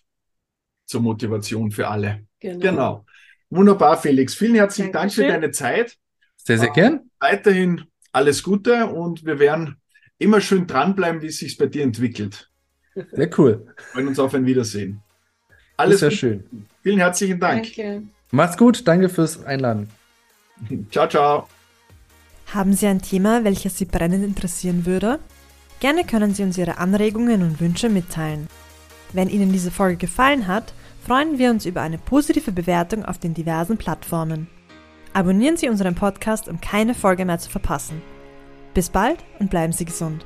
zur 0.86 1.01
Motivation 1.01 1.71
für 1.71 1.88
alle. 1.88 2.25
Genau. 2.39 2.59
genau. 2.59 3.05
Wunderbar, 3.49 3.97
Felix. 3.97 4.34
Vielen 4.36 4.55
herzlichen 4.55 4.91
Dankeschön. 4.91 5.27
Dank 5.27 5.36
für 5.36 5.41
deine 5.41 5.51
Zeit. 5.51 5.97
Sehr, 6.38 6.57
sehr 6.57 6.71
gern. 6.71 7.09
Weiterhin 7.19 7.84
alles 8.11 8.43
Gute 8.43 8.88
und 8.88 9.25
wir 9.25 9.39
werden 9.39 9.77
immer 10.17 10.41
schön 10.41 10.67
dranbleiben, 10.67 11.21
wie 11.21 11.27
es 11.27 11.38
sich 11.38 11.57
bei 11.57 11.67
dir 11.67 11.84
entwickelt. 11.84 12.49
Sehr 13.11 13.29
cool. 13.39 13.65
Wir 13.65 13.84
freuen 13.91 14.07
uns 14.07 14.19
auf 14.19 14.34
ein 14.34 14.45
Wiedersehen. 14.45 15.01
Alles 15.77 16.01
sehr 16.01 16.11
schön. 16.11 16.43
Vielen 16.81 16.99
herzlichen 16.99 17.39
Dank. 17.39 17.63
Danke. 17.75 18.03
Macht's 18.31 18.57
gut. 18.57 18.88
Danke 18.88 19.09
fürs 19.09 19.43
Einladen. 19.43 19.89
Ciao, 20.91 21.07
ciao. 21.07 21.47
Haben 22.53 22.73
Sie 22.73 22.87
ein 22.87 23.01
Thema, 23.01 23.43
welches 23.43 23.77
Sie 23.77 23.85
brennend 23.85 24.23
interessieren 24.23 24.85
würde? 24.85 25.19
Gerne 25.79 26.03
können 26.03 26.33
Sie 26.33 26.43
uns 26.43 26.57
Ihre 26.57 26.77
Anregungen 26.77 27.41
und 27.41 27.59
Wünsche 27.59 27.89
mitteilen. 27.89 28.47
Wenn 29.11 29.29
Ihnen 29.29 29.51
diese 29.51 29.71
Folge 29.71 29.97
gefallen 29.97 30.47
hat, 30.47 30.73
freuen 31.05 31.37
wir 31.37 31.49
uns 31.49 31.65
über 31.65 31.81
eine 31.81 31.97
positive 31.97 32.51
Bewertung 32.51 33.05
auf 33.05 33.17
den 33.17 33.33
diversen 33.33 33.77
Plattformen. 33.77 34.47
Abonnieren 35.13 35.57
Sie 35.57 35.69
unseren 35.69 35.95
Podcast, 35.95 36.47
um 36.47 36.61
keine 36.61 36.93
Folge 36.93 37.25
mehr 37.25 37.39
zu 37.39 37.49
verpassen. 37.49 38.01
Bis 38.73 38.89
bald 38.89 39.23
und 39.39 39.49
bleiben 39.49 39.73
Sie 39.73 39.85
gesund. 39.85 40.25